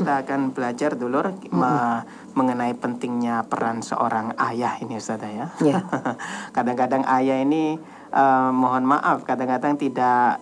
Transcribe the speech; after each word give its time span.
kita 0.00 0.24
akan 0.24 0.56
belajar 0.56 0.96
dulu 0.96 1.20
me- 1.52 2.02
mengenai 2.32 2.72
pentingnya 2.72 3.44
peran 3.44 3.84
seorang 3.84 4.32
ayah 4.40 4.80
ini 4.80 4.96
Ustaz 4.96 5.20
ya. 5.20 5.52
Ya. 5.60 5.84
Kadang-kadang 6.56 7.04
ayah 7.04 7.44
ini 7.44 7.76
eh, 8.10 8.50
mohon 8.50 8.88
maaf 8.88 9.28
kadang-kadang 9.28 9.76
tidak 9.76 10.40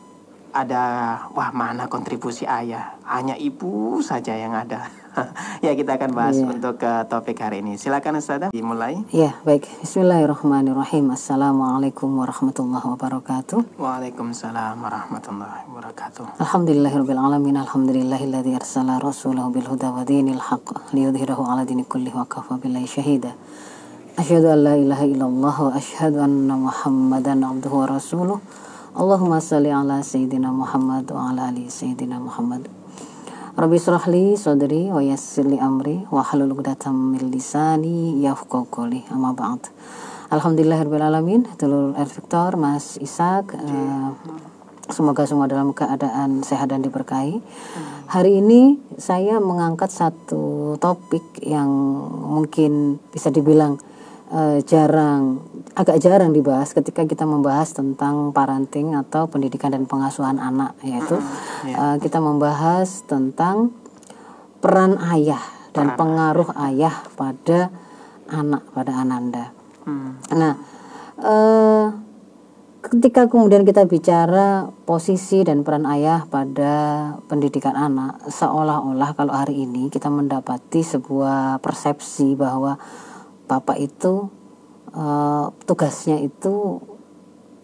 ada 0.48 0.84
wah 1.36 1.52
mana 1.52 1.92
kontribusi 1.92 2.48
ayah 2.48 2.96
hanya 3.04 3.36
ibu 3.36 4.00
saja 4.00 4.32
yang 4.32 4.56
ada 4.56 4.88
ya 5.66 5.72
kita 5.74 5.98
akan 5.98 6.10
bahas 6.12 6.36
Iya. 6.38 6.46
untuk 6.48 6.74
ke 6.78 6.92
topik 7.06 7.38
hari 7.40 7.60
ini 7.60 7.74
silakan 7.74 8.18
Ustazah 8.18 8.48
dimulai 8.50 9.00
Ya, 9.10 9.34
baik. 9.42 9.66
Bismillahirrahmanirrahim. 9.82 11.10
Assalamualaikum 11.10 12.08
warahmatullahi 12.18 12.84
wabarakatuh. 12.84 13.78
Waalaikumsalam 13.78 14.78
warahmatullahi 14.78 15.66
wabarakatuh 15.70 16.38
Alhamdulillahirabbil 16.38 17.18
alamin. 17.18 17.56
Alhamdulillahilladzi 17.59 18.52
arsala 18.54 18.98
rasulahu 18.98 19.50
bil 19.50 19.66
huda 19.66 19.90
wa 19.90 20.02
dinil 20.02 20.38
haqq 20.40 20.92
liyudhhirahu 20.92 21.42
'ala 21.42 21.62
dini 21.64 21.82
kullihi 21.84 22.14
wa 22.14 22.26
kafa 22.26 22.59
billahi 22.59 22.87
shahida. 22.87 23.32
Asyhadu 24.18 24.50
an 24.50 24.60
la 24.66 24.74
ilaha 24.74 25.04
illallah 25.06 25.56
wa 25.59 25.70
asyhadu 25.74 26.18
anna 26.18 26.54
Muhammadan 26.59 27.42
abduhu 27.46 27.82
wa 27.82 27.87
rasuluh. 27.87 28.38
Allahumma 28.98 29.38
shalli 29.38 29.70
ala 29.70 30.02
sayyidina 30.02 30.50
Muhammad 30.50 31.06
wa 31.14 31.30
ala 31.30 31.54
ali 31.54 31.70
sayyidina 31.70 32.18
Muhammad. 32.18 32.66
Rabbi 33.58 33.74
israh 33.74 34.06
li 34.06 34.38
sadri 34.38 34.86
wa 34.86 35.02
yassir 35.02 35.42
li 35.42 35.58
amri 35.58 36.06
wa 36.14 36.22
halul 36.22 36.54
'uqdatam 36.54 36.94
min 36.94 37.26
lisani 37.26 38.22
yafqahu 38.22 38.70
qawli. 38.70 39.02
Amma 39.10 39.34
ba'd. 39.34 39.74
Alhamdulillahirabbil 40.30 41.02
alamin. 41.02 41.42
Dulur 41.58 41.90
El 41.98 42.06
Victor, 42.06 42.54
Mas 42.54 43.02
Ishak, 43.02 43.58
eh, 43.58 44.08
Semoga 44.88 45.26
semua 45.26 45.50
dalam 45.50 45.74
keadaan 45.74 46.46
sehat 46.46 46.70
dan 46.70 46.86
diberkahi. 46.86 47.42
Hari 48.09 48.40
ini 48.40 48.78
saya 48.96 49.37
mengangkat 49.37 49.90
satu 49.93 50.78
topik 50.80 51.43
yang 51.43 51.68
mungkin 52.30 53.02
bisa 53.12 53.28
dibilang 53.28 53.82
eh, 54.32 54.59
jarang, 54.65 55.43
agak 55.73 56.01
jarang 56.01 56.32
dibahas 56.32 56.73
ketika 56.73 57.04
kita 57.04 57.24
membahas 57.24 57.73
tentang 57.73 58.30
parenting 58.32 58.96
atau 58.96 59.29
pendidikan 59.29 59.73
dan 59.73 59.84
pengasuhan 59.84 60.37
anak, 60.40 60.76
yaitu 60.84 61.16
eh, 61.68 61.96
kita 62.01 62.21
membahas 62.21 63.04
tentang 63.09 63.73
peran 64.59 64.99
ayah 65.15 65.41
dan 65.72 65.94
pengaruh 65.94 66.50
ayah 66.71 67.06
pada 67.15 67.71
anak, 68.28 68.66
pada 68.75 68.93
ananda. 68.99 69.54
Hmm. 69.87 70.19
Nah, 70.34 70.54
eh, 71.22 71.87
ketika 72.88 73.26
kemudian 73.26 73.66
kita 73.66 73.84
bicara 73.84 74.71
posisi 74.87 75.43
dan 75.43 75.66
peran 75.66 75.84
ayah 75.88 76.25
pada 76.31 76.72
pendidikan 77.26 77.75
anak, 77.75 78.22
seolah-olah 78.31 79.10
kalau 79.19 79.34
hari 79.34 79.66
ini 79.66 79.91
kita 79.93 80.09
mendapati 80.09 80.81
sebuah 80.81 81.60
persepsi 81.60 82.38
bahwa 82.38 82.78
bapak 83.49 83.81
itu 83.81 84.28
eh, 84.93 85.47
tugasnya 85.65 86.21
itu 86.21 86.84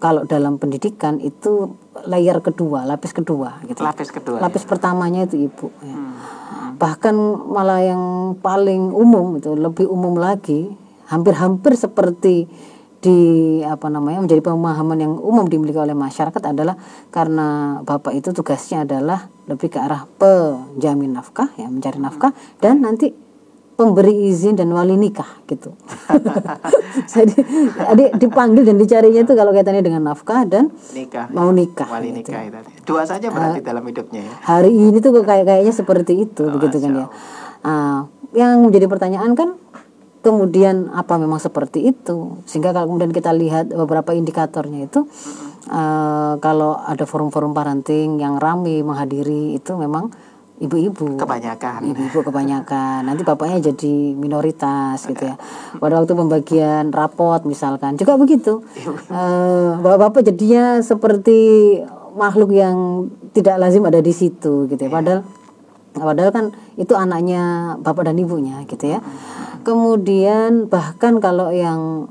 kalau 0.03 0.29
dalam 0.29 0.61
pendidikan 0.61 1.17
itu 1.17 1.81
layer 2.05 2.37
kedua, 2.45 2.85
lapis 2.85 3.17
kedua 3.17 3.65
gitu. 3.65 3.81
lapis 3.81 4.13
kedua 4.13 4.37
Lapis 4.37 4.69
pertamanya 4.69 5.25
itu 5.25 5.49
ibu. 5.49 5.73
ya. 5.81 5.97
Hmm. 5.97 6.77
Bahkan 6.77 7.15
malah 7.49 7.81
yang 7.81 8.37
paling 8.45 8.93
umum 8.93 9.41
itu 9.41 9.57
lebih 9.57 9.89
umum 9.89 10.21
lagi, 10.21 10.77
hampir-hampir 11.09 11.73
seperti 11.81 12.45
di 13.05 13.21
apa 13.65 13.93
namanya 13.93 14.25
menjadi 14.25 14.41
pemahaman 14.41 14.97
yang 14.97 15.15
umum 15.21 15.45
dimiliki 15.45 15.77
oleh 15.77 15.93
masyarakat 15.93 16.41
adalah 16.41 16.77
karena 17.13 17.81
bapak 17.85 18.17
itu 18.17 18.33
tugasnya 18.33 18.89
adalah 18.89 19.29
lebih 19.45 19.69
ke 19.69 19.77
arah 19.77 20.09
penjamin 20.17 21.13
nafkah 21.13 21.53
ya 21.61 21.69
mencari 21.69 22.01
nafkah 22.01 22.33
dan 22.65 22.81
nanti 22.81 23.13
pemberi 23.75 24.31
izin 24.31 24.55
dan 24.55 24.71
wali 24.71 24.95
nikah 24.95 25.27
gitu. 25.51 25.75
Jadi 27.13 27.35
adik 27.91 28.11
dipanggil 28.23 28.63
dan 28.63 28.79
dicarinya 28.79 29.27
itu 29.27 29.35
kalau 29.35 29.51
kaitannya 29.51 29.83
dengan 29.83 30.15
nafkah 30.15 30.47
dan 30.47 30.71
nikah 30.95 31.27
mau 31.35 31.51
nikah. 31.51 31.91
wali 31.91 32.15
gitu. 32.15 32.31
nikah 32.31 32.41
itu 32.47 32.59
dua 32.87 33.03
saja 33.03 33.35
berarti 33.35 33.61
dalam 33.67 33.83
hidupnya 33.83 34.31
ya 34.31 34.35
hari 34.47 34.71
ini 34.71 35.03
tuh 35.03 35.11
kayak 35.27 35.45
kayaknya 35.47 35.75
seperti 35.75 36.23
itu 36.23 36.47
begitu 36.47 36.77
kan 36.79 36.91
ya. 36.95 37.07
Ah, 37.65 38.01
yang 38.37 38.63
menjadi 38.63 38.87
pertanyaan 38.87 39.35
kan 39.35 39.59
kemudian 40.25 40.89
apa 40.95 41.21
memang 41.21 41.37
seperti 41.37 41.85
itu 41.91 42.41
sehingga 42.49 42.73
kalau 42.73 42.89
kemudian 42.89 43.13
kita 43.13 43.35
lihat 43.35 43.75
beberapa 43.75 44.17
indikatornya 44.17 44.89
itu 44.89 45.05
eh, 45.69 46.35
kalau 46.39 46.79
ada 46.79 47.05
forum-forum 47.05 47.53
parenting 47.53 48.23
yang 48.23 48.39
ramai 48.39 48.81
menghadiri 48.81 49.59
itu 49.59 49.75
memang 49.77 50.15
ibu-ibu. 50.63 51.19
Kebanyakan. 51.19 51.83
Ibu-ibu 51.91 52.19
kebanyakan. 52.23 53.07
Nanti 53.07 53.23
bapaknya 53.27 53.73
jadi 53.73 53.95
minoritas 54.15 55.03
gitu 55.07 55.27
ya. 55.27 55.35
Pada 55.79 55.99
waktu 55.99 56.15
pembagian 56.15 56.95
rapot 56.95 57.43
misalkan. 57.47 57.99
Juga 57.99 58.15
begitu. 58.15 58.63
Eh, 59.11 59.71
bapak-bapak 59.83 60.23
jadinya 60.31 60.79
seperti 60.79 61.81
makhluk 62.15 62.55
yang 62.55 63.11
tidak 63.35 63.59
lazim 63.59 63.83
ada 63.83 63.99
di 63.99 64.15
situ 64.15 64.71
gitu 64.71 64.79
ya. 64.79 64.91
Padahal 64.91 65.21
padahal 65.95 66.31
kan 66.35 66.45
itu 66.75 66.95
anaknya 66.95 67.75
bapak 67.83 68.11
dan 68.11 68.19
ibunya 68.19 68.63
gitu 68.71 68.95
ya. 68.95 69.03
Kemudian 69.67 70.71
bahkan 70.71 71.19
kalau 71.19 71.51
yang 71.51 72.11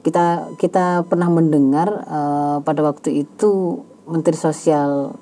kita 0.00 0.54
kita 0.56 1.02
pernah 1.04 1.28
mendengar 1.28 1.88
eh, 2.08 2.56
pada 2.64 2.80
waktu 2.80 3.26
itu 3.26 3.84
Menteri 4.06 4.38
Sosial 4.38 5.18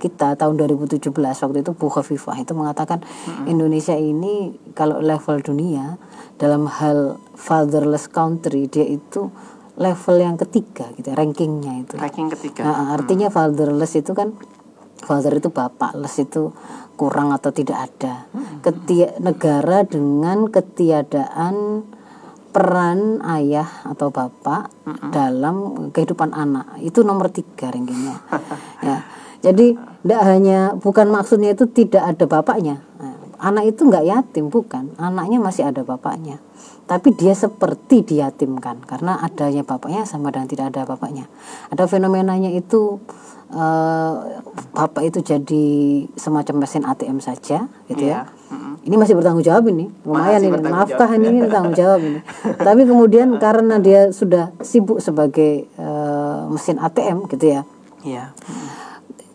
kita 0.00 0.40
tahun 0.40 0.56
2017 0.56 1.12
waktu 1.12 1.58
itu 1.60 1.72
Bu 1.76 1.92
Khofifah 1.92 2.40
itu 2.40 2.56
mengatakan 2.56 3.04
Indonesia 3.44 3.94
ini 3.94 4.56
kalau 4.72 4.98
level 5.04 5.44
dunia 5.44 6.00
dalam 6.40 6.64
hal 6.64 7.20
fatherless 7.36 8.08
country 8.08 8.66
dia 8.66 8.88
itu 8.88 9.28
level 9.80 10.16
yang 10.20 10.36
ketiga 10.36 10.88
gitu 10.96 11.12
ya, 11.12 11.16
rankingnya 11.16 11.84
itu. 11.84 11.94
Ranking 11.96 12.28
ketiga. 12.36 12.68
Nah, 12.68 12.96
artinya 12.96 13.32
fatherless 13.32 13.96
itu 13.96 14.12
kan 14.12 14.36
father 15.00 15.32
itu 15.32 15.48
bapak, 15.48 15.96
less 15.96 16.20
itu 16.20 16.52
kurang 17.00 17.32
atau 17.32 17.48
tidak 17.48 17.88
ada. 17.88 18.28
Ketia, 18.60 19.16
negara 19.24 19.88
dengan 19.88 20.52
ketiadaan 20.52 21.88
peran 22.52 23.24
ayah 23.24 23.86
atau 23.88 24.12
bapak 24.12 24.68
dalam 25.14 25.88
kehidupan 25.94 26.36
anak. 26.36 26.76
Itu 26.84 27.00
nomor 27.00 27.32
tiga 27.32 27.72
rankingnya. 27.72 28.20
ya, 28.86 29.08
jadi 29.40 29.76
tidak 29.76 30.22
hanya 30.24 30.58
bukan 30.76 31.08
maksudnya 31.12 31.52
itu 31.56 31.64
tidak 31.68 32.04
ada 32.16 32.24
bapaknya. 32.24 32.84
Nah, 33.00 33.16
anak 33.40 33.72
itu 33.72 33.84
nggak 33.88 34.04
yatim 34.04 34.52
bukan, 34.52 34.92
anaknya 34.96 35.40
masih 35.40 35.68
ada 35.68 35.84
bapaknya 35.84 36.40
tapi 36.90 37.14
dia 37.14 37.30
seperti 37.38 38.02
diyatimkan 38.02 38.82
karena 38.82 39.22
adanya 39.22 39.62
bapaknya 39.62 40.02
sama 40.02 40.34
dengan 40.34 40.50
tidak 40.50 40.74
ada 40.74 40.82
bapaknya. 40.82 41.30
Ada 41.70 41.86
fenomenanya 41.86 42.50
itu 42.50 42.98
eh, 43.54 44.14
bapak 44.74 45.06
itu 45.06 45.22
jadi 45.22 45.66
semacam 46.18 46.66
mesin 46.66 46.82
ATM 46.82 47.22
saja, 47.22 47.70
gitu 47.86 48.02
ya. 48.02 48.26
Ini 48.82 48.98
masih 48.98 49.14
bertanggung 49.14 49.46
jawab 49.46 49.70
ini, 49.70 49.86
lumayan 50.02 50.42
Masih 50.42 50.42
ini 50.42 50.48
bertanggung 50.50 50.82
nafkah 50.82 51.10
ini, 51.14 51.26
ini 51.30 51.40
tanggung 51.46 51.76
jawab 51.78 52.00
ini. 52.02 52.20
Tapi 52.66 52.82
kemudian 52.82 53.38
karena 53.38 53.78
dia 53.78 54.10
sudah 54.10 54.50
sibuk 54.58 54.98
sebagai 54.98 55.70
eh, 55.70 56.40
mesin 56.50 56.82
ATM, 56.82 57.30
gitu 57.30 57.54
ya, 57.54 57.62
Iya. 58.02 58.34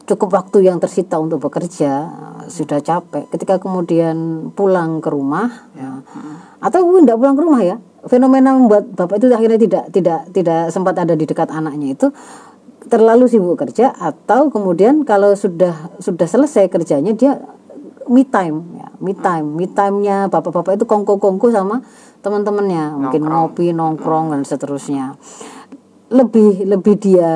Cukup 0.06 0.30
waktu 0.38 0.70
yang 0.70 0.78
tersita 0.78 1.18
untuk 1.18 1.42
bekerja 1.42 1.92
eh, 2.10 2.46
sudah 2.48 2.80
capek. 2.82 3.30
Ketika 3.30 3.58
kemudian 3.58 4.50
pulang 4.54 5.02
ke 5.02 5.10
rumah 5.10 5.70
ya, 5.74 6.02
atau 6.62 6.80
tidak 7.02 7.18
pulang 7.18 7.36
ke 7.36 7.44
rumah 7.44 7.62
ya 7.66 7.78
fenomena 8.06 8.54
membuat 8.54 8.86
bapak 8.94 9.18
itu 9.18 9.34
akhirnya 9.34 9.58
tidak 9.58 9.84
tidak 9.90 10.20
tidak 10.30 10.62
sempat 10.70 10.94
ada 11.02 11.18
di 11.18 11.26
dekat 11.26 11.50
anaknya 11.50 11.98
itu 11.98 12.14
terlalu 12.86 13.26
sibuk 13.26 13.58
kerja 13.58 13.90
atau 13.98 14.54
kemudian 14.54 15.02
kalau 15.10 15.34
sudah 15.34 15.98
sudah 15.98 16.28
selesai 16.30 16.70
kerjanya 16.70 17.18
dia 17.18 17.42
me 18.06 18.22
time 18.22 18.62
ya 18.78 18.86
me 19.00 19.14
time. 19.18 19.48
Me 19.58 19.68
time-nya 19.68 20.32
bapak-bapak 20.32 20.80
itu 20.80 20.86
kongko-kongko 20.88 21.52
sama 21.52 21.84
teman-temannya. 22.24 22.98
Mungkin 22.98 23.22
ngopi 23.26 23.76
nongkrong 23.76 24.34
dan 24.34 24.42
seterusnya 24.48 25.16
lebih 26.06 26.70
lebih 26.70 27.02
dia 27.02 27.32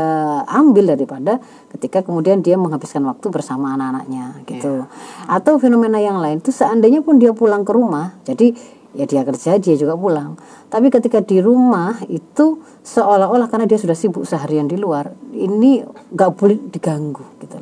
ambil 0.45 0.93
daripada 0.93 1.41
ketika 1.73 2.05
kemudian 2.05 2.45
dia 2.45 2.53
menghabiskan 2.53 3.01
waktu 3.09 3.27
bersama 3.33 3.73
anak-anaknya 3.73 4.45
gitu. 4.45 4.85
Atau 5.25 5.57
fenomena 5.57 5.97
yang 5.97 6.21
lain 6.21 6.37
itu 6.37 6.53
seandainya 6.53 7.01
pun 7.01 7.17
dia 7.17 7.33
pulang 7.33 7.65
ke 7.65 7.71
rumah, 7.73 8.21
jadi 8.25 8.53
ya 8.93 9.05
dia 9.05 9.21
kerja 9.25 9.57
dia 9.57 9.75
juga 9.77 9.97
pulang. 9.97 10.37
Tapi 10.69 10.89
ketika 10.93 11.21
di 11.21 11.41
rumah 11.41 11.97
itu 12.09 12.61
seolah-olah 12.85 13.49
karena 13.49 13.65
dia 13.65 13.81
sudah 13.81 13.97
sibuk 13.97 14.25
seharian 14.25 14.69
di 14.69 14.77
luar, 14.77 15.13
ini 15.33 15.81
nggak 16.13 16.31
boleh 16.37 16.57
diganggu 16.69 17.25
gitu. 17.41 17.57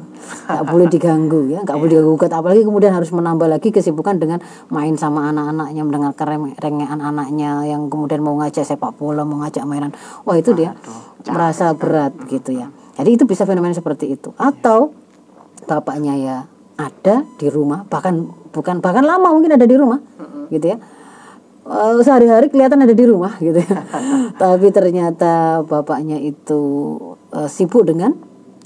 Nggak 0.47 0.65
boleh 0.67 0.87
diganggu 0.89 1.41
ya, 1.51 1.59
nggak 1.63 1.77
boleh 1.77 1.91
diganggu 1.91 2.15
apalagi 2.27 2.61
kemudian 2.63 2.91
harus 2.93 3.09
menambah 3.09 3.47
lagi 3.47 3.69
kesibukan 3.71 4.17
dengan 4.19 4.39
main 4.69 4.93
sama 4.99 5.29
anak-anaknya, 5.31 5.81
mendengarkan 5.83 6.53
rengean 6.57 6.99
anaknya 6.99 7.63
yang 7.65 7.87
kemudian 7.87 8.21
mau 8.21 8.35
ngajak 8.39 8.63
sepak 8.63 8.95
bola, 8.99 9.23
mau 9.23 9.41
ngajak 9.45 9.63
mainan. 9.63 9.91
Wah, 10.23 10.35
itu 10.37 10.53
dia 10.53 10.75
merasa 11.27 11.73
berat 11.73 12.13
gitu 12.27 12.55
ya. 12.55 12.69
Jadi 12.97 13.09
itu 13.13 13.23
bisa 13.29 13.45
fenomena 13.45 13.75
seperti 13.77 14.17
itu. 14.17 14.33
Atau 14.37 14.93
bapaknya 15.67 16.13
ya 16.17 16.37
ada 16.77 17.25
di 17.41 17.49
rumah 17.49 17.83
bahkan 17.89 18.29
bukan 18.53 18.79
bahkan 18.79 19.03
lama 19.03 19.33
mungkin 19.33 19.57
ada 19.57 19.65
di 19.65 19.75
rumah 19.75 19.99
gitu 20.49 20.73
ya. 20.73 20.77
Eh, 21.67 21.99
sehari-hari 21.99 22.47
kelihatan 22.47 22.79
ada 22.79 22.95
di 22.95 23.03
rumah 23.03 23.35
gitu 23.43 23.59
ya. 23.59 23.77
Tapi 24.41 24.71
ternyata 24.71 25.61
bapaknya 25.67 26.15
itu 26.15 26.61
eh, 27.35 27.49
sibuk 27.51 27.83
dengan 27.83 28.15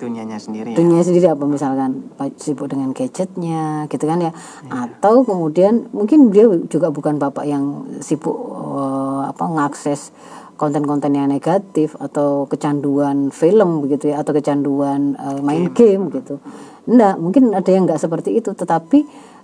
dunianya 0.01 0.41
sendiri 0.41 0.73
ya. 0.73 0.77
dunia 0.81 1.05
sendiri 1.05 1.29
apa 1.29 1.45
misalkan 1.45 2.09
sibuk 2.41 2.65
dengan 2.65 2.89
gadgetnya 2.97 3.85
gitu 3.85 4.09
kan 4.09 4.17
ya. 4.17 4.31
Atau 4.73 5.21
kemudian 5.21 5.93
mungkin 5.93 6.33
dia 6.33 6.49
juga 6.65 6.89
bukan 6.89 7.21
bapak 7.21 7.45
yang 7.45 7.85
sibuk 8.01 8.33
eh, 8.49 9.21
apa 9.29 9.45
ngakses 9.45 10.09
konten-konten 10.57 11.13
yang 11.13 11.25
negatif 11.25 11.97
atau 11.97 12.45
kecanduan 12.45 13.33
film 13.33 13.81
begitu 13.85 14.13
ya 14.13 14.25
atau 14.25 14.33
kecanduan 14.33 15.13
eh, 15.13 15.39
main 15.45 15.69
game. 15.69 16.09
gitu. 16.09 16.41
Enggak 16.89 17.15
mungkin 17.21 17.43
ada 17.53 17.69
yang 17.69 17.85
enggak 17.85 18.01
seperti 18.01 18.41
itu. 18.41 18.57
Tetapi 18.57 18.99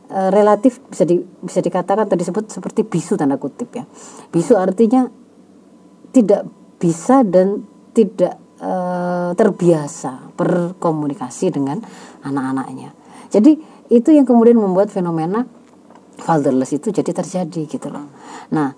eh, 0.09 0.29
relatif 0.33 0.81
bisa 0.89 1.05
di, 1.05 1.21
bisa 1.21 1.61
dikatakan 1.61 2.09
tadi 2.09 2.25
disebut 2.25 2.49
seperti 2.49 2.81
bisu 2.81 3.13
tanda 3.13 3.37
kutip 3.37 3.69
ya. 3.77 3.85
Bisu 4.33 4.57
artinya 4.57 5.05
tidak 6.09 6.49
bisa 6.81 7.21
dan 7.21 7.65
tidak 7.93 8.46
eh, 8.61 9.31
terbiasa 9.33 10.33
berkomunikasi 10.37 11.53
dengan 11.53 11.81
anak-anaknya. 12.23 12.93
Jadi 13.27 13.57
itu 13.87 14.09
yang 14.11 14.27
kemudian 14.27 14.59
membuat 14.59 14.91
fenomena 14.91 15.47
fatherless 16.17 16.73
itu 16.73 16.89
jadi 16.89 17.11
terjadi 17.13 17.61
gitu 17.69 17.87
loh. 17.93 18.09
Nah, 18.51 18.73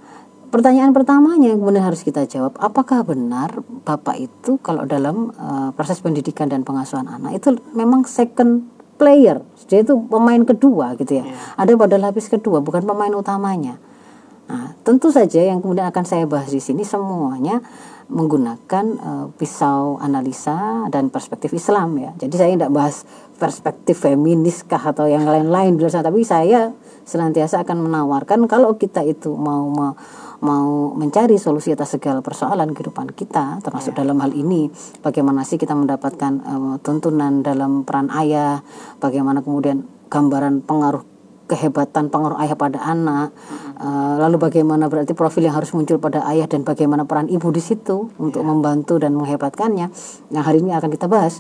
pertanyaan 0.50 0.92
pertamanya 0.92 1.50
yang 1.50 1.62
kemudian 1.62 1.86
harus 1.86 2.04
kita 2.04 2.26
jawab, 2.28 2.58
apakah 2.60 3.06
benar 3.06 3.62
bapak 3.86 4.20
itu 4.20 4.60
kalau 4.60 4.84
dalam 4.84 5.32
eh, 5.34 5.70
proses 5.74 6.02
pendidikan 6.04 6.52
dan 6.52 6.68
pengasuhan 6.68 7.08
anak 7.08 7.40
itu 7.40 7.56
memang 7.74 8.04
second 8.06 8.68
player, 9.00 9.40
dia 9.72 9.80
itu 9.80 9.96
pemain 10.12 10.44
kedua 10.44 11.00
gitu 11.00 11.24
ya. 11.24 11.26
Ada 11.56 11.80
pada 11.80 11.96
lapis 11.96 12.28
kedua, 12.28 12.60
bukan 12.60 12.84
pemain 12.84 13.14
utamanya. 13.16 13.80
Nah, 14.50 14.76
tentu 14.84 15.08
saja 15.14 15.40
yang 15.40 15.64
kemudian 15.64 15.88
akan 15.88 16.04
saya 16.04 16.26
bahas 16.28 16.52
di 16.52 16.60
sini 16.60 16.84
semuanya 16.84 17.64
menggunakan 18.10 18.86
eh, 18.98 19.26
pisau 19.38 20.02
analisa 20.02 20.90
dan 20.90 21.14
perspektif 21.14 21.54
Islam 21.54 21.94
ya. 22.02 22.12
Jadi 22.18 22.36
saya 22.36 22.52
tidak 22.58 22.74
bahas 22.74 23.06
perspektif 23.38 24.04
feminis 24.04 24.66
kah 24.66 24.82
atau 24.82 25.08
yang 25.08 25.24
lain-lain 25.24 25.80
di 25.80 25.88
sana, 25.88 26.10
tapi 26.10 26.26
saya 26.26 26.74
senantiasa 27.06 27.64
akan 27.64 27.88
menawarkan 27.88 28.50
kalau 28.50 28.76
kita 28.76 29.06
itu 29.06 29.32
mau 29.38 29.70
mau, 29.72 29.94
mau 30.44 30.92
mencari 30.98 31.40
solusi 31.40 31.72
atas 31.72 31.96
segala 31.96 32.20
persoalan 32.20 32.74
kehidupan 32.76 33.14
kita, 33.14 33.62
termasuk 33.64 33.96
dalam 33.96 34.20
hal 34.20 34.34
ini 34.36 34.68
bagaimana 35.00 35.46
sih 35.46 35.62
kita 35.62 35.78
mendapatkan 35.78 36.34
eh, 36.42 36.76
tuntunan 36.82 37.46
dalam 37.46 37.86
peran 37.86 38.10
ayah, 38.12 38.66
bagaimana 38.98 39.46
kemudian 39.46 39.86
gambaran 40.10 40.66
pengaruh 40.66 41.06
kehebatan 41.50 42.14
pengaruh 42.14 42.38
ayah 42.46 42.54
pada 42.54 42.78
anak, 42.86 43.34
lalu 44.20 44.36
bagaimana 44.36 44.92
berarti 44.92 45.16
profil 45.16 45.48
yang 45.48 45.56
harus 45.56 45.72
muncul 45.72 45.96
pada 46.04 46.28
ayah 46.28 46.52
dan 46.52 46.68
bagaimana 46.68 47.08
peran 47.08 47.32
ibu 47.32 47.48
di 47.50 47.64
situ 47.64 48.12
untuk 48.20 48.44
membantu 48.44 49.00
dan 49.00 49.16
menghebatkannya. 49.16 49.88
Nah 50.36 50.42
hari 50.44 50.60
ini 50.60 50.76
akan 50.76 50.92
kita 50.92 51.08
bahas. 51.08 51.40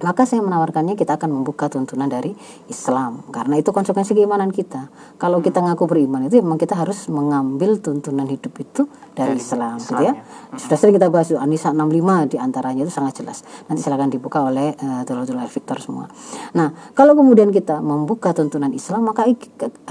Maka 0.00 0.24
saya 0.24 0.40
menawarkannya 0.40 0.96
kita 0.96 1.20
akan 1.20 1.40
membuka 1.40 1.68
tuntunan 1.68 2.08
dari 2.08 2.32
Islam 2.66 3.24
karena 3.28 3.60
itu 3.60 3.70
konsekuensi 3.70 4.16
keimanan 4.16 4.48
kita. 4.48 4.88
Kalau 5.20 5.44
kita 5.44 5.60
ngaku 5.60 5.84
beriman 5.84 6.26
itu 6.26 6.40
memang 6.40 6.56
kita 6.56 6.76
harus 6.76 7.08
mengambil 7.12 7.76
tuntunan 7.78 8.24
hidup 8.24 8.52
itu 8.60 8.88
dari, 9.12 9.36
Islam, 9.36 9.76
gitu 9.76 10.00
ya. 10.00 10.16
Sudah 10.56 10.76
sering 10.80 10.96
kita 10.96 11.12
bahas 11.12 11.28
itu, 11.28 11.36
Anisa 11.36 11.70
65 11.70 12.32
di 12.32 12.36
antaranya 12.40 12.82
itu 12.88 12.92
sangat 12.92 13.20
jelas. 13.20 13.44
Nanti 13.68 13.84
silakan 13.84 14.08
dibuka 14.08 14.40
oleh 14.40 14.72
uh, 14.80 15.02
Dulur-dulur 15.04 15.46
Victor 15.46 15.76
semua. 15.78 16.08
Nah, 16.56 16.72
kalau 16.96 17.12
kemudian 17.12 17.52
kita 17.52 17.84
membuka 17.84 18.32
tuntunan 18.32 18.72
Islam 18.72 19.12
maka 19.12 19.28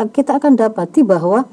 kita 0.09 0.31
akan 0.41 0.57
dapati 0.57 1.05
bahwa 1.05 1.45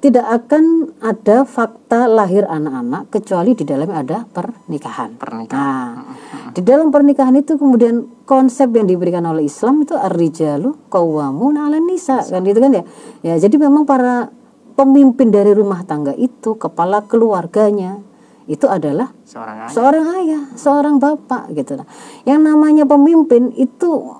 tidak 0.00 0.24
akan 0.24 0.96
ada 1.04 1.44
fakta 1.44 2.08
lahir 2.08 2.48
anak-anak 2.48 3.12
kecuali 3.12 3.52
di 3.52 3.68
dalamnya 3.68 4.00
ada 4.00 4.18
pernikahan. 4.24 5.20
Pernikahan. 5.20 5.92
Nah, 6.00 6.52
di 6.56 6.64
dalam 6.64 6.88
pernikahan 6.88 7.36
itu 7.36 7.60
kemudian 7.60 8.24
konsep 8.24 8.72
yang 8.72 8.88
diberikan 8.88 9.28
oleh 9.28 9.44
Islam 9.44 9.84
itu 9.84 9.92
ar-rijalu 9.92 10.88
qawwamun 10.88 11.60
'alan 11.60 11.84
nisa 11.84 12.24
kan 12.24 12.40
gitu 12.48 12.64
kan 12.64 12.72
ya. 12.80 12.84
Ya, 13.20 13.34
jadi 13.36 13.60
memang 13.60 13.84
para 13.84 14.32
pemimpin 14.72 15.28
dari 15.28 15.52
rumah 15.52 15.84
tangga 15.84 16.16
itu, 16.16 16.56
kepala 16.56 17.04
keluarganya 17.04 18.00
itu 18.48 18.64
adalah 18.64 19.12
Seorang 19.28 19.68
ayah. 19.68 19.70
seorang 19.70 20.06
ayah, 20.16 20.42
seorang 20.56 20.96
bapak 20.96 21.52
gitu. 21.52 21.76
Nah, 21.76 21.86
yang 22.24 22.40
namanya 22.40 22.88
pemimpin 22.88 23.52
itu 23.52 24.16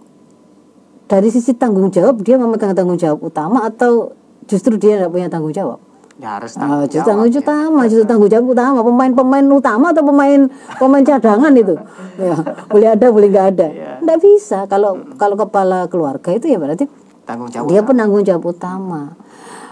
dari 1.08 1.32
sisi 1.32 1.56
tanggung 1.56 1.88
jawab 1.90 2.20
dia 2.22 2.36
memegang 2.38 2.76
tanggung 2.76 3.00
jawab 3.00 3.18
utama 3.24 3.66
atau 3.66 4.19
justru 4.50 4.74
dia 4.74 4.98
tidak 4.98 5.10
punya 5.10 5.30
tanggung 5.30 5.54
jawab? 5.54 5.78
Ya 6.18 6.36
harus 6.36 6.52
Ah, 6.52 6.60
tanggung 6.60 6.84
justru 6.84 6.98
jawab. 6.98 7.06
tanggung 7.08 7.30
jawab 7.30 7.44
utama, 7.46 7.80
justru 7.86 8.04
tanggung 8.04 8.28
jawab 8.28 8.46
utama. 8.50 8.78
Pemain-pemain 8.82 9.46
utama 9.46 9.86
atau 9.88 10.02
pemain 10.02 10.40
pemain 10.76 11.00
cadangan 11.00 11.52
itu, 11.54 11.74
ya, 12.20 12.34
boleh 12.66 12.88
ada, 12.90 13.06
boleh 13.08 13.28
nggak 13.30 13.46
ada. 13.54 13.66
Nggak 14.02 14.18
bisa. 14.20 14.58
Kalau 14.66 14.90
kalau 15.14 15.38
kepala 15.38 15.86
keluarga 15.86 16.28
itu 16.30 16.44
ya 16.44 16.58
berarti 16.58 16.84
Tanggung 17.22 17.48
jawab. 17.48 17.70
dia 17.70 17.80
penanggung 17.80 18.20
jawab 18.20 18.42
utama. 18.44 19.14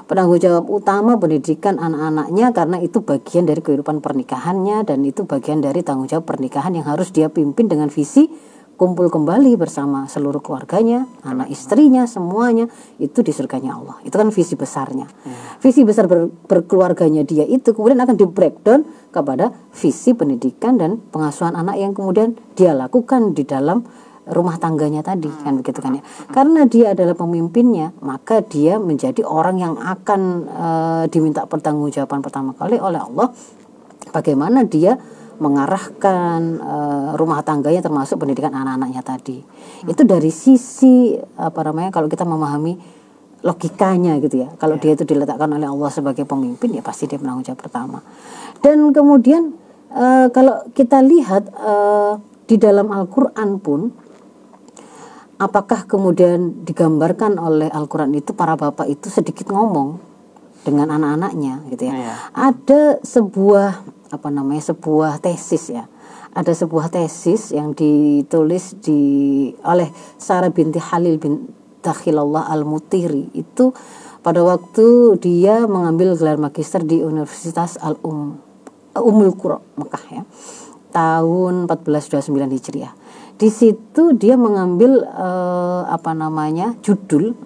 Penanggung 0.07 0.41
jawab 0.41 0.65
utama 0.73 1.21
pendidikan 1.21 1.77
anak-anaknya 1.77 2.57
karena 2.57 2.81
itu 2.81 3.05
bagian 3.05 3.45
dari 3.45 3.61
kehidupan 3.61 4.01
pernikahannya 4.01 4.81
dan 4.83 5.05
itu 5.05 5.29
bagian 5.29 5.61
dari 5.61 5.85
tanggung 5.85 6.09
jawab 6.09 6.25
pernikahan 6.25 6.73
yang 6.73 6.89
harus 6.89 7.13
dia 7.13 7.29
pimpin 7.29 7.69
dengan 7.69 7.93
visi 7.93 8.25
kumpul 8.79 9.11
kembali 9.11 9.59
bersama 9.59 10.07
seluruh 10.07 10.39
keluarganya, 10.39 11.11
anak 11.27 11.51
istrinya, 11.51 12.07
semuanya 12.07 12.71
itu 13.03 13.27
di 13.27 13.35
surganya 13.35 13.75
Allah. 13.75 13.99
Itu 14.07 14.15
kan 14.15 14.31
visi 14.31 14.55
besarnya. 14.55 15.11
Visi 15.59 15.83
besar 15.83 16.07
ber- 16.07 16.31
berkeluarganya 16.47 17.27
dia 17.27 17.43
itu 17.43 17.75
kemudian 17.75 17.99
akan 17.99 18.15
di 18.15 18.25
breakdown 18.31 18.87
kepada 19.11 19.51
visi 19.75 20.15
pendidikan 20.15 20.79
dan 20.79 21.03
pengasuhan 21.11 21.59
anak 21.59 21.75
yang 21.75 21.91
kemudian 21.91 22.39
dia 22.55 22.71
lakukan 22.71 23.35
di 23.35 23.43
dalam 23.43 23.83
rumah 24.29 24.61
tangganya 24.61 25.03
tadi 25.03 25.27
kan 25.43 25.59
begitu 25.59 25.83
kan 25.83 25.99
ya. 25.99 26.03
Karena 26.31 26.63
dia 26.69 26.95
adalah 26.95 27.19
pemimpinnya 27.19 27.91
maka 27.99 28.47
dia 28.47 28.79
menjadi 28.79 29.27
orang 29.27 29.59
yang 29.59 29.75
akan 29.75 30.21
eh, 30.47 31.05
diminta 31.11 31.51
pertanggungjawaban 31.51 32.23
pertama 32.23 32.55
kali 32.55 32.79
oleh 32.79 33.03
Allah. 33.03 33.35
Bagaimana 34.15 34.63
dia 34.63 34.97
mengarahkan 35.39 36.41
eh, 36.59 37.09
rumah 37.15 37.41
tangganya 37.47 37.83
termasuk 37.83 38.19
pendidikan 38.19 38.55
anak-anaknya 38.55 39.03
tadi. 39.03 39.39
Itu 39.87 40.03
dari 40.03 40.31
sisi 40.35 41.15
apa 41.39 41.61
namanya 41.71 41.95
kalau 41.95 42.11
kita 42.11 42.27
memahami 42.27 42.75
logikanya 43.47 44.19
gitu 44.19 44.47
ya. 44.47 44.49
Kalau 44.59 44.79
dia 44.83 44.99
itu 44.99 45.07
diletakkan 45.07 45.51
oleh 45.55 45.71
Allah 45.71 45.91
sebagai 45.95 46.27
pemimpin 46.27 46.75
ya 46.75 46.83
pasti 46.83 47.07
dia 47.07 47.23
penanggung 47.23 47.47
jawab 47.47 47.63
pertama. 47.63 47.99
Dan 48.59 48.91
kemudian 48.91 49.55
eh, 49.95 50.27
kalau 50.35 50.67
kita 50.75 50.99
lihat 51.03 51.51
eh, 51.55 52.13
di 52.49 52.57
dalam 52.59 52.91
Al-Quran 52.91 53.63
pun 53.63 53.81
apakah 55.39 55.87
kemudian 55.87 56.67
digambarkan 56.67 57.39
oleh 57.39 57.71
Al-Quran 57.71 58.11
itu 58.19 58.35
para 58.35 58.59
bapak 58.59 58.91
itu 58.91 59.07
sedikit 59.07 59.55
ngomong 59.55 60.08
dengan 60.63 60.91
anak-anaknya 60.95 61.67
gitu 61.75 61.83
ya. 61.89 61.95
Iya. 61.95 62.15
Ada 62.35 62.83
sebuah 63.03 63.71
apa 64.09 64.29
namanya 64.33 64.75
sebuah 64.75 65.21
tesis 65.23 65.71
ya. 65.73 65.85
Ada 66.33 66.55
sebuah 66.55 66.93
tesis 66.93 67.51
yang 67.51 67.73
ditulis 67.75 68.79
di 68.79 69.01
oleh 69.65 69.89
Sarah 70.21 70.53
binti 70.53 70.79
Halil 70.79 71.19
bin 71.19 71.51
Dakhilallah 71.83 72.51
Al-Mutiri 72.53 73.33
itu 73.33 73.73
pada 74.21 74.43
waktu 74.43 75.17
dia 75.23 75.65
mengambil 75.65 76.19
gelar 76.19 76.37
magister 76.37 76.83
di 76.83 77.01
Universitas 77.01 77.79
Al-Um 77.81 78.39
Umul 78.99 79.31
Qura 79.39 79.63
Mekah 79.79 80.05
ya 80.11 80.23
tahun 80.91 81.71
1429 81.71 82.57
Hijriah. 82.59 82.93
Di 83.39 83.55
situ 83.55 84.19
dia 84.19 84.35
mengambil 84.35 85.07
eh, 85.07 85.83
apa 85.87 86.11
namanya 86.11 86.75
judul 86.83 87.39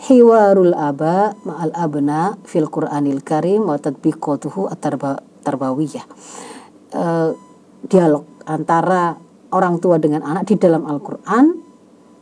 Hiwarul 0.00 0.72
Aba 0.72 1.36
Ma'al 1.44 1.76
Abna 1.76 2.32
fil 2.48 2.68
Qur'anil 2.72 3.20
Karim 3.20 3.68
wa 3.68 3.76
tatbiqatuhu 3.76 4.72
at-tarbawiyah. 4.72 6.04
Eh, 6.90 7.30
dialog 7.84 8.24
antara 8.48 9.14
orang 9.52 9.76
tua 9.78 10.00
dengan 10.00 10.24
anak 10.24 10.48
di 10.48 10.56
dalam 10.56 10.88
Al-Qur'an 10.88 11.52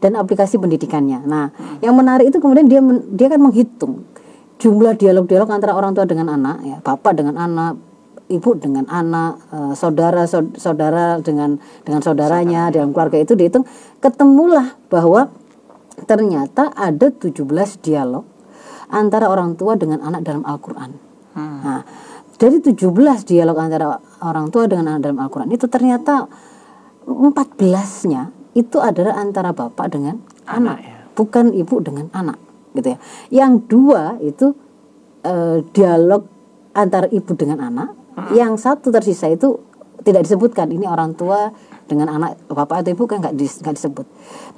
dan 0.03 0.13
aplikasi 0.19 0.59
pendidikannya. 0.59 1.23
Nah, 1.23 1.51
yang 1.83 1.95
menarik 1.95 2.31
itu 2.31 2.39
kemudian 2.43 2.67
dia 2.67 2.83
men- 2.83 3.15
dia 3.15 3.31
kan 3.31 3.39
menghitung 3.43 4.07
jumlah 4.59 4.99
dialog-dialog 4.99 5.47
antara 5.51 5.75
orang 5.75 5.95
tua 5.95 6.03
dengan 6.03 6.35
anak 6.35 6.57
ya, 6.67 6.77
bapak 6.83 7.15
dengan 7.15 7.39
anak, 7.39 7.79
ibu 8.27 8.51
dengan 8.59 8.91
anak, 8.91 9.39
eh, 9.55 9.73
saudara 9.79 10.27
saud- 10.27 10.59
saudara 10.59 11.23
dengan 11.23 11.63
dengan 11.87 12.03
saudaranya 12.03 12.75
dalam 12.75 12.91
keluarga 12.91 13.23
itu 13.23 13.39
dihitung 13.39 13.65
ketemulah 14.03 14.75
bahwa 14.91 15.31
ternyata 16.05 16.71
ada 16.77 17.09
17 17.11 17.43
dialog 17.83 18.25
antara 18.89 19.29
orang 19.29 19.57
tua 19.59 19.77
dengan 19.77 20.01
anak 20.05 20.25
dalam 20.25 20.43
Al-Qur'an. 20.45 20.91
Nah, 21.39 21.83
dari 22.39 22.59
17 22.59 22.83
dialog 23.27 23.57
antara 23.59 23.99
orang 24.23 24.51
tua 24.51 24.67
dengan 24.67 24.97
anak 24.97 25.01
dalam 25.07 25.19
Al-Qur'an 25.23 25.51
itu 25.51 25.67
ternyata 25.71 26.27
14-nya 27.07 28.53
itu 28.59 28.79
adalah 28.83 29.19
antara 29.23 29.55
bapak 29.55 29.87
dengan 29.93 30.19
anak, 30.45 30.79
ya. 30.83 30.97
bukan 31.15 31.55
ibu 31.55 31.79
dengan 31.79 32.11
anak 32.11 32.39
gitu 32.75 32.95
ya. 32.95 32.99
Yang 33.31 33.53
dua 33.71 34.03
itu 34.21 34.53
eh, 35.25 35.63
dialog 35.73 36.27
antara 36.75 37.07
ibu 37.09 37.33
dengan 37.35 37.65
anak. 37.65 37.91
Yang 38.35 38.67
satu 38.67 38.91
tersisa 38.91 39.31
itu 39.31 39.63
tidak 40.03 40.27
disebutkan 40.27 40.75
ini 40.75 40.91
orang 40.91 41.15
tua 41.15 41.55
dengan 41.87 42.11
anak 42.11 42.51
bapak 42.51 42.83
atau 42.83 42.91
ibu 42.91 43.07
kan 43.07 43.23
nggak 43.23 43.35
dis- 43.39 43.63
nggak 43.63 43.79
disebut. 43.79 44.07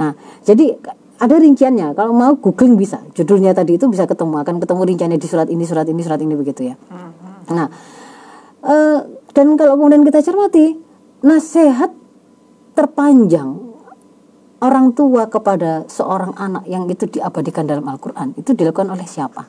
Nah, 0.01 0.17
jadi 0.43 0.81
ada 1.21 1.37
rinciannya. 1.37 1.93
Kalau 1.93 2.17
mau 2.17 2.33
googling 2.41 2.81
bisa. 2.81 3.05
Judulnya 3.13 3.53
tadi 3.53 3.77
itu 3.77 3.85
bisa 3.93 4.09
ketemu 4.09 4.41
akan 4.41 4.57
ketemu 4.57 4.83
rinciannya 4.89 5.19
di 5.21 5.29
surat 5.29 5.49
ini, 5.53 5.65
surat 5.69 5.85
ini, 5.85 6.01
surat 6.01 6.21
ini 6.25 6.33
begitu 6.33 6.73
ya. 6.73 6.75
Nah, 7.53 7.69
eh, 8.65 8.99
dan 9.37 9.47
kalau 9.61 9.77
kemudian 9.77 10.01
kita 10.03 10.25
cermati 10.25 10.81
nasihat 11.21 11.93
terpanjang 12.73 13.61
orang 14.65 14.97
tua 14.97 15.29
kepada 15.29 15.85
seorang 15.93 16.33
anak 16.41 16.65
yang 16.65 16.89
itu 16.89 17.05
diabadikan 17.05 17.69
dalam 17.69 17.85
Al-Qur'an 17.85 18.33
itu 18.41 18.57
dilakukan 18.57 18.89
oleh 18.89 19.05
siapa? 19.05 19.45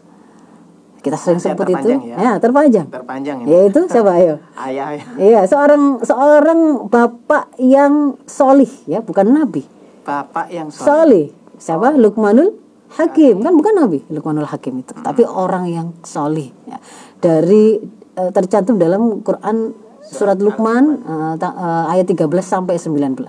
Kita 1.01 1.17
sering 1.17 1.41
Nasihat 1.41 1.57
sebut 1.57 1.67
itu. 1.73 1.87
ya. 2.13 2.17
Ya, 2.19 2.31
terpanjang. 2.37 2.85
Terpanjang 2.93 3.41
ini. 3.41 3.49
Yaitu 3.49 3.89
siapa 3.89 4.21
ayo? 4.21 4.37
Ayah 4.53 4.93
ya. 4.93 5.05
Iya, 5.17 5.41
seorang 5.49 5.97
seorang 6.05 6.59
bapak 6.93 7.57
yang 7.57 8.21
solih 8.29 8.69
ya, 8.85 9.01
bukan 9.01 9.33
nabi. 9.33 9.65
Bapak 10.05 10.53
yang. 10.53 10.69
Solih. 10.69 11.40
Siapa? 11.61 11.93
Lukmanul 11.93 12.57
Hakim. 12.91 13.39
Kan 13.39 13.53
bukan 13.53 13.73
nabi 13.77 14.01
Lukmanul 14.09 14.43
Hakim 14.43 14.81
itu, 14.81 14.91
tapi 14.97 15.21
orang 15.23 15.69
yang 15.69 15.87
solih 16.01 16.49
ya. 16.65 16.81
Dari 17.15 17.77
eh, 18.11 18.31
tercantum 18.31 18.75
dalam 18.75 19.21
Quran 19.21 19.71
surat 20.01 20.35
Luqman 20.35 20.83
eh, 20.99 21.33
ta- 21.37 21.53
eh, 21.87 21.93
ayat 21.93 22.09
13 22.09 22.25
sampai 22.41 22.75
19. 22.75 23.21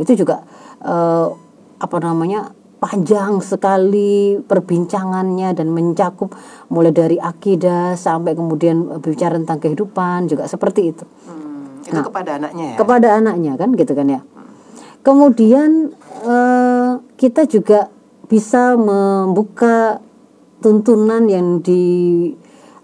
Itu 0.00 0.12
juga 0.16 0.42
eh, 0.80 1.28
apa 1.78 1.98
namanya? 2.00 2.56
panjang 2.78 3.42
sekali 3.42 4.38
perbincangannya 4.38 5.50
dan 5.50 5.66
mencakup 5.66 6.30
mulai 6.70 6.94
dari 6.94 7.18
akidah 7.18 7.98
sampai 7.98 8.38
kemudian 8.38 9.02
bicara 9.02 9.34
tentang 9.34 9.58
kehidupan 9.58 10.30
juga 10.30 10.46
seperti 10.46 10.94
itu 10.94 11.02
Hmm, 11.26 11.82
Nah. 11.90 11.90
itu 11.90 12.06
kepada 12.06 12.38
anaknya 12.38 12.64
ya. 12.70 12.76
kepada 12.78 13.08
anaknya 13.18 13.52
kan 13.56 13.74
gitu 13.74 13.92
kan 13.92 14.06
ya. 14.06 14.20
Kemudian 15.02 15.94
eh, 16.26 16.92
kita 17.16 17.46
juga 17.48 17.88
bisa 18.28 18.76
membuka 18.76 20.04
tuntunan 20.60 21.24
yang 21.30 21.64
di 21.64 22.28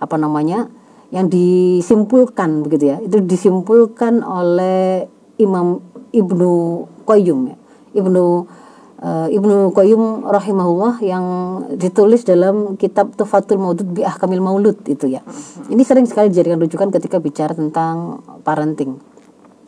apa 0.00 0.16
namanya 0.16 0.70
yang 1.12 1.30
disimpulkan 1.30 2.64
begitu 2.66 2.94
ya. 2.94 2.96
Itu 3.02 3.22
disimpulkan 3.22 4.24
oleh 4.24 5.06
Imam 5.38 5.82
Ibnu 6.14 6.52
Qayyum 7.04 7.40
ya. 7.50 7.56
Ibnu 7.94 8.24
eh, 9.04 9.28
Ibnu 9.34 9.74
Qayyum 9.74 10.24
rahimahullah 10.24 11.02
yang 11.04 11.24
ditulis 11.76 12.24
dalam 12.24 12.78
kitab 12.80 13.12
Tufatul 13.18 13.60
Maudud 13.60 13.90
bi 13.90 14.06
Ahkamil 14.06 14.40
Maulud 14.40 14.80
itu 14.86 15.10
ya. 15.10 15.20
Ini 15.68 15.82
sering 15.82 16.06
sekali 16.06 16.30
dijadikan 16.30 16.62
rujukan 16.62 16.88
ketika 16.94 17.18
bicara 17.18 17.52
tentang 17.52 18.22
parenting. 18.46 18.96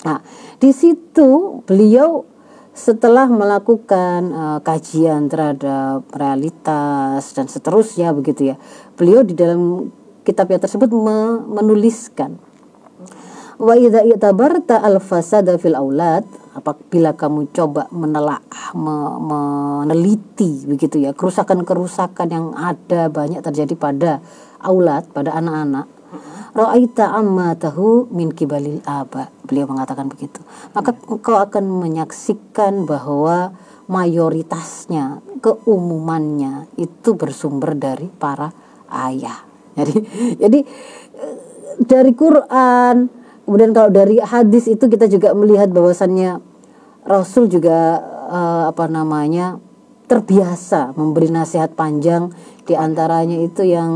Nah, 0.07 0.23
di 0.63 0.71
situ 0.71 1.61
beliau 1.67 2.36
setelah 2.77 3.25
melakukan 3.25 4.21
eh, 4.29 4.59
kajian 4.61 5.33
terhadap 5.33 6.05
realitas 6.13 7.33
dan 7.33 7.49
seterusnya 7.49 8.13
begitu 8.13 8.53
ya. 8.53 8.57
Beliau 9.01 9.25
di 9.25 9.33
dalam 9.33 9.89
kitabnya 10.27 10.61
tersebut 10.61 10.93
me- 10.93 11.43
menuliskan 11.49 12.37
Wa 13.57 13.73
idza 13.73 14.05
i'tabarta 14.05 14.85
al-fasada 14.85 15.57
fil 15.57 15.73
aulad 15.73 16.29
apabila 16.53 17.17
kamu 17.17 17.49
coba 17.57 17.89
menelaah 17.89 18.77
me- 18.77 19.17
meneliti 19.17 20.69
begitu 20.69 21.01
ya 21.01 21.17
kerusakan-kerusakan 21.17 22.29
yang 22.29 22.53
ada 22.53 23.09
banyak 23.09 23.41
terjadi 23.41 23.73
pada 23.73 24.21
aulad 24.61 25.09
pada 25.09 25.33
anak-anak 25.33 25.89
ra'aita 26.57 27.13
amma 27.13 27.53
tahu 27.53 28.09
min 28.09 28.33
kibalil 28.33 28.81
aba. 28.89 29.29
Beliau 29.45 29.69
mengatakan 29.69 30.09
begitu. 30.09 30.41
Maka 30.73 30.97
engkau 31.05 31.37
akan 31.37 31.65
menyaksikan 31.85 32.89
bahwa 32.89 33.53
mayoritasnya 33.87 35.21
keumumannya 35.45 36.73
itu 36.81 37.15
bersumber 37.15 37.77
dari 37.77 38.09
para 38.09 38.51
ayah. 38.89 39.45
Jadi 39.77 39.95
jadi 40.43 40.59
eh, 41.21 41.37
dari 41.85 42.17
Quran 42.17 43.13
kemudian 43.45 43.71
kalau 43.77 43.93
dari 43.93 44.19
hadis 44.19 44.67
itu 44.67 44.89
kita 44.89 45.07
juga 45.07 45.37
melihat 45.37 45.71
bahwasannya 45.71 46.41
Rasul 47.07 47.53
juga 47.53 48.01
eh, 48.33 48.63
apa 48.73 48.89
namanya 48.89 49.61
terbiasa 50.07 50.95
memberi 50.95 51.29
nasihat 51.31 51.75
panjang. 51.75 52.31
Di 52.67 52.75
antaranya 52.75 53.39
itu 53.39 53.63
yang 53.63 53.93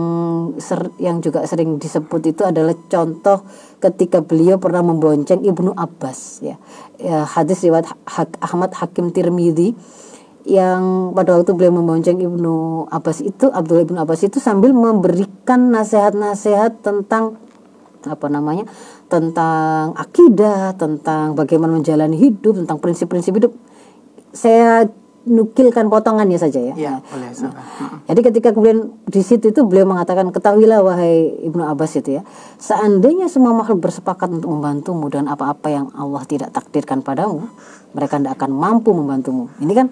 ser- 0.63 0.95
yang 1.03 1.19
juga 1.19 1.43
sering 1.47 1.79
disebut 1.83 2.23
itu 2.35 2.43
adalah 2.47 2.75
contoh 2.87 3.43
ketika 3.83 4.23
beliau 4.23 4.63
pernah 4.63 4.83
membonceng 4.83 5.43
Ibnu 5.43 5.75
Abbas 5.75 6.45
ya, 6.45 6.55
ya 7.03 7.27
hadis 7.27 7.67
riwayat 7.67 7.91
Hak- 8.07 8.39
Ahmad 8.39 8.71
Hakim 8.79 9.11
Tirmidzi 9.11 9.75
yang 10.47 11.11
pada 11.19 11.35
waktu 11.35 11.51
beliau 11.53 11.75
membonceng 11.75 12.23
Ibnu 12.23 12.87
Abbas 12.95 13.27
itu 13.27 13.51
Abdullah 13.51 13.85
Ibnu 13.91 13.99
Abbas 13.99 14.23
itu 14.23 14.39
sambil 14.39 14.71
memberikan 14.71 15.75
nasihat-nasihat 15.75 16.79
tentang 16.87 17.43
apa 18.07 18.33
namanya 18.33 18.65
tentang 19.13 19.93
akidah 19.93 20.73
tentang 20.79 21.37
bagaimana 21.37 21.77
menjalani 21.77 22.17
hidup 22.17 22.57
tentang 22.57 22.79
prinsip-prinsip 22.79 23.35
hidup. 23.37 23.53
Saya 24.31 24.87
nukilkan 25.29 25.93
potongannya 25.93 26.41
saja 26.41 26.73
ya. 26.73 26.75
Iya, 26.77 26.95
boleh 27.05 27.31
sabar. 27.37 27.61
Jadi 28.09 28.21
ketika 28.25 28.49
kemudian 28.57 28.89
di 29.05 29.21
situ 29.21 29.53
itu 29.53 29.61
beliau 29.69 29.85
mengatakan 29.85 30.33
ketahuilah 30.33 30.81
wahai 30.81 31.45
Ibnu 31.45 31.61
Abbas 31.61 32.01
itu 32.01 32.21
ya, 32.21 32.23
seandainya 32.57 33.29
semua 33.29 33.53
makhluk 33.53 33.85
bersepakat 33.85 34.33
untuk 34.33 34.49
membantumu 34.49 35.13
dan 35.13 35.29
apa-apa 35.29 35.69
yang 35.69 35.87
Allah 35.93 36.25
tidak 36.25 36.57
takdirkan 36.57 37.05
padamu, 37.05 37.53
mereka 37.93 38.17
tidak 38.17 38.41
akan 38.41 38.51
mampu 38.57 38.97
membantumu. 38.97 39.53
Ini 39.61 39.73
kan, 39.77 39.87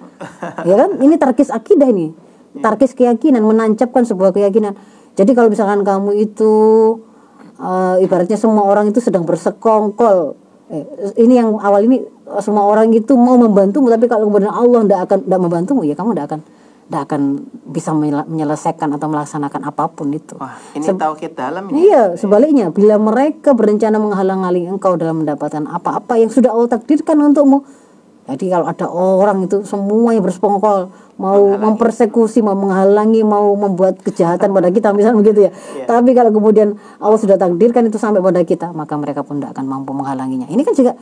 ya 0.64 0.76
kan, 0.80 0.90
ini 0.96 1.14
tarkis 1.20 1.52
akidah 1.52 1.88
ini, 1.92 2.16
tarkis 2.64 2.96
keyakinan, 2.96 3.44
menancapkan 3.44 4.08
sebuah 4.08 4.32
keyakinan. 4.32 4.72
Jadi 5.12 5.30
kalau 5.36 5.52
misalkan 5.52 5.84
kamu 5.84 6.24
itu 6.24 6.52
eh, 7.60 7.96
ibaratnya 8.00 8.40
semua 8.40 8.64
orang 8.64 8.88
itu 8.88 9.04
sedang 9.04 9.28
bersekongkol 9.28 10.38
eh, 10.72 10.86
ini 11.20 11.36
yang 11.36 11.58
awal 11.60 11.84
ini 11.84 12.00
semua 12.44 12.64
orang 12.68 12.92
itu 12.92 13.16
mau 13.16 13.40
membantumu 13.40 13.88
tapi 13.88 14.04
kalau 14.06 14.28
kemudian 14.28 14.52
Allah 14.52 14.84
tidak 14.84 15.00
akan 15.08 15.18
tidak 15.24 15.40
membantumu 15.40 15.80
ya 15.82 15.94
kamu 15.96 16.12
tidak 16.14 16.26
akan 16.32 16.40
tidak 16.88 17.02
akan 17.04 17.22
bisa 17.68 17.92
menyelesaikan 18.24 18.88
atau 18.96 19.12
melaksanakan 19.12 19.60
apa 19.68 19.92
pun 19.92 20.08
itu. 20.08 20.40
Wah, 20.40 20.56
ini 20.72 20.88
tauhid 20.88 21.36
dalam 21.36 21.68
ini. 21.68 21.84
Iya, 21.84 22.16
sebaliknya 22.16 22.72
bila 22.72 22.96
mereka 22.96 23.52
berencana 23.52 24.00
menghalang-halangi 24.00 24.72
engkau 24.72 24.96
dalam 24.96 25.20
mendapatkan 25.20 25.68
apa-apa 25.68 26.16
yang 26.16 26.32
sudah 26.32 26.48
Allah 26.48 26.80
takdirkan 26.80 27.20
untukmu. 27.20 27.60
Jadi 28.28 28.48
kalau 28.48 28.66
ada 28.68 28.88
orang 28.88 29.44
itu 29.44 29.68
semuanya 29.68 30.24
bersekongkol 30.24 30.88
mau 31.20 31.40
mempersekusi, 31.60 32.40
mau 32.40 32.56
menghalangi, 32.56 33.20
mau 33.20 33.52
membuat 33.52 34.00
kejahatan 34.00 34.48
pada 34.48 34.68
kita 34.72 34.92
misalnya 34.96 35.20
begitu 35.20 35.40
ya. 35.48 35.52
Tapi 35.84 36.16
kalau 36.16 36.32
kemudian 36.32 36.76
Allah 37.04 37.20
sudah 37.20 37.36
takdirkan 37.36 37.88
itu 37.88 38.00
sampai 38.00 38.24
pada 38.24 38.40
kita, 38.44 38.72
maka 38.72 38.96
mereka 38.96 39.24
pun 39.24 39.40
tidak 39.40 39.56
akan 39.56 39.68
mampu 39.68 39.92
menghalanginya. 39.92 40.48
Ini 40.48 40.60
kan 40.64 40.72
juga 40.72 40.92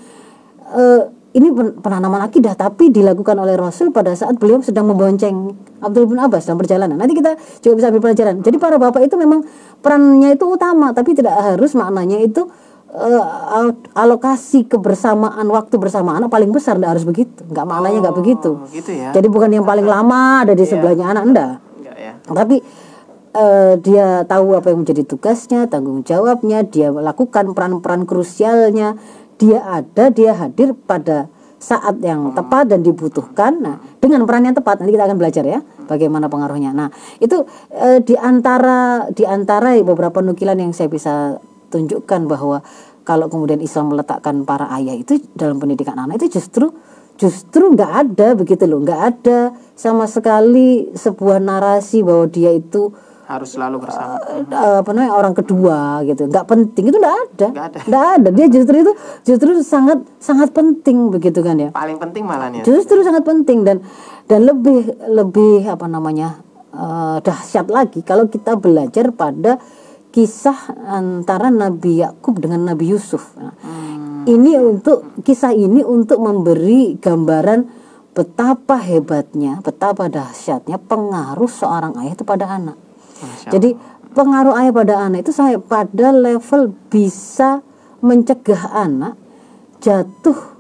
eh, 0.75 1.03
ini 1.35 1.49
pen- 1.53 1.75
penanaman 1.83 2.23
akidah 2.23 2.55
tapi 2.55 2.95
dilakukan 2.95 3.37
oleh 3.37 3.59
Rasul 3.59 3.91
pada 3.91 4.15
saat 4.15 4.39
beliau 4.39 4.63
sedang 4.63 4.87
membonceng 4.89 5.53
Abdul 5.83 6.09
bin 6.09 6.21
Abbas 6.23 6.47
dalam 6.47 6.63
perjalanan. 6.63 6.97
Nanti 6.97 7.13
kita 7.13 7.35
juga 7.61 7.75
bisa 7.83 7.87
ambil 7.91 8.03
pelajaran. 8.11 8.41
Jadi 8.41 8.57
para 8.57 8.77
bapak 8.79 9.03
itu 9.05 9.19
memang 9.19 9.45
perannya 9.83 10.39
itu 10.39 10.45
utama 10.47 10.95
tapi 10.97 11.13
tidak 11.13 11.37
harus 11.37 11.77
maknanya 11.77 12.23
itu 12.23 12.47
al- 12.97 13.77
alokasi 13.93 14.65
kebersamaan 14.65 15.45
waktu 15.53 15.77
bersama 15.77 16.17
anak 16.17 16.33
paling 16.33 16.49
besar 16.55 16.81
tidak 16.81 16.97
harus 16.97 17.05
begitu. 17.05 17.45
Enggak 17.51 17.67
maknanya 17.69 17.99
enggak 18.07 18.17
begitu. 18.17 18.51
Oh, 18.57 18.69
gitu 18.73 18.91
ya. 18.97 19.13
Jadi 19.13 19.27
bukan 19.29 19.51
yang 19.53 19.67
paling 19.69 19.85
lama 19.85 20.47
ada 20.47 20.57
di 20.57 20.65
sebelahnya 20.65 21.13
anak 21.13 21.25
enggak. 21.29 21.53
Enggak 21.83 21.97
ya. 22.01 22.13
Tapi 22.25 22.57
eh, 23.37 23.75
dia 23.85 24.25
tahu 24.25 24.57
apa 24.57 24.73
yang 24.73 24.81
menjadi 24.81 25.05
tugasnya, 25.05 25.69
tanggung 25.69 26.01
jawabnya, 26.01 26.65
dia 26.65 26.89
melakukan 26.89 27.53
peran-peran 27.53 28.09
krusialnya, 28.09 28.97
dia 29.37 29.61
ada, 29.65 30.09
dia 30.09 30.33
hadir 30.33 30.73
pada 30.73 31.29
saat 31.57 31.99
yang 32.05 32.37
tepat 32.37 32.69
dan 32.69 32.85
dibutuhkan. 32.85 33.53
Nah, 33.59 33.77
dengan 33.99 34.29
peran 34.29 34.45
yang 34.45 34.57
tepat 34.57 34.81
nanti 34.81 34.93
kita 34.93 35.09
akan 35.09 35.19
belajar 35.19 35.45
ya 35.45 35.61
bagaimana 35.89 36.29
pengaruhnya. 36.29 36.77
Nah, 36.77 36.93
itu 37.21 37.49
eh, 37.73 38.01
di 38.05 38.15
antara 38.17 39.09
di 39.13 39.25
antara 39.25 39.73
beberapa 39.81 40.21
nukilan 40.21 40.57
yang 40.57 40.73
saya 40.77 40.93
bisa 40.93 41.41
tunjukkan 41.73 42.29
bahwa 42.29 42.61
kalau 43.07 43.31
kemudian 43.31 43.63
Islam 43.63 43.95
meletakkan 43.95 44.43
para 44.43 44.69
ayah 44.77 44.95
itu 44.95 45.23
dalam 45.39 45.63
pendidikan 45.63 45.97
anak 45.97 46.21
itu 46.23 46.39
justru 46.39 46.75
justru 47.17 47.73
nggak 47.73 47.93
ada 48.07 48.37
begitu 48.37 48.69
loh 48.69 48.85
nggak 48.85 49.03
ada 49.15 49.57
sama 49.73 50.05
sekali 50.05 50.93
sebuah 50.93 51.41
narasi 51.41 52.05
bahwa 52.05 52.29
dia 52.29 52.53
itu 52.53 52.93
Harus 53.27 53.53
selalu 53.53 53.83
bersama. 53.83 54.23
eh, 54.23 54.79
apa 54.81 54.91
namanya 54.91 55.13
orang 55.13 55.35
kedua 55.35 55.79
gitu 56.03 56.27
nggak 56.27 56.47
penting 56.47 56.85
itu 56.87 56.97
nggak 56.97 57.17
ada 57.19 57.47
Nggak 57.51 57.67
ada. 57.67 57.79
nggak 57.83 58.05
ada 58.15 58.29
dia 58.31 58.47
justru 58.47 58.77
itu 58.79 58.93
justru 59.23 59.51
sangat 59.61 59.99
sangat 60.17 60.51
penting 60.51 61.11
begitu 61.11 61.43
kan 61.43 61.59
ya 61.59 61.71
Paling 61.71 61.99
penting 61.99 62.23
malah 62.23 62.47
nih. 62.49 62.63
justru 62.63 63.03
sangat 63.03 63.23
penting 63.23 63.63
dan 63.63 63.83
dan 64.25 64.43
lebih 64.43 64.87
lebih 65.07 65.67
apa 65.67 65.87
namanya 65.87 66.39
eh, 66.71 67.19
dahsyat 67.21 67.67
lagi 67.67 68.01
kalau 68.01 68.27
kita 68.27 68.55
belajar 68.55 69.11
pada 69.11 69.59
kisah 70.09 70.57
antara 70.87 71.51
Nabi 71.51 72.01
Yakub 72.01 72.39
dengan 72.39 72.65
Nabi 72.65 72.89
Yusuf. 72.89 73.37
Nah, 73.37 73.53
Ini 74.25 74.57
untuk 74.57 75.13
kisah 75.21 75.51
ini 75.51 75.83
untuk 75.83 76.19
memberi 76.19 76.97
gambaran 76.97 77.61
betapa 78.11 78.81
hebatnya, 78.81 79.61
betapa 79.61 80.09
dahsyatnya 80.09 80.81
pengaruh 80.81 81.47
seorang 81.47 81.95
ayah 82.01 82.11
itu 82.11 82.25
pada 82.25 82.49
anak. 82.49 82.75
Jadi 83.49 83.77
pengaruh 84.17 84.57
ayah 84.57 84.73
pada 84.73 84.95
anak 85.05 85.29
itu 85.29 85.33
saya 85.37 85.61
pada 85.61 86.09
level 86.13 86.73
bisa 86.89 87.61
mencegah 88.01 88.73
anak 88.73 89.15
jatuh 89.81 90.57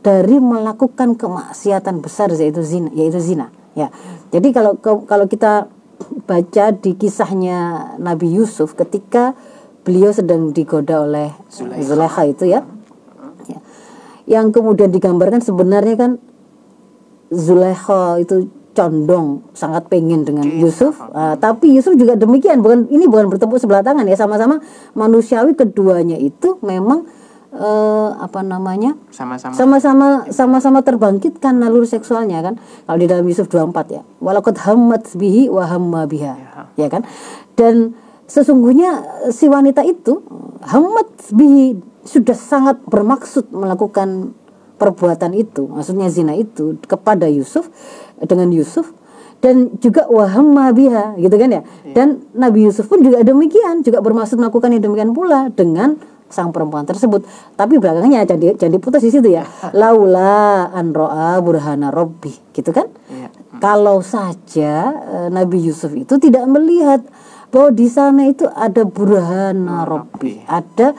dari 0.00 0.40
melakukan 0.40 1.18
kemaksiatan 1.18 2.00
besar 2.00 2.32
yaitu 2.32 2.64
zina, 2.64 2.88
yaitu 2.96 3.20
zina. 3.20 3.52
Ya. 3.76 3.92
Jadi 4.32 4.54
kalau 4.54 4.78
kalau 4.80 5.26
kita 5.28 5.68
baca 6.24 6.64
di 6.72 6.96
kisahnya 6.96 7.92
Nabi 8.00 8.32
Yusuf 8.32 8.72
ketika 8.72 9.36
beliau 9.84 10.14
sedang 10.14 10.56
digoda 10.56 11.04
oleh 11.04 11.34
Zulaikha 11.84 12.22
itu 12.28 12.48
ya. 12.48 12.64
ya. 13.50 13.60
Yang 14.24 14.60
kemudian 14.60 14.88
digambarkan 14.88 15.44
sebenarnya 15.44 15.96
kan 16.00 16.12
Zulaikha 17.28 18.22
itu 18.24 18.48
condong 18.70 19.42
sangat 19.50 19.90
pengen 19.90 20.22
dengan 20.22 20.46
Yusuf, 20.46 20.94
uh, 21.00 21.34
tapi 21.36 21.74
Yusuf 21.74 21.98
juga 21.98 22.14
demikian. 22.14 22.62
Bukan 22.62 22.86
ini 22.90 23.10
bukan 23.10 23.26
bertepuk 23.26 23.58
sebelah 23.58 23.82
tangan 23.82 24.06
ya, 24.06 24.14
sama-sama 24.14 24.62
manusiawi 24.94 25.58
keduanya 25.58 26.14
itu 26.16 26.58
memang 26.62 27.06
uh, 27.54 28.14
apa 28.18 28.40
namanya? 28.46 28.94
Sama-sama. 29.10 29.54
sama-sama 29.54 30.08
sama-sama 30.30 30.78
terbangkitkan 30.86 31.58
naluri 31.58 31.86
seksualnya 31.86 32.42
kan 32.42 32.54
kalau 32.86 32.98
di 32.98 33.06
dalam 33.10 33.26
Yusuf 33.26 33.50
24 33.50 33.96
ya 33.96 34.02
walakot 34.22 34.56
hammat 34.62 35.10
bihi 35.18 35.50
wa 35.50 35.66
hamma 35.66 36.06
biha 36.06 36.34
ya. 36.78 36.88
kan 36.88 37.02
dan 37.58 37.94
sesungguhnya 38.30 39.02
si 39.34 39.50
wanita 39.50 39.82
itu 39.82 40.22
hammat 40.62 41.10
bihi 41.34 41.82
sudah 42.06 42.36
sangat 42.38 42.80
bermaksud 42.86 43.50
melakukan 43.52 44.32
perbuatan 44.80 45.36
itu 45.36 45.68
maksudnya 45.68 46.08
zina 46.08 46.32
itu 46.32 46.80
kepada 46.88 47.28
Yusuf 47.28 47.68
dengan 48.24 48.48
Yusuf 48.52 48.92
dan 49.40 49.72
juga 49.80 50.04
wahamma 50.12 50.76
biha 50.76 51.16
gitu 51.16 51.32
kan 51.40 51.48
ya 51.48 51.62
dan 51.96 52.24
Nabi 52.36 52.68
Yusuf 52.68 52.86
pun 52.92 53.00
juga 53.00 53.24
demikian 53.24 53.80
juga 53.80 54.04
bermaksud 54.04 54.36
melakukan 54.36 54.76
yang 54.76 54.84
demikian 54.84 55.12
pula 55.16 55.48
dengan 55.48 55.96
sang 56.30 56.54
perempuan 56.54 56.86
tersebut. 56.86 57.26
Tapi 57.58 57.76
belakangnya 57.76 58.24
jadi 58.24 58.54
jadi 58.54 58.76
putus 58.78 59.02
di 59.02 59.10
situ 59.10 59.28
ya. 59.28 59.44
Laula 59.74 60.70
an 60.70 60.94
ro'a 60.94 61.42
burhana 61.42 61.90
robbi, 61.90 62.30
gitu 62.54 62.70
kan? 62.70 62.86
Iya. 63.10 63.28
Kalau 63.58 64.00
saja 64.00 64.94
eh, 64.94 65.28
Nabi 65.28 65.58
Yusuf 65.66 65.92
itu 65.92 66.16
tidak 66.22 66.46
melihat 66.46 67.02
bahwa 67.50 67.74
di 67.74 67.90
sana 67.90 68.30
itu 68.30 68.46
ada 68.46 68.86
burhana 68.86 69.82
robbi, 69.82 70.38
ada 70.46 70.94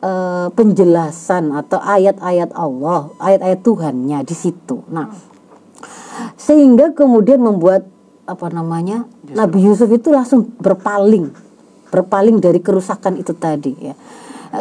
eh, 0.00 0.48
penjelasan 0.54 1.50
atau 1.50 1.82
ayat-ayat 1.82 2.54
Allah, 2.54 3.10
ayat-ayat 3.18 3.60
Tuhannya 3.66 4.22
di 4.22 4.34
situ. 4.38 4.86
Nah, 4.94 5.10
sehingga 6.38 6.92
kemudian 6.96 7.40
membuat 7.40 7.86
apa 8.26 8.50
namanya 8.50 9.06
Nabi 9.30 9.66
Yusuf 9.66 9.86
itu 9.92 10.10
langsung 10.10 10.50
berpaling, 10.58 11.30
berpaling 11.94 12.42
dari 12.42 12.58
kerusakan 12.58 13.20
itu 13.20 13.32
tadi 13.34 13.72
ya 13.78 13.94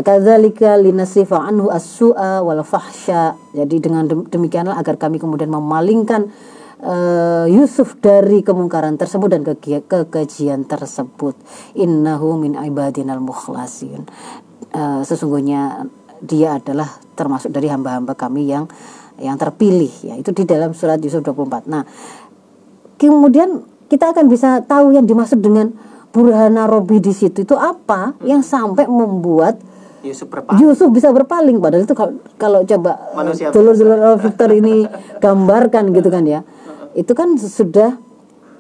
kadzalika 0.02 0.76
linasifa 0.76 1.40
anhu 1.40 1.70
as-su'a 1.70 2.42
wal 2.42 2.64
fahsya. 2.66 3.38
Jadi 3.54 3.76
dengan 3.80 4.04
demikianlah 4.08 4.76
agar 4.76 4.98
kami 4.98 5.22
kemudian 5.22 5.52
memalingkan 5.52 6.32
uh, 6.82 7.46
Yusuf 7.48 7.96
dari 8.02 8.42
kemungkaran 8.42 8.98
tersebut 9.00 9.30
dan 9.30 9.42
ke 9.46 9.56
kekejian 9.86 10.66
tersebut. 10.66 11.38
Innahu 11.78 12.42
min 12.42 12.58
ibadinal 12.58 13.22
mukhlasin. 13.22 14.08
Uh, 14.76 15.06
sesungguhnya 15.06 15.88
dia 16.20 16.60
adalah 16.60 16.90
termasuk 17.16 17.54
dari 17.54 17.72
hamba-hamba 17.72 18.18
kami 18.18 18.50
yang 18.50 18.68
yang 19.20 19.40
terpilih 19.40 19.92
ya. 20.04 20.14
Itu 20.20 20.36
di 20.36 20.44
dalam 20.44 20.76
surat 20.76 21.00
Yusuf 21.00 21.24
24. 21.24 21.68
Nah, 21.68 21.84
kemudian 23.00 23.64
kita 23.88 24.12
akan 24.12 24.26
bisa 24.28 24.64
tahu 24.66 24.96
yang 24.96 25.06
dimaksud 25.06 25.40
dengan 25.40 25.72
burhana 26.16 26.64
robi 26.64 27.04
di 27.04 27.12
situ 27.12 27.44
itu 27.44 27.56
apa 27.60 28.16
yang 28.24 28.40
sampai 28.40 28.88
membuat 28.88 29.60
Yusuf 30.06 30.32
berpaling. 30.32 30.62
Yusuf 30.62 30.90
bisa 30.94 31.10
berpaling 31.12 31.58
padahal 31.60 31.84
itu 31.84 31.96
kalau, 31.98 32.14
kalau 32.40 32.62
coba 32.64 33.12
Manusia 33.18 33.50
dulur-dulur 33.52 34.22
Victor 34.22 34.50
ini 34.54 34.86
gambarkan 35.20 35.92
gitu 35.92 36.08
kan 36.08 36.24
ya. 36.24 36.46
Itu 36.96 37.12
kan 37.18 37.36
sudah 37.36 38.00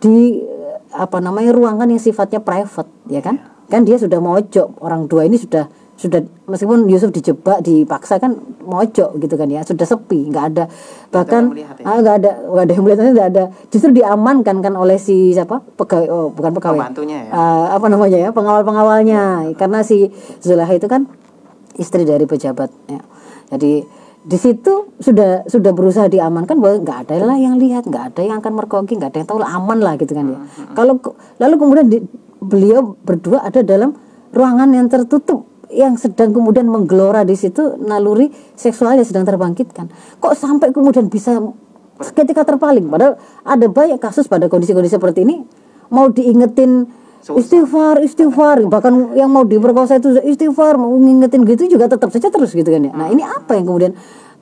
di 0.03 0.43
apa 0.91 1.23
namanya 1.23 1.55
ruangan 1.55 1.87
yang 1.87 2.01
sifatnya 2.01 2.43
private 2.43 2.89
ya 3.07 3.23
kan? 3.23 3.39
Kan 3.71 3.87
dia 3.87 3.95
sudah 3.95 4.19
mojok 4.19 4.81
orang 4.83 5.07
dua 5.07 5.29
ini 5.29 5.39
sudah 5.39 5.69
sudah 5.95 6.19
meskipun 6.51 6.91
Yusuf 6.91 7.15
dijebak 7.15 7.63
dipaksa 7.63 8.19
kan 8.19 8.35
mojok 8.61 9.15
gitu 9.19 9.35
kan 9.39 9.47
ya. 9.47 9.63
Sudah 9.63 9.87
sepi 9.87 10.27
nggak 10.27 10.45
ada. 10.51 10.63
Bahkan 11.11 11.43
ya? 11.55 11.71
ah 11.87 11.97
nggak 12.03 12.15
ada 12.19 12.31
nggak 12.51 12.63
ada 12.67 12.71
yang 12.75 12.83
melihat 12.83 12.99
nggak 13.15 13.29
ada. 13.31 13.43
Justru 13.71 13.95
diamankan 13.95 14.59
kan 14.59 14.73
oleh 14.75 14.99
si 14.99 15.31
siapa? 15.31 15.63
Pegawai 15.79 16.07
oh 16.11 16.27
bukan 16.35 16.51
pegawai. 16.51 16.79
Ya? 17.23 17.31
Ah, 17.31 17.65
apa 17.79 17.87
namanya 17.87 18.17
ya? 18.19 18.29
Pengawal 18.35 18.67
pengawalnya 18.67 19.21
karena 19.55 19.79
si 19.87 20.11
Zulaiha 20.43 20.75
itu 20.75 20.91
kan 20.91 21.07
istri 21.75 22.07
dari 22.07 22.23
pejabat 22.23 22.71
ya. 22.87 23.03
jadi 23.51 23.83
di 24.25 24.37
situ 24.41 24.89
sudah 24.97 25.45
sudah 25.45 25.71
berusaha 25.75 26.09
diamankan 26.09 26.57
bahwa 26.57 26.81
nggak 26.81 26.97
ada 27.05 27.21
lah 27.21 27.37
yang 27.37 27.61
lihat 27.61 27.85
nggak 27.85 28.15
ada 28.15 28.21
yang 28.25 28.41
akan 28.41 28.57
mergoki 28.57 28.97
nggak 28.97 29.13
ada 29.13 29.17
yang 29.21 29.29
tahu 29.29 29.39
lah 29.43 29.53
aman 29.53 29.79
lah 29.85 29.93
gitu 30.01 30.17
kan 30.17 30.25
ya. 30.25 30.39
Kalau 30.73 30.97
ke- 30.97 31.13
lalu 31.37 31.55
kemudian 31.61 31.85
di, 31.85 31.97
beliau 32.41 32.97
berdua 33.05 33.45
ada 33.45 33.61
dalam 33.61 33.93
ruangan 34.33 34.73
yang 34.73 34.89
tertutup 34.89 35.45
yang 35.73 35.97
sedang 35.97 36.33
kemudian 36.35 36.69
menggelora 36.69 37.25
di 37.25 37.33
situ 37.33 37.79
naluri 37.81 38.29
seksual 38.53 38.97
yang 38.97 39.07
sedang 39.07 39.25
terbangkitkan. 39.25 39.89
Kok 40.21 40.33
sampai 40.33 40.69
kemudian 40.71 41.09
bisa 41.09 41.41
ketika 42.15 42.43
terpaling? 42.45 42.85
Padahal 42.89 43.17
ada 43.45 43.65
banyak 43.69 43.97
kasus 43.97 44.29
pada 44.29 44.51
kondisi-kondisi 44.51 44.99
seperti 44.99 45.25
ini. 45.25 45.41
Mau 45.93 46.09
diingetin 46.09 46.85
istighfar 47.33 48.05
istighfar. 48.05 48.61
Bahkan 48.69 49.17
yang 49.17 49.33
mau 49.33 49.41
diperkosa 49.41 49.97
itu 49.97 50.13
istighfar 50.21 50.77
mau 50.77 50.93
ngingetin 50.93 51.41
gitu 51.49 51.77
juga 51.77 51.89
tetap 51.89 52.13
saja 52.13 52.29
terus 52.29 52.53
gitu 52.53 52.69
kan 52.69 52.81
ya. 52.85 52.93
Nah 52.93 53.09
ini 53.09 53.25
apa 53.25 53.57
yang 53.57 53.65
kemudian 53.65 53.93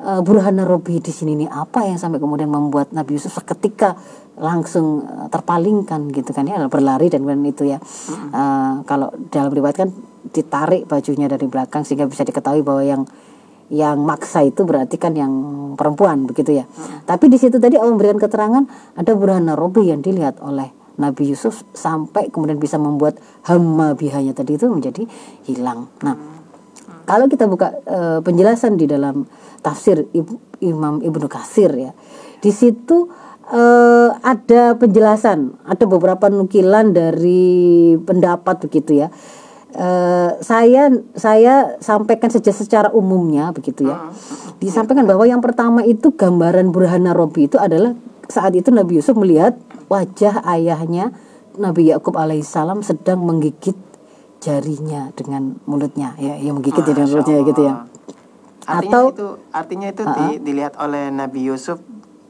uh, 0.03 0.19
burhana 0.19 0.67
robi 0.67 0.99
di 0.99 1.13
sini 1.15 1.39
nih? 1.39 1.47
Apa 1.47 1.87
yang 1.87 1.95
sampai 1.95 2.19
kemudian 2.19 2.51
membuat 2.51 2.91
Nabi 2.91 3.15
Yusuf 3.15 3.39
seketika 3.39 3.95
langsung 4.35 5.07
uh, 5.07 5.27
terpalingkan 5.31 6.11
gitu 6.11 6.35
kan 6.35 6.43
ya? 6.43 6.59
Berlari 6.67 7.07
dan 7.07 7.23
kemudian 7.23 7.47
itu 7.47 7.63
ya. 7.63 7.79
Uh, 8.35 8.83
kalau 8.83 9.15
dalam 9.31 9.53
riwayat 9.53 9.87
kan 9.87 9.89
ditarik 10.31 10.87
bajunya 10.87 11.27
dari 11.27 11.49
belakang 11.49 11.83
sehingga 11.83 12.07
bisa 12.07 12.23
diketahui 12.23 12.63
bahwa 12.63 12.83
yang 12.85 13.03
yang 13.73 13.97
maksa 14.05 14.45
itu 14.45 14.63
berarti 14.67 15.01
kan 15.01 15.17
yang 15.17 15.33
perempuan 15.73 16.29
begitu 16.29 16.61
ya. 16.61 16.65
Tapi 17.03 17.25
di 17.31 17.41
situ 17.41 17.57
tadi 17.57 17.75
Allah 17.75 17.95
memberikan 17.95 18.21
keterangan 18.21 18.63
ada 18.93 19.11
burhana 19.17 19.57
robi 19.57 19.89
yang 19.89 20.03
dilihat 20.03 20.37
oleh 20.45 20.69
Nabi 20.93 21.33
Yusuf 21.33 21.65
sampai 21.73 22.29
kemudian 22.29 22.61
bisa 22.61 22.77
membuat 22.77 23.17
hama 23.49 23.97
bihanya 23.97 24.37
tadi 24.37 24.61
itu 24.61 24.69
menjadi 24.69 25.09
hilang. 25.49 25.89
Nah, 26.05 26.13
kalau 27.09 27.25
kita 27.25 27.49
buka 27.49 27.73
eh, 27.81 28.19
penjelasan 28.21 28.77
di 28.77 28.85
dalam 28.85 29.25
tafsir 29.65 30.05
Ib- 30.13 30.61
Imam 30.61 31.01
Ibnu 31.01 31.25
Katsir 31.25 31.73
ya, 31.73 31.97
di 32.39 32.51
situ 32.53 33.09
eh, 33.49 34.09
ada 34.13 34.77
penjelasan, 34.77 35.65
ada 35.65 35.83
beberapa 35.89 36.29
nukilan 36.29 36.93
dari 36.93 37.97
pendapat 37.97 38.69
begitu 38.69 39.01
ya. 39.01 39.09
Eh, 39.73 40.29
saya 40.37 40.93
saya 41.17 41.81
sampaikan 41.81 42.29
saja 42.29 42.53
secara 42.53 42.93
umumnya 42.93 43.49
begitu 43.49 43.89
ya. 43.89 44.13
Disampaikan 44.61 45.09
bahwa 45.09 45.25
yang 45.25 45.41
pertama 45.41 45.81
itu 45.81 46.13
gambaran 46.13 46.69
burhana 46.69 47.09
robi 47.09 47.49
itu 47.49 47.57
adalah 47.57 47.97
saat 48.29 48.53
itu 48.53 48.69
Nabi 48.69 49.01
Yusuf 49.01 49.17
melihat 49.17 49.57
wajah 49.89 50.45
ayahnya 50.45 51.09
Nabi 51.57 51.89
Yakub 51.89 52.13
alaihissalam 52.13 52.85
sedang 52.85 53.25
menggigit 53.25 53.73
jarinya 54.37 55.09
dengan 55.17 55.57
mulutnya 55.65 56.13
ya, 56.21 56.37
yang 56.37 56.61
menggigit 56.61 56.85
dengan 56.85 57.09
mulutnya 57.09 57.37
gitu 57.41 57.61
ya. 57.65 57.73
Artinya 58.63 58.93
Atau- 58.93 59.09
itu 59.09 59.27
artinya 59.49 59.87
itu 59.89 60.03
di- 60.05 60.39
dilihat 60.39 60.77
oleh 60.77 61.09
Nabi 61.09 61.49
Yusuf 61.49 61.81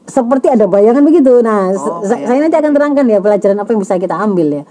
seperti 0.04 0.48
ada 0.48 0.64
bayangan 0.64 1.04
begitu. 1.04 1.44
Nah, 1.44 1.76
Oh, 1.76 2.00
sa- 2.08 2.20
saya 2.20 2.40
nanti 2.40 2.56
akan 2.56 2.72
terangkan 2.72 3.04
ya 3.04 3.20
pelajaran 3.20 3.56
apa 3.56 3.68
yang 3.68 3.80
bisa 3.80 4.00
kita 4.00 4.16
ambil 4.16 4.48
ya. 4.60 4.64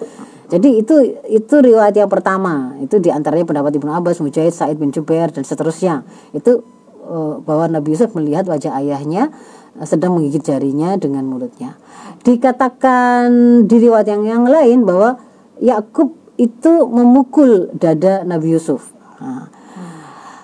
Jadi 0.53 0.85
itu 0.85 1.17
itu 1.33 1.55
riwayat 1.57 1.97
yang 1.97 2.05
pertama. 2.05 2.77
Itu 2.77 3.01
di 3.01 3.09
antaranya 3.09 3.49
pendapat 3.49 3.73
Ibnu 3.73 3.89
Abbas, 3.89 4.21
Mujahid, 4.21 4.53
Said 4.53 4.77
bin 4.77 4.93
Jubair 4.93 5.33
dan 5.33 5.41
seterusnya. 5.41 6.05
Itu 6.29 6.61
eh, 7.01 7.35
bahwa 7.41 7.65
Nabi 7.65 7.97
Yusuf 7.97 8.13
melihat 8.13 8.45
wajah 8.45 8.77
ayahnya 8.77 9.33
eh, 9.81 9.87
sedang 9.89 10.13
menggigit 10.13 10.45
jarinya 10.45 10.93
dengan 11.01 11.25
mulutnya. 11.25 11.73
Dikatakan 12.21 13.65
di 13.65 13.75
riwayat 13.81 14.05
yang 14.13 14.29
yang 14.29 14.45
lain 14.45 14.85
bahwa 14.85 15.17
Yakub 15.57 16.13
itu 16.37 16.85
memukul 16.85 17.73
dada 17.73 18.21
Nabi 18.21 18.53
Yusuf. 18.53 18.93
Nah, 19.17 19.49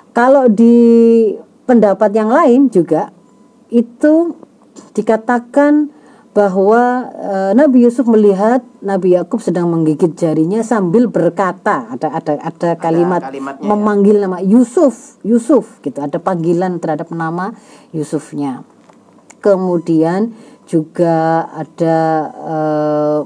kalau 0.10 0.50
di 0.50 1.38
pendapat 1.70 2.10
yang 2.18 2.34
lain 2.34 2.74
juga 2.74 3.14
itu 3.70 4.34
dikatakan 4.98 5.94
bahwa 6.40 7.12
eh, 7.20 7.52
Nabi 7.52 7.84
Yusuf 7.84 8.08
melihat 8.08 8.64
Nabi 8.80 9.20
Yakub 9.20 9.44
sedang 9.44 9.68
menggigit 9.68 10.16
jarinya 10.16 10.64
sambil 10.64 11.12
berkata 11.12 11.92
ada 11.92 12.16
ada 12.16 12.40
ada 12.40 12.70
kalimat 12.80 13.28
kalimatnya 13.28 13.60
ya. 13.60 13.68
memanggil 13.68 14.16
nama 14.24 14.40
Yusuf 14.40 15.20
Yusuf 15.28 15.84
gitu. 15.84 16.00
Ada 16.00 16.16
panggilan 16.24 16.80
terhadap 16.80 17.12
nama 17.12 17.52
Yusufnya. 17.92 18.64
Kemudian 19.44 20.32
juga 20.64 21.44
ada 21.52 21.98
eh, 22.32 23.20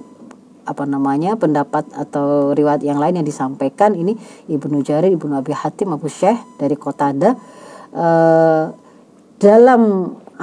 apa 0.65 0.83
namanya 0.89 1.37
pendapat 1.37 1.93
atau 1.93 2.57
riwayat 2.57 2.81
yang 2.81 2.97
lain 2.97 3.21
yang 3.21 3.27
disampaikan. 3.29 3.93
Ini 3.93 4.17
Ibnu 4.49 4.81
Jarir 4.81 5.13
Ibnu 5.13 5.37
Abi 5.37 5.53
Hatim 5.53 5.93
Abu 5.93 6.09
Syekh 6.09 6.41
dari 6.57 6.73
Qatada 6.73 7.37
eh, 7.93 8.65
dalam 9.37 9.81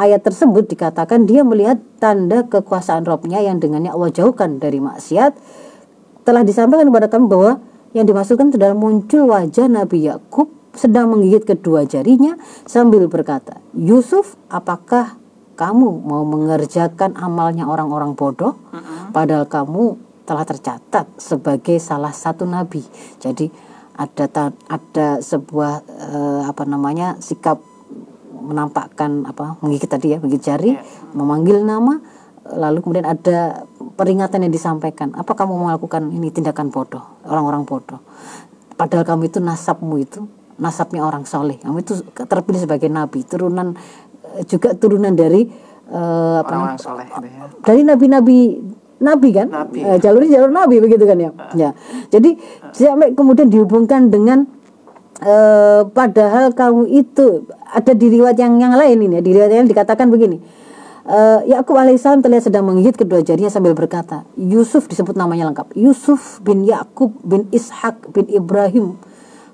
ayat 0.00 0.24
tersebut 0.24 0.64
dikatakan 0.72 1.28
dia 1.28 1.44
melihat 1.44 1.76
tanda 2.00 2.48
kekuasaan 2.48 3.04
Robnya 3.04 3.44
yang 3.44 3.60
dengannya 3.60 3.92
Allah 3.92 4.08
jauhkan 4.08 4.56
dari 4.56 4.80
maksiat 4.80 5.36
telah 6.24 6.40
disampaikan 6.40 6.88
kepada 6.88 7.12
kami 7.12 7.28
bahwa 7.28 7.52
yang 7.92 8.08
dimaksudkan 8.08 8.48
adalah 8.48 8.72
muncul 8.72 9.28
wajah 9.28 9.68
Nabi 9.68 10.08
Yakub 10.08 10.48
sedang 10.72 11.10
menggigit 11.10 11.44
kedua 11.44 11.84
jarinya 11.84 12.38
sambil 12.64 13.10
berkata, 13.10 13.58
Yusuf, 13.74 14.38
apakah 14.46 15.18
kamu 15.58 16.06
mau 16.06 16.22
mengerjakan 16.24 17.18
amalnya 17.18 17.66
orang-orang 17.66 18.14
bodoh? 18.16 18.56
Padahal 19.10 19.44
kamu 19.50 19.98
telah 20.24 20.46
tercatat 20.46 21.10
sebagai 21.18 21.82
salah 21.82 22.14
satu 22.14 22.46
nabi. 22.46 22.86
Jadi 23.18 23.50
ada 23.98 24.54
ada 24.70 25.08
sebuah 25.20 25.82
eh, 25.84 26.42
apa 26.46 26.62
namanya 26.64 27.18
sikap 27.18 27.60
menampakkan 28.40 29.28
apa 29.28 29.60
menggigit 29.60 29.90
tadi 29.90 30.06
ya 30.12 30.18
menggigit 30.18 30.44
jari 30.44 30.70
memanggil 31.12 31.62
nama 31.62 32.00
lalu 32.50 32.82
kemudian 32.82 33.06
ada 33.06 33.68
peringatan 33.94 34.48
yang 34.48 34.52
disampaikan 34.52 35.12
apa 35.14 35.32
kamu 35.36 35.70
melakukan 35.70 36.08
ini 36.10 36.32
tindakan 36.32 36.72
bodoh 36.72 37.04
orang-orang 37.28 37.68
bodoh? 37.68 38.00
Padahal 38.74 39.04
kamu 39.04 39.28
itu 39.28 39.38
nasabmu 39.44 39.96
itu 40.00 40.24
nasabnya 40.56 41.04
orang 41.04 41.28
soleh. 41.28 41.60
Kamu 41.60 41.84
itu 41.84 42.00
terpilih 42.16 42.64
sebagai 42.64 42.88
nabi 42.88 43.28
turunan 43.28 43.76
eh, 44.36 44.44
juga 44.48 44.72
turunan 44.72 45.12
dari 45.12 45.68
apa 45.90 46.46
Orang-orang 46.46 46.78
soleh 46.78 47.02
itu 47.02 47.26
ya. 47.26 47.50
dari 47.66 47.82
nabi-nabi 47.82 48.38
nabi 49.02 49.28
kan? 49.34 49.48
Nabi. 49.50 49.78
Eh, 49.82 49.98
jalurnya 49.98 50.30
jalur 50.38 50.50
nabi 50.54 50.76
begitu 50.78 51.02
kan 51.02 51.18
ya? 51.18 51.30
Ya. 51.56 51.70
Jadi 52.14 52.38
sampai 52.72 53.12
kemudian 53.12 53.50
dihubungkan 53.50 54.08
dengan 54.08 54.46
eh, 55.20 55.80
padahal 55.88 56.52
kamu 56.56 56.88
itu 56.90 57.44
ada 57.70 57.92
di 57.94 58.06
riwayat 58.08 58.36
yang 58.40 58.58
yang 58.58 58.74
lain 58.74 58.98
ini 59.00 59.20
ya 59.20 59.22
di 59.22 59.30
riwayat 59.36 59.52
yang 59.64 59.70
dikatakan 59.70 60.08
begini 60.10 60.40
Eh, 61.10 61.40
Yakub 61.50 61.74
alaihissalam 61.74 62.22
terlihat 62.22 62.46
sedang 62.46 62.70
menggigit 62.70 62.94
kedua 62.94 63.18
jarinya 63.24 63.50
sambil 63.50 63.74
berkata 63.74 64.22
Yusuf 64.38 64.86
disebut 64.86 65.18
namanya 65.18 65.50
lengkap 65.50 65.74
Yusuf 65.74 66.38
bin 66.44 66.62
Yakub 66.62 67.10
bin 67.26 67.50
Ishak 67.50 68.14
bin 68.14 68.30
Ibrahim 68.30 68.94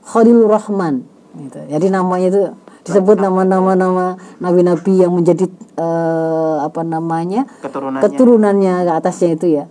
Khalilur 0.05 0.52
Rahman 0.52 1.07
gitu. 1.38 1.57
jadi 1.70 1.87
namanya 1.88 2.26
itu 2.29 2.42
disebut 2.85 3.22
nama-nama 3.22 3.72
nama 3.72 4.20
nabi-nabi 4.37 5.00
yang 5.00 5.16
menjadi 5.16 5.48
eh, 5.81 6.57
apa 6.61 6.85
namanya 6.85 7.48
Keturunannya. 7.64 8.02
keturunannya 8.05 8.74
ke 8.83 8.92
atasnya 8.92 9.31
itu 9.38 9.46
ya. 9.62 9.64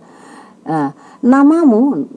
Nah, 0.66 0.90
namamu 1.24 2.08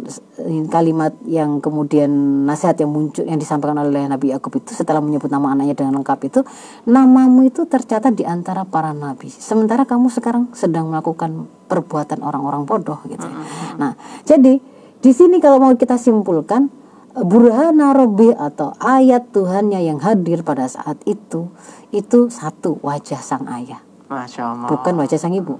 kalimat 0.67 1.15
yang 1.23 1.63
kemudian 1.63 2.09
nasihat 2.43 2.75
yang 2.83 2.91
muncul 2.91 3.23
yang 3.23 3.39
disampaikan 3.39 3.79
oleh 3.79 4.07
Nabi 4.07 4.35
Yakub 4.35 4.51
itu 4.59 4.75
setelah 4.75 4.99
menyebut 4.99 5.31
nama 5.31 5.55
anaknya 5.55 5.75
dengan 5.75 6.03
lengkap 6.03 6.19
itu 6.27 6.41
namamu 6.83 7.47
itu 7.47 7.63
tercatat 7.63 8.11
di 8.11 8.27
antara 8.27 8.67
para 8.67 8.91
nabi. 8.91 9.31
Sementara 9.31 9.87
kamu 9.87 10.11
sekarang 10.11 10.51
sedang 10.51 10.91
melakukan 10.91 11.47
perbuatan 11.71 12.19
orang-orang 12.25 12.67
bodoh 12.67 12.99
gitu. 13.07 13.23
ya. 13.23 13.39
Nah, 13.77 13.91
jadi 14.27 14.59
di 14.99 15.11
sini 15.15 15.39
kalau 15.39 15.63
mau 15.63 15.71
kita 15.79 15.95
simpulkan 15.95 16.67
burhana 17.15 17.95
robbi 17.95 18.35
atau 18.35 18.75
ayat 18.77 19.31
Tuhannya 19.31 19.81
yang 19.81 19.99
hadir 20.03 20.43
pada 20.45 20.67
saat 20.67 20.99
itu 21.09 21.49
itu 21.89 22.29
satu 22.29 22.77
wajah 22.85 23.17
sang 23.17 23.49
ayah 23.49 23.81
Masya 24.11 24.43
Allah. 24.45 24.69
bukan 24.69 24.93
wajah 24.99 25.17
sang 25.17 25.33
ibu. 25.33 25.57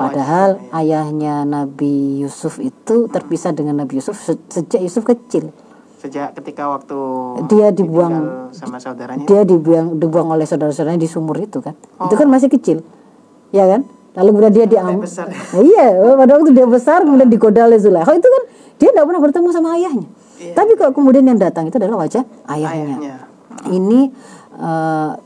Padahal 0.00 0.50
ayahnya 0.72 1.44
Nabi 1.44 1.92
Yusuf 2.18 2.56
itu 2.56 3.04
terpisah 3.06 3.52
dengan 3.52 3.76
Nabi 3.76 4.00
Yusuf 4.00 4.16
se- 4.16 4.40
sejak 4.48 4.80
Yusuf 4.80 5.04
kecil. 5.04 5.52
Sejak 5.96 6.32
ketika 6.32 6.64
waktu 6.66 6.96
Dia 7.46 7.68
dibuang- 7.68 8.48
sama 8.50 8.80
saudaranya. 8.80 9.22
Dia 9.22 9.44
dibuang 9.44 9.96
dibuang 9.96 10.32
oleh 10.32 10.44
saudara-saudaranya 10.44 10.96
di 10.96 11.06
sumur 11.06 11.36
itu 11.36 11.60
kan. 11.60 11.76
Itu 12.00 12.14
kan 12.14 12.24
masih 12.26 12.48
kecil. 12.48 12.80
Ya 13.50 13.68
kan? 13.68 13.84
Lalu 14.10 14.28
kemudian 14.32 14.52
dia 14.54 14.66
diambil. 14.66 15.04
besar. 15.04 15.28
Nah, 15.28 15.60
iya, 15.70 15.86
pada 16.16 16.32
waktu 16.34 16.50
dia 16.50 16.64
besar 16.64 17.04
kemudian 17.04 17.28
digoda 17.28 17.62
oleh 17.62 17.76
Zulaikha 17.76 18.10
itu 18.10 18.26
kan 18.26 18.42
dia 18.74 18.88
tidak 18.90 19.04
pernah 19.04 19.20
bertemu 19.20 19.48
sama 19.52 19.76
ayahnya. 19.76 20.08
Tapi 20.40 20.72
kok 20.72 20.96
kemudian 20.96 21.22
yang 21.22 21.36
datang 21.36 21.68
itu 21.68 21.76
adalah 21.76 22.00
wajah 22.00 22.24
ayahnya. 22.48 22.96
Ayahnya. 22.96 23.14
Ini 23.68 24.00
na- 24.56 25.20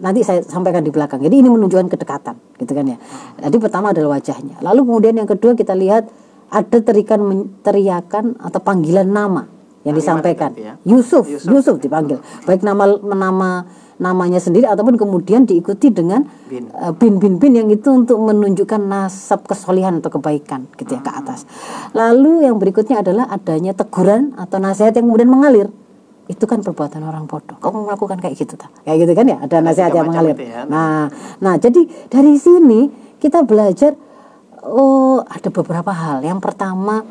nanti 0.00 0.20
saya 0.24 0.40
sampaikan 0.40 0.80
di 0.80 0.88
belakang. 0.88 1.20
Jadi 1.20 1.44
ini 1.44 1.48
menunjukkan 1.52 1.88
kedekatan, 1.92 2.36
gitu 2.56 2.72
kan 2.72 2.84
ya. 2.88 2.96
Jadi 3.44 3.56
pertama 3.60 3.92
adalah 3.92 4.16
wajahnya. 4.16 4.60
Lalu 4.64 4.80
kemudian 4.88 5.14
yang 5.20 5.28
kedua 5.28 5.52
kita 5.52 5.76
lihat 5.76 6.08
ada 6.48 6.78
terikan 6.80 7.20
teriakan 7.60 8.40
atau 8.40 8.60
panggilan 8.62 9.08
nama 9.08 9.44
yang 9.84 9.92
disampaikan. 9.92 10.56
ya. 10.56 10.80
Yusuf, 10.88 11.28
Yusuf, 11.28 11.76
dipanggil. 11.76 12.20
Baik 12.48 12.64
nama 12.64 12.96
nama 13.04 13.50
namanya 13.94 14.42
sendiri 14.42 14.66
ataupun 14.66 14.98
kemudian 14.98 15.46
diikuti 15.46 15.86
dengan 15.94 16.26
Bin. 16.50 16.66
eh, 16.66 16.92
bin 16.98 17.22
bin 17.22 17.38
bin 17.38 17.54
yang 17.54 17.70
itu 17.70 17.94
untuk 17.94 18.18
menunjukkan 18.18 18.90
nasab 18.90 19.46
kesolihan 19.46 20.02
atau 20.02 20.10
kebaikan 20.18 20.66
gitu 20.74 20.98
ya 20.98 21.00
ke 21.04 21.12
atas. 21.14 21.46
Lalu 21.94 22.48
yang 22.48 22.58
berikutnya 22.58 23.06
adalah 23.06 23.30
adanya 23.30 23.70
teguran 23.70 24.34
atau 24.34 24.58
nasihat 24.58 24.98
yang 24.98 25.06
kemudian 25.06 25.30
mengalir. 25.30 25.68
Itu 26.24 26.48
kan 26.48 26.64
perbuatan 26.64 27.04
orang 27.04 27.28
bodoh. 27.28 27.60
Kamu 27.60 27.84
melakukan 27.84 28.16
kayak 28.20 28.34
gitu 28.38 28.56
tak? 28.56 28.72
Kayak 28.84 29.04
gitu 29.04 29.12
kan 29.12 29.26
ya? 29.28 29.38
Ada 29.44 29.56
nasihat 29.60 29.92
yang 29.92 30.08
mengalir. 30.08 30.36
ya. 30.40 30.64
Nah, 30.64 31.12
nah 31.42 31.54
jadi 31.60 31.84
dari 32.08 32.34
sini 32.40 32.88
kita 33.20 33.44
belajar 33.44 33.92
oh 34.64 35.20
ada 35.24 35.48
beberapa 35.52 35.92
hal. 35.92 36.24
Yang 36.24 36.40
pertama 36.40 37.04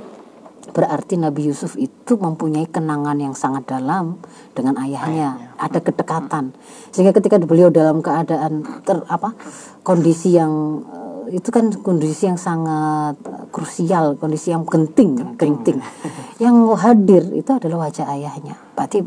berarti 0.73 1.21
Nabi 1.21 1.53
Yusuf 1.53 1.77
itu 1.77 2.17
mempunyai 2.17 2.65
kenangan 2.65 3.13
yang 3.21 3.37
sangat 3.37 3.69
dalam 3.69 4.17
dengan 4.57 4.81
ayahnya, 4.81 5.53
ada 5.61 5.77
kedekatan. 5.77 6.55
Sehingga 6.89 7.13
ketika 7.13 7.37
beliau 7.37 7.69
dalam 7.69 8.01
keadaan 8.01 8.65
ter 8.81 9.05
apa 9.05 9.37
kondisi 9.85 10.33
yang 10.33 10.81
itu 11.29 11.49
kan 11.53 11.71
kondisi 11.83 12.27
yang 12.27 12.39
sangat 12.39 13.19
krusial, 13.53 14.17
kondisi 14.17 14.51
yang 14.51 14.65
genting, 14.67 15.37
genting. 15.37 15.79
yang 16.43 16.55
hadir 16.75 17.23
itu 17.31 17.51
adalah 17.53 17.87
wajah 17.87 18.09
ayahnya. 18.11 18.57
Berarti 18.73 19.03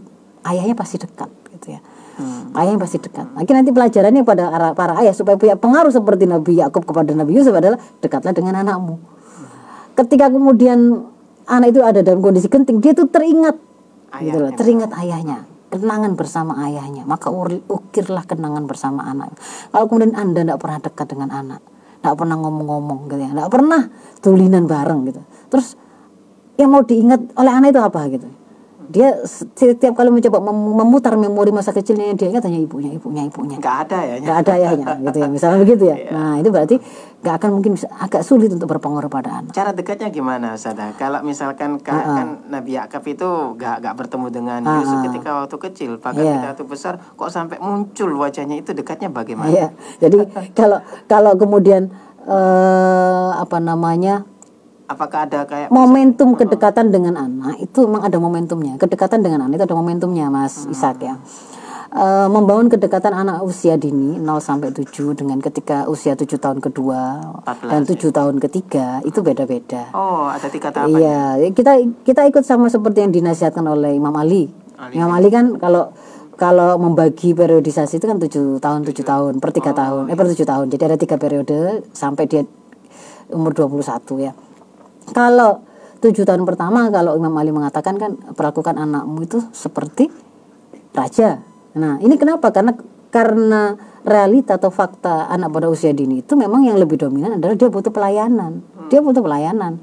ayahnya 0.46 0.74
pasti 0.78 0.96
dekat 0.96 1.28
gitu 1.52 1.76
ya. 1.76 1.80
Ayahnya 2.56 2.80
pasti 2.80 2.96
dekat. 2.96 3.28
Mungkin 3.36 3.54
nanti 3.60 3.70
pelajarannya 3.76 4.24
pada 4.24 4.48
ara- 4.48 4.72
para 4.72 4.96
ayah 5.04 5.12
supaya 5.12 5.36
punya 5.36 5.60
pengaruh 5.60 5.92
seperti 5.92 6.24
Nabi 6.24 6.56
Yakub 6.56 6.88
kepada 6.88 7.12
Nabi 7.12 7.36
Yusuf 7.36 7.52
adalah 7.52 7.76
dekatlah 8.00 8.32
dengan 8.32 8.56
anakmu. 8.64 8.96
Ketika 9.92 10.32
kemudian 10.32 11.04
anak 11.44 11.76
itu 11.76 11.80
ada 11.84 12.00
dalam 12.00 12.24
kondisi 12.24 12.48
genting, 12.48 12.80
dia 12.80 12.96
tuh 12.96 13.08
teringat 13.08 13.56
gitu 14.24 14.36
loh, 14.40 14.48
Ayahnya. 14.48 14.56
teringat 14.56 14.90
ayahnya, 14.96 15.38
kenangan 15.68 16.12
bersama 16.16 16.52
ayahnya. 16.64 17.04
Maka 17.04 17.28
ukirlah 17.68 18.24
kenangan 18.24 18.64
bersama 18.64 19.04
anak. 19.04 19.36
Kalau 19.68 19.84
kemudian 19.84 20.16
Anda 20.16 20.40
tidak 20.44 20.58
pernah 20.60 20.80
dekat 20.80 21.06
dengan 21.12 21.28
anak, 21.32 21.60
tidak 22.06 22.22
pernah 22.22 22.36
ngomong-ngomong 22.38 23.10
gitu 23.10 23.22
ya, 23.26 23.30
tidak 23.34 23.50
pernah 23.50 23.82
tulinan 24.22 24.64
bareng 24.70 25.00
gitu. 25.10 25.20
Terus 25.50 25.74
yang 26.56 26.70
mau 26.70 26.86
diingat 26.86 27.34
oleh 27.34 27.52
anak 27.52 27.74
itu 27.74 27.80
apa 27.82 28.00
gitu 28.08 28.28
dia 28.88 29.08
setiap 29.22 29.92
kali 29.92 30.08
mencoba 30.08 30.38
mem- 30.40 30.74
memutar 30.76 31.14
memori 31.14 31.50
masa 31.50 31.70
kecilnya 31.70 32.12
dia 32.12 32.28
ingat 32.28 32.44
hanya 32.44 32.58
ibunya 32.58 32.90
ibunya 32.90 33.22
ibunya 33.22 33.56
Nggak 33.56 33.76
ada 33.84 33.98
ya. 34.00 34.14
nggak 34.18 34.36
ada 34.38 34.50
ayahnya 34.54 34.86
gitu 35.02 35.18
ya 35.18 35.28
misalnya 35.28 35.58
begitu 35.60 35.84
ya 35.84 35.96
nah 36.08 36.34
itu 36.34 36.48
berarti 36.48 36.76
nggak 37.16 37.34
akan 37.36 37.50
mungkin 37.52 37.70
bisa- 37.72 37.90
agak 37.92 38.22
sulit 38.22 38.48
untuk 38.48 38.68
berpengaruh 38.68 39.08
pada 39.08 39.40
anak 39.40 39.50
Cara 39.50 39.70
dekatnya 39.70 40.08
gimana, 40.08 40.54
Sada? 40.54 40.94
Kalau 40.94 41.20
misalkan 41.20 41.80
ka- 41.80 42.06
kan 42.06 42.28
Nabi 42.46 42.76
Yakub 42.76 43.02
itu 43.04 43.26
gak, 43.54 43.80
gak 43.80 43.94
bertemu 43.96 44.26
dengan 44.28 44.60
Ah, 44.62 44.78
Yusuf 44.78 44.94
ah. 44.94 45.04
ketika 45.04 45.30
waktu 45.36 45.56
kecil, 45.60 45.90
bahkan 45.96 46.22
Iya. 46.22 46.30
ketika 46.30 46.48
waktu 46.52 46.64
besar, 46.68 46.94
kok 47.00 47.26
sampai 47.28 47.58
muncul 47.58 48.14
wajahnya 48.14 48.56
itu 48.56 48.70
dekatnya 48.70 49.08
bagaimana? 49.08 49.50
Iya. 49.50 49.68
Jadi 49.98 50.16
kalau 50.52 50.78
kalau 51.06 51.32
kemudian 51.34 51.90
eh, 52.22 53.30
apa 53.34 53.58
namanya 53.58 54.22
Apakah 54.86 55.26
ada 55.26 55.42
kayak 55.46 55.68
momentum 55.74 56.38
kedekatan 56.38 56.94
dengan 56.94 57.18
anak 57.18 57.58
itu 57.58 57.86
memang 57.86 58.06
ada 58.06 58.18
momentumnya. 58.22 58.78
Kedekatan 58.78 59.18
dengan 59.18 59.46
anak 59.46 59.58
itu 59.58 59.64
ada 59.66 59.76
momentumnya, 59.76 60.30
Mas 60.30 60.66
Ishak 60.70 61.02
ya. 61.02 61.18
Eh, 61.96 62.28
membangun 62.28 62.68
kedekatan 62.68 63.14
anak 63.14 63.40
usia 63.40 63.80
dini 63.80 64.20
0 64.20 64.42
sampai 64.42 64.68
7 64.68 65.16
dengan 65.16 65.40
ketika 65.40 65.88
usia 65.88 66.12
7 66.12 66.36
tahun 66.36 66.60
kedua 66.60 67.32
14 67.46 67.72
dan 67.72 67.80
7 67.88 68.10
tahun 68.12 68.36
ketiga 68.36 69.00
itu 69.06 69.24
beda-beda. 69.24 69.94
Oh, 69.96 70.28
ada 70.28 70.44
tiga 70.52 70.68
tahapan. 70.68 70.92
Iya, 70.92 71.48
kita 71.56 71.72
kita 72.04 72.28
ikut 72.28 72.44
sama 72.44 72.68
seperti 72.68 73.00
yang 73.00 73.16
dinasihatkan 73.16 73.64
oleh 73.64 73.96
Imam 73.96 74.12
Ali. 74.12 74.52
Ali. 74.76 74.98
Imam 74.98 75.08
Ali 75.08 75.32
kan 75.32 75.56
kalau 75.56 75.94
kalau 76.36 76.76
membagi 76.76 77.32
periodisasi 77.32 77.96
itu 77.96 78.04
kan 78.04 78.20
tujuh 78.20 78.60
tahun 78.60 78.84
tujuh 78.84 79.04
tahun 79.06 79.32
per 79.40 79.56
tiga 79.56 79.72
tahun 79.72 80.12
eh 80.12 80.16
per 80.20 80.28
tujuh 80.28 80.44
tahun 80.44 80.68
jadi 80.68 80.92
ada 80.92 80.96
tiga 81.00 81.16
periode 81.16 81.86
sampai 81.96 82.28
dia 82.28 82.44
umur 83.32 83.56
21 83.56 83.80
ya. 84.20 84.36
Kalau 85.10 85.62
tujuh 86.00 86.22
tahun 86.22 86.46
pertama 86.46 86.88
kalau 86.90 87.18
Imam 87.18 87.32
Ali 87.36 87.50
mengatakan 87.50 87.98
kan 88.00 88.16
perlakukan 88.34 88.78
anakmu 88.78 89.26
itu 89.26 89.38
seperti 89.50 90.10
raja. 90.94 91.42
Nah, 91.76 92.00
ini 92.00 92.16
kenapa? 92.16 92.48
Karena 92.54 92.72
karena 93.12 93.76
realita 94.06 94.56
atau 94.56 94.70
fakta 94.70 95.28
anak 95.28 95.50
pada 95.50 95.66
usia 95.68 95.90
dini 95.90 96.22
itu 96.22 96.38
memang 96.38 96.62
yang 96.64 96.78
lebih 96.78 97.00
dominan 97.00 97.36
adalah 97.36 97.58
dia 97.58 97.68
butuh 97.68 97.92
pelayanan. 97.92 98.62
Dia 98.88 99.02
butuh 99.02 99.20
pelayanan. 99.20 99.82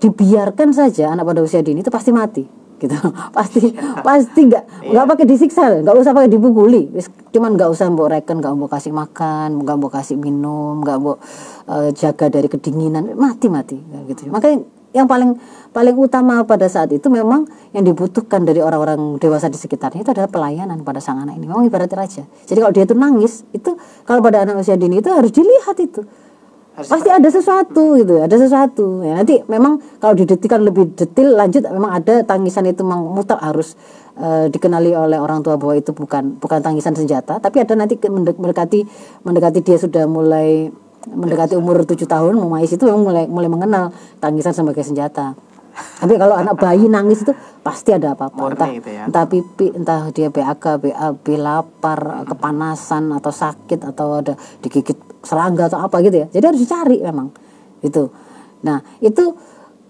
Dibiarkan 0.00 0.72
saja 0.72 1.12
anak 1.12 1.28
pada 1.28 1.40
usia 1.44 1.60
dini 1.60 1.84
itu 1.84 1.92
pasti 1.92 2.12
mati 2.12 2.59
gitu 2.80 2.96
pasti 3.36 3.76
pasti 4.00 4.40
nggak 4.48 4.90
nggak 4.90 5.06
pakai 5.06 5.24
disiksa 5.28 5.84
nggak 5.84 5.96
usah 6.00 6.16
pakai 6.16 6.30
dipukuli 6.32 6.88
cuman 7.30 7.54
nggak 7.54 7.68
usah 7.68 7.92
mbok 7.92 8.08
reken 8.08 8.40
nggak 8.40 8.52
mbok 8.56 8.70
kasih 8.72 8.92
makan 8.96 9.60
nggak 9.60 9.76
mbok 9.76 9.92
kasih 10.00 10.16
minum 10.16 10.80
nggak 10.80 10.96
mbok 10.96 11.18
uh, 11.68 11.92
jaga 11.92 12.32
dari 12.32 12.48
kedinginan 12.48 13.12
mati 13.14 13.52
mati 13.52 13.76
gitu 14.08 14.32
makanya 14.32 14.64
yang 14.90 15.06
paling 15.06 15.38
paling 15.70 15.94
utama 15.94 16.42
pada 16.42 16.66
saat 16.66 16.90
itu 16.90 17.06
memang 17.06 17.46
yang 17.70 17.86
dibutuhkan 17.86 18.42
dari 18.42 18.58
orang-orang 18.58 19.22
dewasa 19.22 19.46
di 19.46 19.54
sekitarnya 19.54 20.02
itu 20.02 20.10
adalah 20.10 20.26
pelayanan 20.26 20.82
pada 20.82 20.98
sang 20.98 21.22
anak 21.22 21.38
ini. 21.38 21.46
Memang 21.46 21.62
ibaratnya 21.62 21.94
raja. 21.94 22.22
Jadi 22.26 22.58
kalau 22.58 22.74
dia 22.74 22.82
itu 22.82 22.98
nangis, 22.98 23.46
itu 23.54 23.78
kalau 24.02 24.18
pada 24.18 24.42
anak 24.42 24.58
usia 24.58 24.74
dini 24.74 24.98
itu 24.98 25.10
harus 25.14 25.30
dilihat 25.30 25.78
itu. 25.78 26.02
Harus 26.80 26.88
Pasti 26.96 27.10
ada 27.12 27.28
sesuatu 27.28 28.00
gitu, 28.00 28.24
ada 28.24 28.36
sesuatu. 28.40 29.04
Ya, 29.04 29.20
nanti 29.20 29.36
memang 29.52 29.84
kalau 30.00 30.16
didetikan 30.16 30.64
lebih 30.64 30.96
detail 30.96 31.36
lanjut 31.36 31.68
memang 31.68 31.92
ada 31.92 32.24
tangisan 32.24 32.64
itu 32.72 32.80
memang 32.80 33.04
mutlak 33.04 33.36
harus 33.36 33.76
uh, 34.16 34.48
dikenali 34.48 34.96
oleh 34.96 35.20
orang 35.20 35.44
tua 35.44 35.60
bahwa 35.60 35.76
itu 35.76 35.92
bukan 35.92 36.40
bukan 36.40 36.64
tangisan 36.64 36.96
senjata, 36.96 37.36
tapi 37.36 37.60
ada 37.60 37.76
nanti 37.76 38.00
mendekati 38.00 38.88
mendekati 39.28 39.60
dia 39.60 39.76
sudah 39.76 40.08
mulai 40.08 40.72
mendekati 41.04 41.60
umur 41.60 41.84
tujuh 41.84 42.08
tahun 42.08 42.40
memais 42.40 42.72
itu 42.72 42.80
memang 42.88 43.04
mulai 43.04 43.24
mulai 43.28 43.48
mengenal 43.52 43.92
tangisan 44.20 44.56
sebagai 44.56 44.84
senjata 44.84 45.36
tapi 46.00 46.16
kalau 46.16 46.34
anak 46.36 46.58
bayi 46.58 46.90
nangis 46.90 47.22
itu 47.24 47.32
pasti 47.60 47.94
ada 47.94 48.12
apa-apa 48.16 48.52
entah, 48.52 48.68
itu 48.72 48.90
ya. 48.90 49.04
entah 49.06 49.24
pipi 49.28 49.72
entah 49.72 50.08
dia 50.12 50.28
BAK 50.32 50.64
BAB 50.80 51.26
lapar 51.38 52.26
kepanasan 52.26 53.12
atau 53.16 53.32
sakit 53.32 53.80
atau 53.84 54.20
ada 54.20 54.34
digigit 54.64 54.96
serangga 55.20 55.68
atau 55.68 55.80
apa 55.84 56.00
gitu 56.04 56.24
ya. 56.24 56.26
Jadi 56.32 56.44
harus 56.44 56.60
dicari 56.60 56.98
memang 57.00 57.28
itu 57.80 58.12
nah 58.60 58.84
itu 59.00 59.24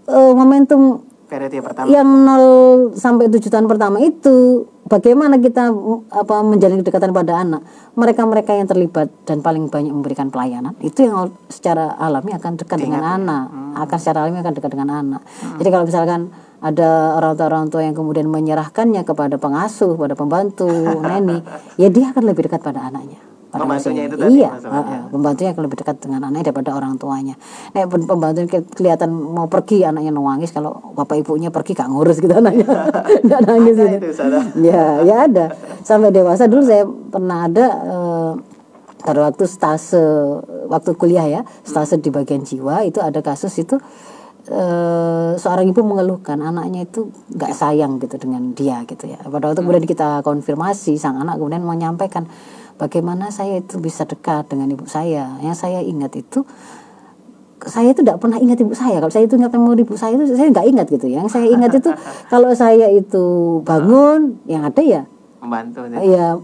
uh, 0.07 0.33
momentum 0.35 1.03
periode 1.27 1.59
pertama. 1.63 1.87
yang 1.91 2.07
0 2.07 2.99
sampai 2.99 3.31
7 3.31 3.51
tahun 3.51 3.67
pertama 3.71 4.03
itu 4.03 4.67
bagaimana 4.91 5.39
kita 5.39 5.71
apa 6.11 6.35
menjalin 6.43 6.83
kedekatan 6.83 7.15
pada 7.15 7.47
anak. 7.47 7.63
Mereka-mereka 7.95 8.59
yang 8.59 8.67
terlibat 8.67 9.11
dan 9.27 9.39
paling 9.39 9.71
banyak 9.71 9.95
memberikan 9.95 10.31
pelayanan 10.35 10.75
itu 10.83 11.07
yang 11.07 11.31
secara 11.47 11.95
alami 11.99 12.35
akan 12.35 12.59
dekat 12.59 12.79
dengan 12.83 13.03
ya. 13.03 13.11
anak. 13.19 13.45
Hmm. 13.51 13.75
akan 13.87 13.99
secara 14.03 14.19
alami 14.27 14.39
akan 14.43 14.55
dekat 14.59 14.71
dengan 14.75 14.91
anak. 14.91 15.23
Hmm. 15.23 15.59
jadi 15.63 15.69
kalau 15.71 15.85
misalkan 15.87 16.21
ada 16.61 17.17
orang 17.17 17.33
tua 17.39 17.47
orang 17.49 17.67
tua 17.73 17.83
yang 17.87 17.97
kemudian 17.97 18.29
menyerahkannya 18.29 19.03
kepada 19.07 19.41
pengasuh 19.41 19.97
pada 19.97 20.13
pembantu 20.13 20.69
neni 21.09 21.41
ya 21.81 21.89
dia 21.89 22.13
akan 22.13 22.23
lebih 22.29 22.51
dekat 22.51 22.61
pada 22.61 22.91
anaknya 22.91 23.30
pembantunya 23.51 24.03
itu 24.07 24.15
tadi 24.15 24.39
iya 24.39 24.51
uh, 24.55 25.11
pembantunya 25.11 25.51
lebih 25.59 25.77
dekat 25.83 25.97
dengan 25.99 26.31
anaknya 26.31 26.51
daripada 26.51 26.71
orang 26.79 26.95
tuanya. 26.97 27.35
Nah 27.75 27.83
pembantu 27.87 28.47
kelihatan 28.79 29.11
mau 29.11 29.51
pergi 29.51 29.83
anaknya 29.83 30.15
nangis 30.15 30.55
kalau 30.55 30.95
bapak 30.95 31.27
ibunya 31.27 31.51
pergi 31.51 31.75
gak 31.75 31.91
ngurus 31.91 32.23
gitu 32.23 32.31
anaknya. 32.31 32.67
Nggak 33.27 33.41
nangis 33.45 33.75
gitu. 33.75 33.99
ya 34.63 35.03
ya 35.03 35.27
ada. 35.27 35.47
Sampai 35.83 36.15
dewasa 36.15 36.47
dulu 36.47 36.63
saya 36.63 36.87
pernah 36.87 37.51
ada 37.51 37.67
uh, 37.91 38.33
pada 39.03 39.21
waktu 39.27 39.45
stase 39.49 40.01
waktu 40.71 40.91
kuliah 40.95 41.27
ya 41.27 41.41
stase 41.67 41.99
di 41.99 42.13
bagian 42.13 42.47
jiwa 42.47 42.87
itu 42.87 43.03
ada 43.03 43.19
kasus 43.21 43.53
itu 43.59 43.77
Uh, 44.51 45.37
seorang 45.37 45.69
ibu 45.69 45.85
mengeluhkan 45.85 46.41
anaknya 46.41 46.89
itu 46.89 47.13
nggak 47.29 47.53
sayang 47.53 48.01
gitu 48.01 48.17
dengan 48.17 48.57
dia 48.57 48.83
gitu 48.89 49.05
ya. 49.05 49.21
Pada 49.21 49.53
waktu 49.53 49.61
kemudian 49.61 49.85
kita 49.85 50.25
konfirmasi 50.25 50.97
sang 50.97 51.21
anak 51.21 51.37
kemudian 51.37 51.61
menyampaikan 51.61 52.25
bagaimana 52.81 53.29
saya 53.29 53.61
itu 53.61 53.77
bisa 53.77 54.09
dekat 54.09 54.49
dengan 54.49 54.73
ibu 54.73 54.89
saya? 54.89 55.37
Yang 55.45 55.57
saya 55.61 55.85
ingat 55.85 56.17
itu 56.17 56.49
saya 57.61 57.93
itu 57.93 58.01
tidak 58.01 58.25
pernah 58.25 58.41
ingat 58.41 58.57
ibu 58.65 58.73
saya. 58.73 59.05
Kalau 59.05 59.13
saya 59.13 59.29
itu 59.29 59.37
ingat 59.37 59.53
memori 59.53 59.85
ibu 59.85 59.93
saya 60.01 60.17
itu 60.17 60.33
saya 60.33 60.49
nggak 60.49 60.67
ingat 60.73 60.87
gitu 60.89 61.07
yang 61.13 61.29
saya 61.29 61.45
ingat 61.45 61.77
itu 61.77 61.93
kalau 62.33 62.57
saya 62.57 62.89
itu 62.89 63.61
bangun 63.69 64.41
yang 64.49 64.65
ada 64.65 64.81
ya 64.81 65.05
membantu 65.41 65.89
ya 65.89 66.37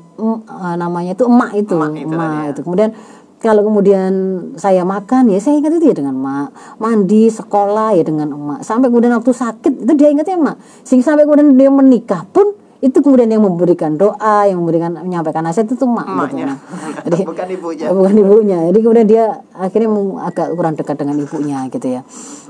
namanya 0.80 1.12
itu 1.12 1.28
emak 1.28 1.52
itu 1.52 1.76
emak 1.76 1.92
itu, 2.00 2.14
emak 2.16 2.32
ya. 2.32 2.48
itu. 2.48 2.60
kemudian 2.64 2.90
kalau 3.36 3.62
kemudian 3.68 4.12
saya 4.56 4.82
makan 4.82 5.28
ya 5.28 5.38
saya 5.38 5.60
ingat 5.60 5.76
itu 5.76 5.92
ya 5.92 5.94
dengan 5.94 6.16
emak. 6.16 6.50
Mandi 6.80 7.28
sekolah 7.28 7.92
ya 7.94 8.02
dengan 8.02 8.32
emak. 8.32 8.64
Sampai 8.64 8.88
kemudian 8.88 9.12
waktu 9.12 9.28
sakit 9.28 9.86
itu 9.86 9.92
dia 9.92 10.08
ingatnya 10.08 10.40
emak. 10.40 10.56
Sehingga 10.82 11.12
sampai 11.12 11.28
kemudian 11.28 11.52
dia 11.54 11.68
menikah 11.68 12.24
pun 12.32 12.56
itu 12.86 12.98
kemudian 13.02 13.26
yang 13.26 13.42
memberikan 13.42 13.98
doa 13.98 14.46
yang 14.46 14.62
memberikan 14.62 14.94
menyampaikan 14.94 15.42
nasihat 15.42 15.74
itu 15.74 15.82
mak 15.90 16.30
gitu. 16.30 16.54
Jadi 17.10 17.22
bukan 17.26 17.48
ibunya. 17.50 17.86
bukan 17.90 18.14
ibunya. 18.14 18.58
Jadi 18.70 18.78
kemudian 18.78 19.06
dia 19.10 19.24
akhirnya 19.58 19.90
agak 20.22 20.46
kurang 20.54 20.74
dekat 20.78 20.96
dengan 21.02 21.18
ibunya 21.18 21.66
gitu 21.66 21.86
ya. 21.90 22.00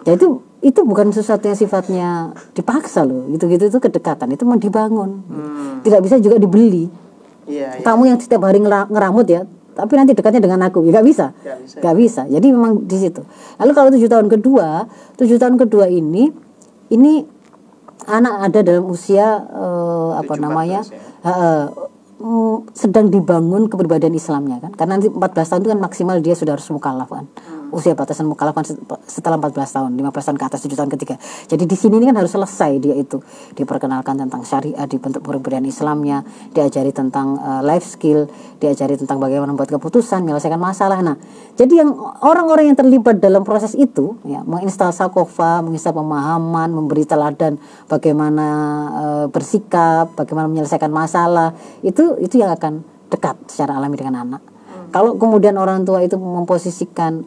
Ya 0.04 0.12
itu 0.12 0.44
itu 0.60 0.80
bukan 0.84 1.08
sesuatu 1.16 1.48
yang 1.48 1.56
sifatnya 1.56 2.36
dipaksa 2.52 3.08
loh. 3.08 3.24
Gitu 3.32 3.48
gitu 3.48 3.64
itu 3.72 3.78
kedekatan 3.80 4.28
itu 4.36 4.44
mau 4.44 4.60
dibangun. 4.60 5.24
Hmm. 5.24 5.80
tidak 5.80 6.04
bisa 6.04 6.20
juga 6.20 6.36
dibeli. 6.36 6.92
Iya. 7.46 7.78
kamu 7.86 8.10
yang 8.10 8.18
setiap 8.18 8.42
hari 8.42 8.58
ngeramut 8.58 9.30
ya 9.30 9.46
tapi 9.76 9.92
nanti 9.94 10.12
dekatnya 10.12 10.42
dengan 10.42 10.66
aku. 10.66 10.82
Ya 10.82 11.00
gak 11.00 11.06
bisa. 11.06 11.26
Gak 11.44 11.58
bisa, 11.62 11.76
gak 11.78 11.94
bisa. 11.96 12.22
jadi 12.26 12.46
memang 12.48 12.84
di 12.84 12.96
situ. 12.96 13.22
Lalu 13.60 13.72
kalau 13.72 13.88
tujuh 13.94 14.08
tahun 14.08 14.26
kedua 14.28 14.90
tujuh 15.16 15.36
tahun 15.40 15.56
kedua 15.60 15.86
ini 15.88 16.32
ini 16.90 17.35
anak 18.06 18.34
ada 18.50 18.58
dalam 18.62 18.86
usia 18.86 19.42
uh, 19.50 20.18
apa 20.18 20.34
namanya 20.38 20.86
ya? 20.86 20.98
uh, 21.26 21.66
uh, 22.22 22.56
sedang 22.72 23.10
dibangun 23.10 23.66
kepribadian 23.66 24.14
Islamnya 24.14 24.62
kan 24.62 24.72
karena 24.74 24.98
nanti 24.98 25.08
14 25.10 25.20
tahun 25.20 25.60
itu 25.62 25.70
kan 25.74 25.80
maksimal 25.82 26.16
dia 26.22 26.34
sudah 26.38 26.54
harus 26.54 26.68
mukallaf 26.70 27.10
kan 27.10 27.26
hmm. 27.26 27.55
Usia 27.70 27.94
batasan 27.98 28.26
mukallaf 28.26 28.54
kan 28.54 28.66
setelah 29.06 29.38
14 29.38 29.56
tahun 29.56 29.90
15 29.94 30.26
tahun 30.26 30.38
ke 30.38 30.44
atas 30.46 30.60
7 30.66 30.78
tahun 30.78 30.90
ketiga. 30.94 31.14
Jadi 31.46 31.64
di 31.66 31.76
sini 31.76 31.98
ini 32.00 32.10
kan 32.10 32.16
harus 32.18 32.32
selesai 32.34 32.78
dia 32.78 32.94
itu. 32.94 33.22
Diperkenalkan 33.56 34.18
tentang 34.20 34.42
syariah 34.46 34.86
dibentuk 34.86 35.22
kepribadian 35.24 35.66
Islamnya 35.66 36.22
diajari 36.52 36.90
tentang 36.90 37.38
uh, 37.40 37.62
life 37.62 37.86
skill 37.86 38.30
diajari 38.58 38.96
tentang 38.96 39.20
bagaimana 39.20 39.52
membuat 39.52 39.72
keputusan 39.74 40.22
menyelesaikan 40.22 40.60
masalah. 40.60 40.98
Nah 41.02 41.16
jadi 41.54 41.86
yang 41.86 41.94
orang-orang 42.22 42.72
yang 42.72 42.78
terlibat 42.78 43.18
dalam 43.18 43.42
proses 43.42 43.72
itu 43.76 44.18
ya 44.26 44.44
menginstal 44.44 44.92
sakofa 44.92 45.60
menginstal 45.64 45.96
pemahaman 45.96 46.72
memberi 46.72 47.04
teladan 47.04 47.58
bagaimana 47.88 48.46
uh, 48.92 49.26
bersikap 49.28 50.12
bagaimana 50.14 50.48
menyelesaikan 50.48 50.92
masalah 50.92 51.52
itu 51.84 52.16
itu 52.22 52.40
yang 52.40 52.52
akan 52.52 52.84
dekat 53.10 53.38
secara 53.46 53.78
alami 53.78 53.96
dengan 53.96 54.26
anak. 54.26 54.42
Kalau 54.90 55.18
kemudian 55.18 55.58
orang 55.58 55.84
tua 55.84 56.02
itu 56.02 56.16
memposisikan 56.16 57.26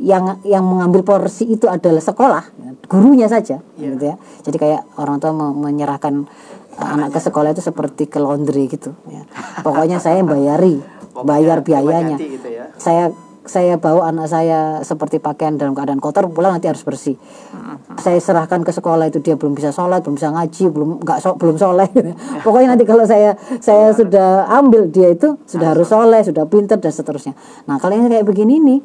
yang 0.00 0.40
yang 0.44 0.64
mengambil 0.64 1.02
porsi 1.02 1.48
itu 1.48 1.66
adalah 1.66 2.02
sekolah, 2.02 2.44
gurunya 2.86 3.26
saja, 3.26 3.60
yeah. 3.76 3.92
gitu 3.94 4.04
ya. 4.12 4.16
Jadi 4.44 4.56
kayak 4.56 4.82
orang 5.00 5.20
tua 5.20 5.32
menyerahkan 5.34 6.28
anak 6.76 7.16
ke 7.16 7.20
sekolah 7.20 7.56
itu 7.56 7.64
seperti 7.64 8.08
ke 8.08 8.20
laundry 8.20 8.68
gitu. 8.68 8.92
Ya. 9.08 9.24
Pokoknya 9.64 9.96
saya 9.96 10.20
bayari, 10.22 10.80
bayar 11.24 11.64
biayanya. 11.64 12.20
Gitu 12.20 12.48
ya. 12.52 12.72
Saya 12.76 13.12
saya 13.46 13.78
bawa 13.78 14.10
anak 14.10 14.26
saya 14.26 14.82
seperti 14.82 15.22
pakaian 15.22 15.54
dalam 15.54 15.72
keadaan 15.72 16.02
kotor 16.02 16.26
pulang 16.28 16.58
nanti 16.58 16.66
harus 16.66 16.82
bersih 16.82 17.14
hmm. 17.14 17.96
saya 18.02 18.18
serahkan 18.18 18.66
ke 18.66 18.74
sekolah 18.74 19.06
itu 19.08 19.22
dia 19.22 19.38
belum 19.38 19.54
bisa 19.54 19.70
sholat 19.70 20.02
belum 20.02 20.18
bisa 20.18 20.34
ngaji 20.34 20.64
belum 20.68 20.90
nggak 21.06 21.18
so, 21.22 21.38
belum 21.38 21.56
soleh 21.56 21.86
pokoknya 22.44 22.74
nanti 22.74 22.84
kalau 22.84 23.06
saya 23.06 23.38
saya 23.62 23.94
sudah 23.94 24.50
ambil 24.50 24.90
dia 24.90 25.14
itu 25.14 25.38
sudah 25.46 25.72
harus 25.72 25.86
soleh 25.86 26.20
sudah 26.26 26.44
pinter 26.50 26.76
dan 26.76 26.92
seterusnya 26.92 27.38
nah 27.70 27.78
kalau 27.78 27.94
yang 27.96 28.10
kayak 28.10 28.26
begini 28.26 28.58
nih 28.58 28.78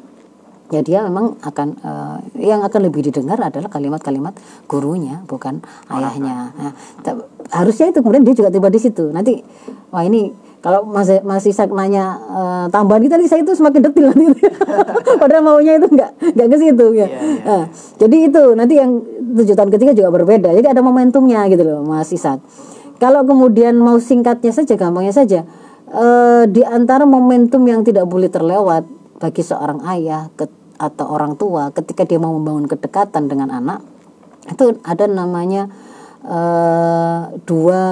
ya 0.72 0.80
dia 0.80 1.04
memang 1.04 1.36
akan 1.44 1.68
uh, 1.84 2.18
yang 2.40 2.64
akan 2.64 2.88
lebih 2.88 3.04
didengar 3.04 3.36
adalah 3.36 3.68
kalimat-kalimat 3.68 4.32
gurunya 4.64 5.20
bukan 5.28 5.60
ayahnya. 5.92 6.56
nah, 6.56 6.72
harusnya 7.52 7.92
itu 7.92 8.00
kemudian 8.00 8.24
dia 8.24 8.32
juga 8.32 8.48
tiba 8.48 8.72
di 8.72 8.80
situ. 8.80 9.12
Nanti 9.12 9.44
wah 9.92 10.00
ini 10.00 10.32
kalau 10.64 10.88
masih 10.88 11.20
masih 11.20 11.52
Isak 11.52 11.68
nanya 11.68 12.16
uh, 12.32 12.66
tambahan 12.72 13.04
kita 13.04 13.20
saya 13.28 13.44
itu 13.44 13.52
semakin 13.52 13.80
detil 13.92 14.08
nanti. 14.08 14.40
Padahal 15.20 15.44
maunya 15.44 15.76
itu 15.76 15.92
enggak 15.92 16.10
enggak 16.18 16.48
ke 16.48 16.56
situ 16.56 16.86
ya. 16.96 17.04
Yeah, 17.04 17.08
yeah. 17.12 17.44
Nah, 17.44 17.64
jadi 18.00 18.16
itu 18.32 18.42
nanti 18.56 18.74
yang 18.80 18.90
tujuh 19.36 19.54
tahun 19.54 19.70
ketiga 19.76 19.92
juga 19.92 20.08
berbeda. 20.08 20.48
Jadi 20.56 20.66
ada 20.72 20.80
momentumnya 20.80 21.44
gitu 21.52 21.62
loh 21.68 21.84
Mas 21.84 22.08
Isak 22.10 22.40
kalau 23.02 23.26
kemudian 23.26 23.74
mau 23.82 23.98
singkatnya 23.98 24.54
saja 24.54 24.78
gampangnya 24.78 25.10
saja. 25.10 25.42
Uh, 25.92 26.46
di 26.48 26.62
antara 26.64 27.02
momentum 27.04 27.60
yang 27.66 27.82
tidak 27.82 28.06
boleh 28.06 28.30
terlewat 28.30 28.86
bagi 29.18 29.42
seorang 29.42 29.82
ayah 29.90 30.30
ke, 30.38 30.46
atau 30.82 31.06
orang 31.06 31.38
tua 31.38 31.70
ketika 31.70 32.02
dia 32.02 32.18
mau 32.18 32.34
membangun 32.34 32.66
kedekatan 32.66 33.30
dengan 33.30 33.54
anak 33.54 33.86
itu 34.50 34.82
ada 34.82 35.06
namanya 35.06 35.70
uh, 36.26 37.30
dua 37.46 37.82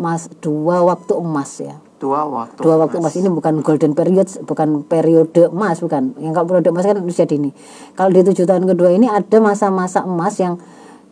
mas 0.00 0.32
dua 0.40 0.80
waktu 0.84 1.12
emas 1.20 1.50
ya. 1.60 1.76
Dua 2.00 2.24
waktu. 2.24 2.56
dua 2.64 2.80
waktu 2.80 2.96
emas. 2.96 3.12
ini 3.20 3.28
bukan 3.28 3.60
golden 3.60 3.92
period 3.92 4.24
bukan 4.48 4.88
periode 4.88 5.52
emas 5.52 5.84
bukan. 5.84 6.16
Yang 6.16 6.32
kalau 6.40 6.46
periode 6.48 6.68
emas 6.72 6.84
kan 6.88 6.96
usia 7.04 7.28
dini 7.28 7.52
kalau 7.92 8.08
di 8.08 8.24
tujuh 8.24 8.48
tahun 8.48 8.64
kedua 8.64 8.96
ini 8.96 9.04
ada 9.04 9.36
masa-masa 9.44 10.08
emas 10.08 10.40
yang 10.40 10.56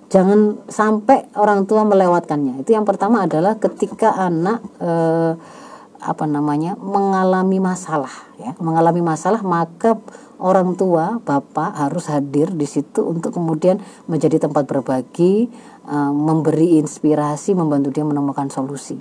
jangan 0.08 0.64
sampai 0.72 1.28
orang 1.36 1.68
tua 1.68 1.84
melewatkannya. 1.84 2.64
Itu 2.64 2.72
yang 2.72 2.88
pertama 2.88 3.28
adalah 3.28 3.60
ketika 3.60 4.16
anak 4.16 4.64
eh, 4.80 5.36
apa 5.98 6.24
namanya 6.24 6.80
mengalami 6.80 7.60
masalah 7.60 8.32
ya. 8.40 8.56
Mengalami 8.56 9.04
masalah 9.04 9.44
maka 9.44 10.00
orang 10.38 10.78
tua 10.78 11.18
bapak 11.18 11.74
harus 11.74 12.06
hadir 12.10 12.54
di 12.54 12.66
situ 12.66 13.02
untuk 13.02 13.34
kemudian 13.34 13.82
menjadi 14.06 14.46
tempat 14.46 14.64
berbagi 14.70 15.50
eh, 15.86 16.12
memberi 16.14 16.78
inspirasi 16.78 17.58
membantu 17.58 17.90
dia 17.90 18.06
menemukan 18.06 18.46
solusi. 18.48 18.98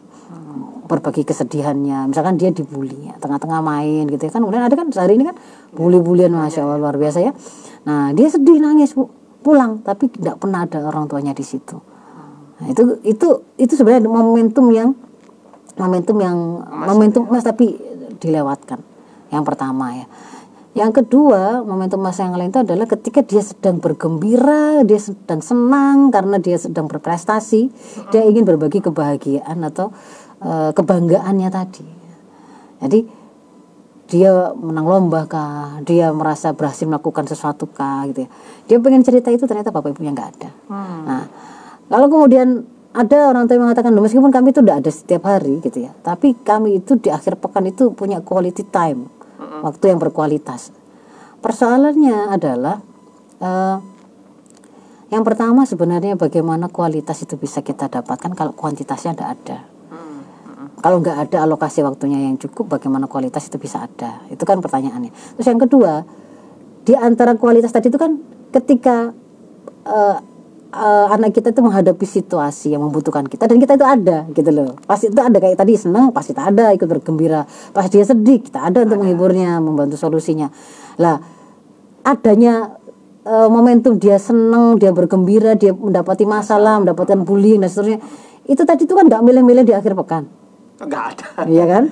Berbagi 0.87 1.27
kesedihannya. 1.27 2.07
Misalkan 2.07 2.39
dia 2.39 2.47
dibully 2.47 3.11
ya, 3.11 3.19
tengah-tengah 3.19 3.59
main 3.59 4.07
gitu 4.07 4.23
ya. 4.23 4.31
Kan 4.31 4.39
kemudian 4.39 4.63
ada 4.63 4.75
kan 4.75 4.87
hari 4.95 5.19
ini 5.19 5.27
kan 5.27 5.35
bully-bulian 5.75 6.31
masya 6.31 6.63
allah 6.63 6.79
luar 6.79 6.95
biasa 6.95 7.19
ya. 7.21 7.31
Nah 7.83 8.15
dia 8.15 8.27
sedih 8.31 8.59
nangis 8.63 8.95
bu. 8.95 9.11
Pulang 9.37 9.79
tapi 9.85 10.11
tidak 10.11 10.43
pernah 10.43 10.67
ada 10.67 10.83
orang 10.83 11.07
tuanya 11.07 11.31
di 11.31 11.45
situ. 11.45 11.79
Nah, 12.57 12.67
itu 12.67 12.99
itu 13.05 13.27
itu 13.55 13.73
sebenarnya 13.77 14.09
momentum 14.09 14.65
yang 14.73 14.91
momentum 15.77 16.17
yang 16.19 16.35
momentum 16.67 17.23
mas 17.29 17.45
tapi 17.45 17.77
dilewatkan. 18.17 18.81
Yang 19.31 19.43
pertama 19.43 19.93
ya 19.93 20.07
yang 20.77 20.93
kedua, 20.93 21.65
momentum 21.65 21.97
masa 21.97 22.29
yang 22.29 22.37
lain 22.37 22.53
itu 22.53 22.61
adalah 22.61 22.85
ketika 22.85 23.25
dia 23.25 23.41
sedang 23.41 23.81
bergembira, 23.81 24.85
dia 24.85 25.01
sedang 25.01 25.41
senang 25.41 26.13
karena 26.13 26.37
dia 26.37 26.53
sedang 26.61 26.85
berprestasi, 26.85 27.73
dia 28.13 28.21
ingin 28.21 28.45
berbagi 28.45 28.85
kebahagiaan 28.85 29.57
atau 29.65 29.89
e, 30.37 30.77
kebanggaannya 30.77 31.49
tadi. 31.49 31.87
Jadi 32.77 32.99
dia 34.05 34.53
menang 34.53 34.85
lomba 34.85 35.25
kah, 35.25 35.81
dia 35.81 36.13
merasa 36.13 36.53
berhasil 36.53 36.85
melakukan 36.85 37.25
sesuatu 37.25 37.65
kah 37.65 38.05
gitu 38.13 38.23
ya. 38.23 38.29
Dia 38.69 38.77
pengen 38.77 39.01
cerita 39.01 39.33
itu 39.33 39.49
ternyata 39.49 39.73
bapak 39.73 39.97
ibunya 39.97 40.13
nggak 40.13 40.29
ada. 40.37 40.49
Nah, 41.09 41.23
kalau 41.89 42.05
kemudian 42.05 42.69
ada 42.93 43.33
orang 43.33 43.49
tua 43.49 43.57
yang 43.57 43.65
mengatakan 43.65 43.91
meskipun 43.97 44.29
kami 44.29 44.53
itu 44.53 44.61
tidak 44.61 44.77
ada 44.85 44.91
setiap 44.93 45.25
hari 45.25 45.57
gitu 45.65 45.89
ya, 45.89 45.91
tapi 46.05 46.37
kami 46.37 46.85
itu 46.85 47.01
di 47.01 47.09
akhir 47.09 47.41
pekan 47.41 47.65
itu 47.65 47.89
punya 47.97 48.21
quality 48.21 48.61
time 48.69 49.16
waktu 49.63 49.93
yang 49.93 49.99
berkualitas. 50.01 50.73
Persoalannya 51.41 52.33
adalah 52.33 52.81
uh, 53.39 53.77
yang 55.07 55.23
pertama 55.23 55.63
sebenarnya 55.63 56.19
bagaimana 56.19 56.67
kualitas 56.67 57.23
itu 57.23 57.39
bisa 57.39 57.63
kita 57.63 57.87
dapatkan 57.87 58.35
kalau 58.35 58.51
kuantitasnya 58.51 59.15
tidak 59.15 59.29
ada. 59.39 59.59
Kalau 60.77 61.01
nggak 61.01 61.17
ada 61.29 61.37
alokasi 61.49 61.81
waktunya 61.81 62.29
yang 62.29 62.37
cukup, 62.37 62.77
bagaimana 62.77 63.09
kualitas 63.09 63.49
itu 63.49 63.57
bisa 63.57 63.81
ada? 63.89 64.21
Itu 64.29 64.45
kan 64.45 64.61
pertanyaannya. 64.61 65.09
Terus 65.33 65.47
yang 65.49 65.57
kedua, 65.57 66.05
di 66.85 66.93
antara 66.93 67.33
kualitas 67.33 67.73
tadi 67.73 67.89
itu 67.89 67.97
kan 67.97 68.21
ketika 68.53 69.09
uh, 69.89 70.17
uh, 70.77 71.07
anak 71.09 71.33
kita 71.33 71.49
itu 71.49 71.61
menghadapi 71.65 72.05
situasi 72.05 72.77
yang 72.77 72.85
membutuhkan 72.85 73.25
kita 73.25 73.49
dan 73.49 73.57
kita 73.57 73.73
itu 73.75 73.85
ada 73.85 74.29
gitu 74.31 74.49
loh. 74.53 74.77
Pasti 74.85 75.09
itu 75.09 75.17
ada 75.17 75.37
kayak 75.41 75.57
tadi 75.57 75.73
senang 75.73 76.13
pasti 76.13 76.37
tak 76.37 76.53
ada 76.53 76.69
ikut 76.77 76.85
bergembira. 76.85 77.43
Pas 77.73 77.89
dia 77.89 78.05
sedih 78.05 78.39
kita 78.45 78.69
ada 78.69 78.85
untuk 78.85 79.01
menghiburnya 79.01 79.57
membantu 79.57 79.97
solusinya. 79.97 80.53
Lah 81.01 81.17
adanya 82.05 82.77
uh, 83.25 83.49
momentum 83.49 83.97
dia 83.97 84.21
senang 84.21 84.77
dia 84.77 84.93
bergembira 84.93 85.57
dia 85.57 85.73
mendapati 85.73 86.23
masalah 86.23 86.79
mendapatkan 86.79 87.25
bullying 87.25 87.59
dan 87.59 87.69
seterusnya 87.73 87.99
itu 88.47 88.63
tadi 88.63 88.87
itu 88.87 88.93
kan 88.95 89.09
nggak 89.09 89.21
milih-milih 89.25 89.65
di 89.65 89.73
akhir 89.73 89.97
pekan. 89.97 90.29
Nggak 90.77 91.03
ada. 91.17 91.27
iya 91.49 91.65
kan 91.65 91.83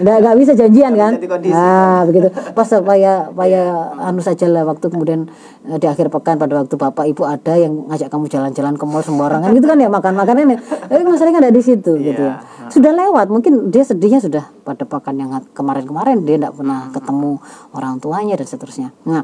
nggak 0.00 0.16
nggak 0.22 0.36
bisa 0.38 0.52
janjian 0.54 0.92
kan? 0.94 1.12
nah 1.50 2.06
begitu. 2.06 2.28
Pas 2.54 2.66
supaya 2.66 3.28
supaya 3.30 3.62
anu 4.00 4.20
saja 4.22 4.46
lah 4.48 4.64
waktu 4.64 4.86
kemudian 4.88 5.28
eh, 5.68 5.78
di 5.78 5.86
akhir 5.86 6.08
pekan 6.08 6.38
pada 6.38 6.62
waktu 6.62 6.74
bapak 6.78 7.04
ibu 7.10 7.22
ada 7.26 7.54
yang 7.58 7.86
ngajak 7.90 8.08
kamu 8.08 8.26
jalan-jalan 8.30 8.74
ke 8.78 8.84
mall 8.86 9.04
sembarangan 9.04 9.50
gitu 9.56 9.66
kan 9.66 9.78
ya 9.78 9.88
makan 9.90 10.14
makanannya 10.16 10.58
tapi 10.88 11.02
masalahnya 11.04 11.40
ada 11.44 11.52
di 11.52 11.62
situ 11.62 11.98
gitu 12.00 12.24
ya. 12.24 12.40
sudah 12.72 12.92
lewat 12.94 13.26
mungkin 13.28 13.68
dia 13.70 13.84
sedihnya 13.84 14.22
sudah 14.22 14.44
pada 14.64 14.82
pekan 14.86 15.14
yang 15.18 15.30
kemarin-kemarin 15.54 16.22
dia 16.24 16.36
tidak 16.40 16.52
pernah 16.56 16.90
ketemu 16.90 17.30
orang 17.74 18.02
tuanya 18.02 18.34
dan 18.34 18.46
seterusnya. 18.46 18.88
Nah 19.06 19.22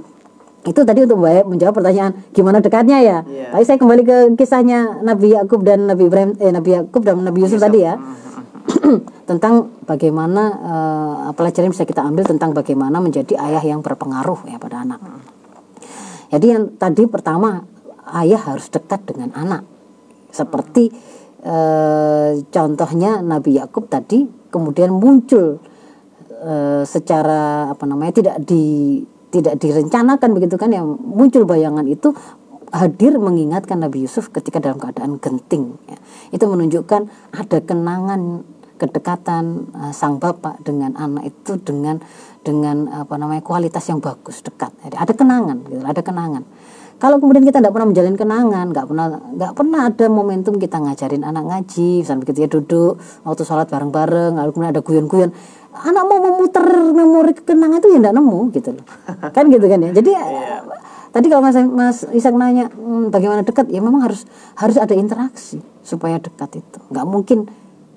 itu 0.63 0.79
tadi 0.87 1.03
untuk 1.03 1.19
Mbak 1.19 1.51
menjawab 1.51 1.75
pertanyaan 1.75 2.13
gimana 2.31 2.63
dekatnya 2.63 3.03
ya. 3.03 3.19
Iya. 3.27 3.51
Tapi 3.51 3.65
saya 3.67 3.79
kembali 3.83 4.03
ke 4.07 4.17
kisahnya 4.39 5.03
Nabi 5.03 5.35
Yakub 5.35 5.67
dan 5.67 5.91
Nabi 5.91 6.07
Ibrahim 6.07 6.39
eh 6.39 6.55
Nabi 6.55 6.71
Yakub 6.79 7.03
dan 7.03 7.19
Nabi 7.19 7.43
Yusuf 7.43 7.59
tadi 7.59 7.83
ya. 7.83 7.99
tentang 9.31 9.73
bagaimana 9.85 10.43
eh, 10.53 11.33
pelajaran 11.35 11.73
bisa 11.73 11.87
kita 11.87 12.03
ambil 12.05 12.25
tentang 12.27 12.55
bagaimana 12.55 12.99
menjadi 12.99 13.39
ayah 13.39 13.63
yang 13.63 13.81
berpengaruh 13.81 14.47
ya 14.49 14.59
pada 14.61 14.83
anak. 14.85 15.01
Jadi 16.33 16.47
yang 16.49 16.65
tadi 16.81 17.05
pertama 17.05 17.61
ayah 18.17 18.41
harus 18.41 18.73
dekat 18.73 19.05
dengan 19.05 19.33
anak. 19.37 19.63
Seperti 20.33 20.89
eh, 21.45 22.31
contohnya 22.49 23.21
Nabi 23.21 23.61
Yakub 23.61 23.89
tadi 23.91 24.25
kemudian 24.49 24.93
muncul 24.93 25.61
eh, 26.29 26.83
secara 26.85 27.73
apa 27.73 27.85
namanya 27.89 28.13
tidak 28.23 28.37
di 28.45 29.01
tidak 29.33 29.57
direncanakan 29.57 30.37
begitu 30.37 30.61
kan 30.61 30.69
yang 30.69 30.85
muncul 31.01 31.49
bayangan 31.49 31.89
itu 31.89 32.13
hadir 32.73 33.21
mengingatkan 33.21 33.81
Nabi 33.81 34.09
Yusuf 34.09 34.33
ketika 34.33 34.61
dalam 34.61 34.81
keadaan 34.81 35.21
genting 35.21 35.77
ya. 35.89 35.97
itu 36.33 36.45
menunjukkan 36.45 37.09
ada 37.37 37.59
kenangan 37.61 38.45
kedekatan 38.83 39.71
uh, 39.71 39.95
sang 39.95 40.19
bapak 40.19 40.59
dengan 40.67 40.99
anak 40.99 41.31
itu 41.31 41.55
dengan 41.63 42.03
dengan 42.43 42.91
apa 42.91 43.15
namanya 43.15 43.47
kualitas 43.47 43.87
yang 43.87 44.03
bagus 44.03 44.43
dekat. 44.43 44.75
Jadi 44.83 44.99
ada 44.99 45.13
kenangan 45.15 45.57
gitu 45.71 45.87
ada 45.87 46.03
kenangan. 46.03 46.43
Kalau 46.99 47.19
kemudian 47.19 47.43
kita 47.43 47.59
tidak 47.59 47.75
pernah 47.75 47.91
menjalin 47.91 48.15
kenangan 48.15 48.67
nggak 48.71 48.87
pernah 48.87 49.07
nggak 49.11 49.53
pernah 49.59 49.81
ada 49.91 50.07
momentum 50.07 50.55
kita 50.59 50.79
ngajarin 50.79 51.27
anak 51.27 51.45
ngaji 51.51 52.03
misalnya 52.03 52.21
begitu 52.23 52.39
ya 52.47 52.49
duduk 52.51 52.95
waktu 53.27 53.43
sholat 53.43 53.67
bareng-bareng 53.67 54.39
lalu 54.39 54.51
kemudian 54.55 54.71
ada 54.71 54.83
guyon-guyon 54.87 55.31
anak 55.73 56.05
mau 56.05 56.21
memutar 56.21 56.63
memori 56.93 57.33
kenangan 57.33 57.81
itu 57.81 57.89
ya 57.91 57.99
tidak 57.99 58.15
nemu 58.15 58.41
gitu 58.55 58.71
loh. 58.77 58.87
Kan 59.35 59.49
gitu 59.49 59.67
kan 59.67 59.79
ya? 59.81 59.91
Jadi 59.91 60.11
tadi 61.11 61.27
kalau 61.27 61.43
mas 61.43 61.57
mas 61.59 61.99
Isak 62.13 62.37
nanya 62.37 62.69
"Hmm, 62.71 63.09
bagaimana 63.09 63.43
dekat? 63.43 63.67
Ya 63.73 63.81
memang 63.81 64.05
harus 64.05 64.29
harus 64.55 64.77
ada 64.77 64.93
interaksi 64.93 65.59
supaya 65.83 66.21
dekat 66.21 66.61
itu. 66.61 66.79
Nggak 66.93 67.07
mungkin 67.09 67.39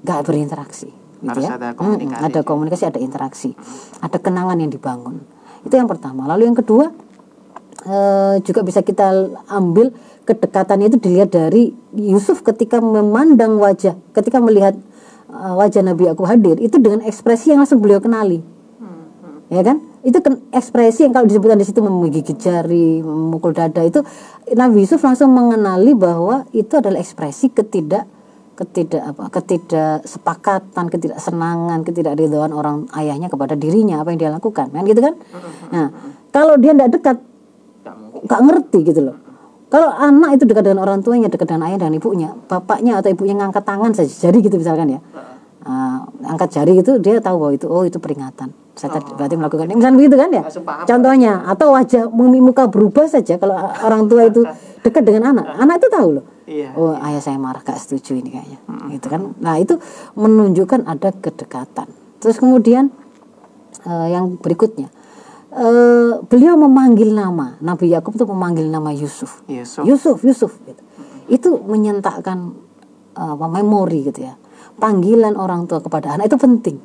nggak 0.06 0.22
berinteraksi 0.22 0.94
gitu 1.26 1.42
Harus 1.42 1.46
ya. 1.50 1.58
ada 1.58 1.70
komunikasi. 1.74 2.22
ada 2.22 2.40
komunikasi 2.46 2.84
ada 2.86 3.00
interaksi. 3.02 3.50
Ada 4.04 4.18
kenangan 4.22 4.58
yang 4.62 4.72
dibangun. 4.72 5.26
Itu 5.66 5.74
yang 5.74 5.90
pertama. 5.90 6.30
Lalu 6.30 6.54
yang 6.54 6.58
kedua 6.58 6.94
eh, 7.90 8.36
juga 8.46 8.62
bisa 8.62 8.86
kita 8.86 9.34
ambil 9.50 9.90
kedekatan 10.26 10.86
itu 10.86 10.98
dilihat 11.02 11.34
dari 11.34 11.74
Yusuf 11.98 12.42
ketika 12.42 12.82
memandang 12.82 13.58
wajah 13.58 13.98
ketika 14.14 14.38
melihat 14.38 14.78
eh, 15.34 15.54
wajah 15.58 15.82
Nabi 15.82 16.14
aku 16.14 16.24
hadir 16.30 16.62
itu 16.62 16.78
dengan 16.78 17.02
ekspresi 17.02 17.54
yang 17.54 17.66
langsung 17.66 17.82
beliau 17.82 17.98
kenali. 17.98 18.42
Ya 19.46 19.62
kan? 19.62 19.78
Itu 20.02 20.18
ekspresi 20.50 21.06
yang 21.06 21.14
kalau 21.14 21.30
disebutkan 21.30 21.62
di 21.62 21.66
situ 21.70 21.78
menggigit 21.82 22.38
jari 22.38 23.02
memukul 23.02 23.54
dada 23.54 23.82
itu 23.86 24.02
Nabi 24.58 24.86
Yusuf 24.86 25.02
langsung 25.06 25.34
mengenali 25.34 25.94
bahwa 25.94 26.50
itu 26.50 26.74
adalah 26.78 26.98
ekspresi 26.98 27.54
ketidak 27.54 28.10
ketidak 28.56 29.04
apa 29.04 29.28
ketidaksepakatan 29.30 30.86
ketidaksenangan 30.88 31.84
ketidakridhaan 31.84 32.56
orang 32.56 32.88
ayahnya 32.96 33.28
kepada 33.28 33.60
dirinya 33.60 34.00
apa 34.00 34.16
yang 34.16 34.20
dia 34.20 34.32
lakukan 34.32 34.72
kan 34.72 34.84
gitu 34.88 35.04
kan? 35.04 35.14
Nah 35.70 35.92
kalau 36.32 36.56
dia 36.56 36.72
tidak 36.72 36.96
dekat 37.00 37.18
Nggak 38.26 38.42
ngerti 38.42 38.80
gitu 38.90 39.02
loh. 39.12 39.18
Kalau 39.70 39.92
anak 39.92 40.40
itu 40.40 40.44
dekat 40.48 40.64
dengan 40.72 40.88
orang 40.88 41.04
tuanya 41.04 41.28
dekat 41.28 41.52
dengan 41.52 41.68
ayah 41.68 41.78
dan 41.82 41.92
ibunya 41.92 42.32
bapaknya 42.48 43.02
atau 43.02 43.12
ibunya 43.12 43.36
ngangkat 43.36 43.66
tangan 43.66 43.92
saja 43.92 44.30
jari 44.30 44.40
gitu 44.40 44.56
misalkan 44.56 44.98
ya. 44.98 45.00
Ah, 45.66 46.06
angkat 46.22 46.54
jari 46.54 46.78
gitu 46.78 47.02
dia 47.02 47.18
tahu 47.18 47.42
bahwa 47.42 47.54
itu 47.58 47.66
oh 47.66 47.84
itu 47.84 47.98
peringatan. 47.98 48.54
Saya 48.76 49.00
tadi 49.00 49.08
berarti 49.16 49.36
melakukan 49.40 49.66
ini 49.72 49.76
misalnya 49.80 49.98
begitu 49.98 50.16
kan 50.16 50.30
ya? 50.32 50.44
Contohnya 50.86 51.34
atau 51.50 51.68
wajah 51.74 52.04
muka 52.14 52.70
berubah 52.70 53.06
saja 53.10 53.36
kalau 53.42 53.58
orang 53.84 54.06
tua 54.06 54.30
itu 54.30 54.46
dekat 54.86 55.04
dengan 55.04 55.34
anak. 55.36 55.46
Anak 55.58 55.76
itu 55.82 55.88
tahu 55.90 56.10
loh 56.22 56.26
Iya. 56.46 56.78
oh 56.78 56.94
ayah 56.94 57.22
saya 57.22 57.42
marah 57.42 57.66
gak 57.66 57.82
setuju 57.82 58.22
ini 58.22 58.30
kayaknya. 58.30 58.60
Gitu 58.94 59.10
kan? 59.10 59.34
Nah 59.42 59.58
itu 59.58 59.82
menunjukkan 60.14 60.86
ada 60.86 61.10
kedekatan. 61.10 61.90
Terus 62.22 62.38
kemudian 62.38 62.94
eh, 63.82 64.08
yang 64.14 64.38
berikutnya. 64.38 64.94
Eh, 65.56 66.14
beliau 66.28 66.54
memanggil 66.54 67.16
nama. 67.16 67.58
Nabi 67.60 67.90
Yakub 67.90 68.14
itu 68.14 68.30
memanggil 68.30 68.70
nama 68.70 68.94
Yusuf. 68.94 69.42
Yusuf. 69.50 69.84
Yusuf 69.88 70.18
Yusuf 70.22 70.52
gitu. 70.66 70.82
itu 71.26 71.50
menyentakkan 71.66 72.54
apa 73.16 73.46
memori 73.50 74.06
gitu 74.06 74.30
ya. 74.30 74.38
Panggilan 74.78 75.34
orang 75.40 75.66
tua 75.66 75.82
kepada 75.82 76.14
anak. 76.14 76.30
Itu 76.30 76.38
penting. 76.38 76.78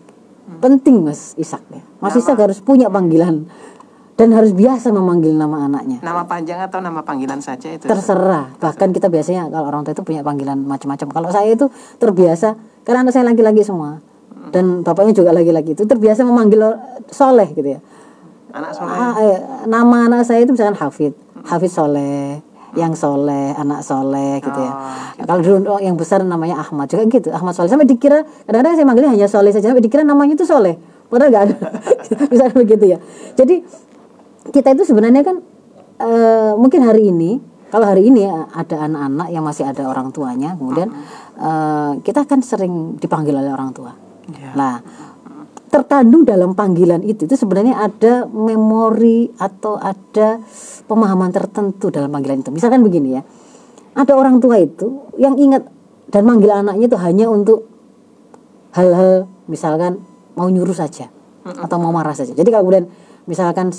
Penting 0.62 1.04
Mas 1.04 1.34
Ishak 1.36 1.62
ya. 1.68 1.82
Mas 2.00 2.14
Nama- 2.14 2.20
Ishak 2.24 2.38
harus 2.40 2.58
punya 2.64 2.88
panggilan 2.88 3.44
dan 4.20 4.36
harus 4.36 4.52
biasa 4.52 4.92
memanggil 4.92 5.32
nama 5.32 5.64
anaknya. 5.64 6.04
Nama 6.04 6.28
panjang 6.28 6.60
atau 6.60 6.84
nama 6.84 7.00
panggilan 7.00 7.40
saja 7.40 7.72
itu? 7.72 7.88
terserah. 7.88 8.52
Bahkan 8.60 8.92
kita 8.92 9.08
biasanya 9.08 9.48
kalau 9.48 9.72
orang 9.72 9.80
tua 9.88 9.96
itu 9.96 10.04
punya 10.04 10.20
panggilan 10.20 10.60
macam-macam. 10.60 11.08
Kalau 11.08 11.28
saya 11.32 11.48
itu 11.56 11.72
terbiasa 11.96 12.52
karena 12.84 13.08
anak 13.08 13.16
saya 13.16 13.24
laki-laki 13.32 13.64
semua. 13.64 14.04
Dan 14.52 14.84
bapaknya 14.84 15.16
juga 15.16 15.32
laki-laki 15.32 15.72
itu 15.72 15.88
terbiasa 15.88 16.28
memanggil 16.28 16.60
soleh 17.08 17.48
gitu 17.56 17.64
ya. 17.64 17.80
Anak 18.52 18.76
soleh. 18.76 18.92
Ah, 18.92 19.14
eh, 19.24 19.38
nama 19.64 20.12
anak 20.12 20.28
saya 20.28 20.44
itu 20.44 20.52
misalkan 20.52 20.76
Hafid. 20.76 21.16
Hafid 21.48 21.72
soleh 21.72 22.44
yang 22.76 22.92
soleh 22.92 23.56
anak 23.56 23.80
soleh 23.80 24.36
gitu 24.44 24.60
ya. 24.60 24.72
Oh, 25.16 25.24
kalau 25.24 25.40
dulu 25.40 25.58
oh, 25.64 25.80
yang 25.80 25.96
besar 25.96 26.20
namanya 26.20 26.60
Ahmad. 26.60 26.92
Juga 26.92 27.08
gitu 27.08 27.32
Ahmad 27.32 27.56
soleh. 27.56 27.72
Sampai 27.72 27.88
dikira 27.88 28.20
kadang-kadang 28.44 28.76
saya 28.76 28.84
manggilnya 28.84 29.16
hanya 29.16 29.28
soleh 29.32 29.48
saja. 29.48 29.72
Sampai 29.72 29.80
dikira 29.80 30.04
namanya 30.04 30.36
itu 30.36 30.44
soleh. 30.44 30.76
Padahal 31.08 31.32
nggak 31.32 31.44
ada. 31.48 31.56
Misalnya 32.30 32.52
begitu 32.52 32.84
ya. 32.84 32.98
Jadi 33.32 33.88
kita 34.48 34.72
itu 34.72 34.88
sebenarnya 34.88 35.20
kan 35.20 35.36
eh, 36.00 36.52
mungkin 36.56 36.80
hari 36.80 37.12
ini 37.12 37.36
kalau 37.70 37.86
hari 37.86 38.08
ini 38.08 38.26
ada 38.56 38.88
anak-anak 38.88 39.28
yang 39.30 39.44
masih 39.44 39.68
ada 39.68 39.84
orang 39.84 40.08
tuanya 40.10 40.56
kemudian 40.56 40.88
eh, 41.36 41.92
kita 42.00 42.24
kan 42.24 42.40
sering 42.40 42.96
dipanggil 42.96 43.36
oleh 43.36 43.52
orang 43.52 43.76
tua 43.76 43.92
Iya. 44.30 44.54
nah 44.54 44.74
terkandung 45.70 46.26
dalam 46.26 46.54
panggilan 46.54 47.02
itu 47.02 47.26
itu 47.26 47.34
sebenarnya 47.34 47.78
ada 47.78 48.26
memori 48.26 49.30
atau 49.38 49.78
ada 49.78 50.42
pemahaman 50.86 51.30
tertentu 51.30 51.94
dalam 51.94 52.10
panggilan 52.10 52.42
itu 52.42 52.50
misalkan 52.50 52.82
begini 52.82 53.18
ya 53.18 53.22
ada 53.94 54.12
orang 54.14 54.38
tua 54.38 54.58
itu 54.58 55.10
yang 55.18 55.38
ingat 55.38 55.66
dan 56.10 56.26
manggil 56.26 56.50
anaknya 56.50 56.90
itu 56.90 56.98
hanya 56.98 57.26
untuk 57.30 57.70
hal-hal 58.74 59.30
misalkan 59.46 60.02
mau 60.34 60.46
nyuruh 60.50 60.74
saja 60.74 61.10
atau 61.42 61.76
mau 61.80 61.90
marah 61.90 62.14
saja. 62.14 62.36
Jadi 62.36 62.48
kalau 62.52 62.68
kemudian 62.68 62.86
misalkan 63.26 63.74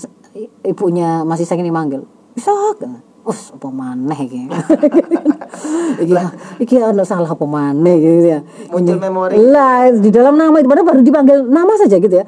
ibunya 0.63 1.23
masih 1.27 1.43
sakit 1.43 1.63
dimanggil, 1.63 2.03
bisa 2.33 2.51
kan? 2.79 3.03
Us, 3.21 3.53
apa 3.53 3.69
maneh 3.69 4.17
iki? 4.25 4.49
iki 6.03 6.13
iki 6.57 6.75
ana 6.81 7.05
salah 7.05 7.29
apa 7.29 7.45
maneh 7.45 8.01
gitu 8.01 8.27
ya. 8.33 8.39
Muncul 8.73 8.97
Ini- 8.97 9.03
memori. 9.05 9.33
Lah, 9.37 9.93
di 9.93 10.09
dalam 10.09 10.33
nama 10.41 10.57
itu 10.57 10.65
padahal 10.65 10.87
baru 10.89 11.01
dipanggil 11.05 11.45
nama 11.45 11.69
saja 11.77 12.01
gitu 12.01 12.15
ya. 12.17 12.25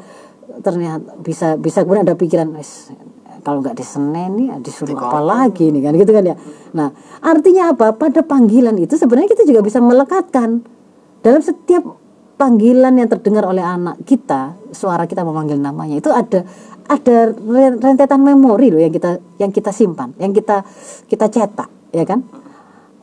Ternyata 0.61 1.17
bisa 1.25 1.57
bisa 1.57 1.81
kemudian 1.81 2.05
ada 2.05 2.13
pikiran 2.13 2.45
wis 2.53 2.93
kalau 3.41 3.59
nggak 3.59 3.75
ya 3.75 4.55
disuruh 4.61 4.95
apa 4.95 5.19
lagi 5.19 5.73
nih 5.73 5.81
kan 5.81 5.93
gitu 5.97 6.11
kan 6.13 6.23
ya. 6.29 6.35
Nah, 6.77 6.93
artinya 7.25 7.73
apa? 7.73 7.97
Pada 7.97 8.21
panggilan 8.21 8.77
itu 8.77 8.93
sebenarnya 8.93 9.33
kita 9.33 9.49
juga 9.49 9.65
bisa 9.65 9.81
melekatkan 9.81 10.61
dalam 11.25 11.41
setiap 11.41 12.02
panggilan 12.43 12.99
yang 12.99 13.07
terdengar 13.07 13.47
oleh 13.47 13.63
anak 13.63 14.03
kita, 14.03 14.59
suara 14.75 15.07
kita 15.07 15.23
memanggil 15.23 15.55
namanya 15.55 15.95
itu 15.95 16.11
ada 16.11 16.43
ada 16.91 17.31
ren- 17.31 17.79
rentetan 17.79 18.19
memori 18.19 18.67
loh 18.67 18.83
yang 18.83 18.91
kita 18.91 19.23
yang 19.39 19.55
kita 19.55 19.71
simpan, 19.71 20.11
yang 20.19 20.35
kita 20.35 20.67
kita 21.07 21.31
cetak, 21.31 21.95
ya 21.95 22.03
kan? 22.03 22.19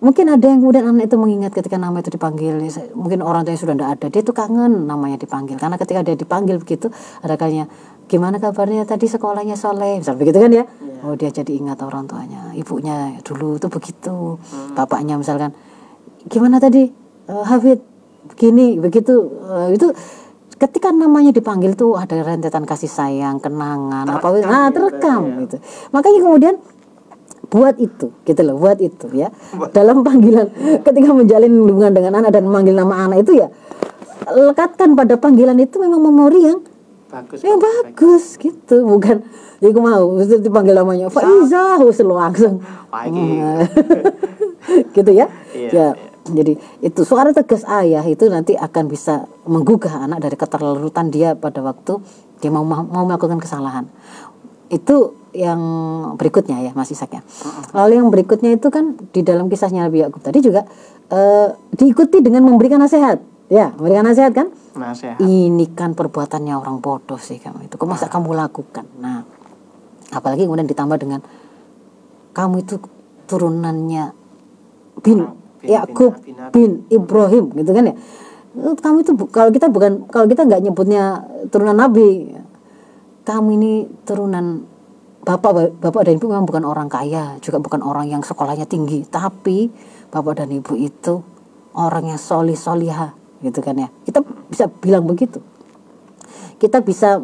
Mungkin 0.05 0.29
ada 0.33 0.45
yang 0.45 0.61
kemudian 0.61 0.85
anak 0.93 1.09
itu 1.09 1.17
mengingat 1.17 1.53
ketika 1.57 1.81
nama 1.81 2.05
itu 2.05 2.13
dipanggil, 2.13 2.61
mungkin 2.93 3.25
orang 3.25 3.45
tua 3.45 3.53
yang 3.57 3.61
sudah 3.65 3.77
tidak 3.77 3.91
ada, 3.97 4.07
dia 4.13 4.21
itu 4.25 4.33
kangen 4.33 4.89
namanya 4.89 5.17
dipanggil. 5.21 5.57
Karena 5.61 5.77
ketika 5.77 6.01
dia 6.05 6.17
dipanggil 6.17 6.57
begitu, 6.61 6.89
ada 7.21 7.37
kalinya 7.37 7.69
gimana 8.09 8.41
kabarnya 8.41 8.85
tadi 8.85 9.09
sekolahnya 9.09 9.57
soleh, 9.57 10.01
misal 10.01 10.21
begitu 10.21 10.37
kan 10.41 10.53
ya? 10.53 10.65
Oh 11.05 11.17
dia 11.17 11.33
jadi 11.33 11.53
ingat 11.53 11.81
orang 11.81 12.05
tuanya, 12.05 12.53
ibunya 12.53 13.17
dulu 13.25 13.57
itu 13.57 13.69
begitu, 13.73 14.37
bapaknya 14.77 15.17
misalkan 15.17 15.53
gimana 16.29 16.61
tadi 16.61 17.01
Eh, 17.31 17.45
Hafid 17.47 17.79
begini 18.31 18.79
begitu 18.79 19.41
Eh, 19.51 19.69
itu 19.75 19.87
ketika 20.61 20.95
namanya 20.95 21.35
dipanggil 21.35 21.75
tuh 21.75 21.99
ada 21.99 22.21
rentetan 22.23 22.63
kasih 22.63 22.87
sayang 22.87 23.43
kenangan 23.43 24.07
apa 24.07 24.27
nah 24.47 24.71
terekam 24.71 25.43
gitu. 25.47 25.57
Makanya 25.91 26.21
kemudian 26.23 26.55
buat 27.51 27.75
itu 27.83 28.15
gitu 28.23 28.41
loh 28.47 28.57
buat 28.63 28.79
itu 28.79 29.11
ya. 29.11 29.33
Dalam 29.75 30.07
panggilan 30.07 30.47
ketika 30.87 31.11
menjalin 31.11 31.51
hubungan 31.67 31.93
dengan 31.97 32.23
anak 32.23 32.31
dan 32.31 32.47
memanggil 32.47 32.77
nama 32.79 33.11
anak 33.11 33.27
itu 33.27 33.43
ya 33.43 33.49
lekatkan 34.31 34.95
pada 34.95 35.19
panggilan 35.19 35.59
itu 35.59 35.81
memang 35.83 35.99
memori 35.99 36.41
yang 36.47 36.61
Bagus. 37.11 37.43
yang 37.43 37.59
bagus 37.59 38.39
gitu. 38.39 38.87
Bukan 38.87 39.27
ya 39.59 39.67
aku 39.75 39.81
mau 39.83 40.15
itu 40.23 40.39
dipanggil 40.39 40.79
namanya 40.79 41.11
Faiza 41.11 41.83
harus 41.83 41.99
langsung. 42.07 42.63
Ini. 42.95 43.27
gitu 44.95 45.11
ya. 45.11 45.27
Iya, 45.51 45.71
ya 45.75 46.10
jadi 46.33 46.53
itu 46.81 47.01
suara 47.03 47.35
tegas 47.35 47.67
ayah 47.67 48.03
itu 48.07 48.27
nanti 48.31 48.55
akan 48.55 48.85
bisa 48.87 49.27
menggugah 49.45 50.07
anak 50.07 50.23
dari 50.23 50.37
keterlalutan 50.39 51.11
dia 51.11 51.35
pada 51.35 51.61
waktu 51.61 52.01
dia 52.41 52.51
mau 52.51 52.65
mau 52.65 53.05
melakukan 53.05 53.39
kesalahan. 53.39 53.87
Itu 54.71 55.19
yang 55.31 55.61
berikutnya 56.19 56.63
ya 56.63 56.73
Mas 56.75 56.91
Isak 56.91 57.15
ya. 57.15 57.23
Lalu 57.75 58.03
yang 58.03 58.09
berikutnya 58.11 58.55
itu 58.55 58.71
kan 58.71 58.99
di 59.15 59.23
dalam 59.23 59.47
kisahnya 59.47 59.87
Nabi 59.87 60.03
Yakub 60.03 60.23
tadi 60.23 60.43
juga 60.43 60.67
eh, 61.11 61.49
diikuti 61.75 62.23
dengan 62.23 62.47
memberikan 62.47 62.83
nasihat. 62.83 63.23
Ya 63.51 63.75
memberikan 63.75 64.07
nasihat 64.07 64.33
kan? 64.35 64.49
Nasihat. 64.71 65.19
ini 65.19 65.67
kan 65.75 65.99
perbuatannya 65.99 66.55
orang 66.55 66.79
bodoh 66.79 67.19
sih 67.19 67.43
kamu 67.43 67.67
itu. 67.67 67.75
Kok 67.75 67.89
masa 67.91 68.07
kamu 68.07 68.35
lakukan? 68.35 68.87
Nah 69.03 69.27
apalagi 70.11 70.47
kemudian 70.47 70.67
ditambah 70.67 70.99
dengan 70.99 71.21
kamu 72.35 72.63
itu 72.63 72.79
turunannya 73.27 74.15
Bin- 75.01 75.40
Yakub 75.65 76.13
bin 76.53 76.85
Ibrahim 76.89 77.53
gitu 77.57 77.71
kan 77.73 77.85
ya. 77.91 77.95
Eh, 78.51 78.75
kamu 78.75 79.07
itu 79.07 79.13
kalau 79.31 79.51
kita 79.55 79.71
bukan 79.71 80.11
kalau 80.11 80.27
kita 80.27 80.43
nggak 80.43 80.63
nyebutnya 80.67 81.23
turunan 81.55 81.77
Nabi 81.77 82.35
kamu 83.23 83.49
ini 83.61 83.73
turunan 84.03 84.67
bapak 85.23 85.77
bapak 85.79 86.03
dan 86.09 86.17
ibu 86.17 86.27
memang 86.27 86.49
bukan 86.49 86.65
orang 86.65 86.89
kaya 86.89 87.37
juga 87.45 87.61
bukan 87.61 87.85
orang 87.85 88.09
yang 88.09 88.25
sekolahnya 88.25 88.65
tinggi 88.65 89.05
tapi 89.07 89.71
bapak 90.11 90.43
dan 90.43 90.51
ibu 90.51 90.75
itu 90.75 91.23
orang 91.77 92.11
yang 92.11 92.19
solih 92.19 92.59
soliha 92.59 93.15
gitu 93.41 93.63
kan 93.63 93.77
ya. 93.77 93.89
Kita 94.05 94.21
bisa 94.51 94.69
bilang 94.69 95.07
begitu. 95.07 95.41
Kita 96.61 96.85
bisa 96.85 97.17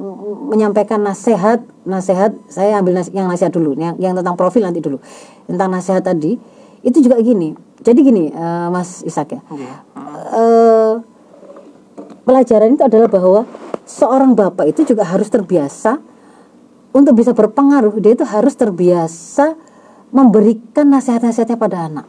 menyampaikan 0.48 1.02
nasihat 1.04 1.60
nasihat 1.84 2.32
saya 2.48 2.80
ambil 2.80 3.02
nas- 3.02 3.12
yang 3.12 3.28
nasihat 3.28 3.52
dulu 3.52 3.76
yang 3.76 3.98
yang 4.00 4.16
tentang 4.16 4.32
profil 4.38 4.64
nanti 4.64 4.80
dulu. 4.80 4.96
Tentang 5.44 5.68
nasihat 5.68 6.00
tadi 6.00 6.40
itu 6.82 6.98
juga 7.04 7.20
gini. 7.22 7.54
Jadi 7.80 7.98
gini 8.02 8.32
eh, 8.32 8.68
Mas 8.72 9.06
Isak 9.06 9.36
ya. 9.36 9.40
Eh, 10.34 10.92
pelajaran 12.26 12.74
itu 12.74 12.82
adalah 12.82 13.08
bahwa 13.08 13.40
seorang 13.86 14.34
bapak 14.34 14.72
itu 14.74 14.82
juga 14.82 15.06
harus 15.06 15.30
terbiasa 15.30 16.02
untuk 16.90 17.14
bisa 17.14 17.30
berpengaruh. 17.30 17.96
Dia 18.02 18.18
itu 18.18 18.26
harus 18.26 18.58
terbiasa 18.58 19.54
memberikan 20.10 20.90
nasihat-nasihatnya 20.90 21.54
pada 21.54 21.86
anak. 21.86 22.06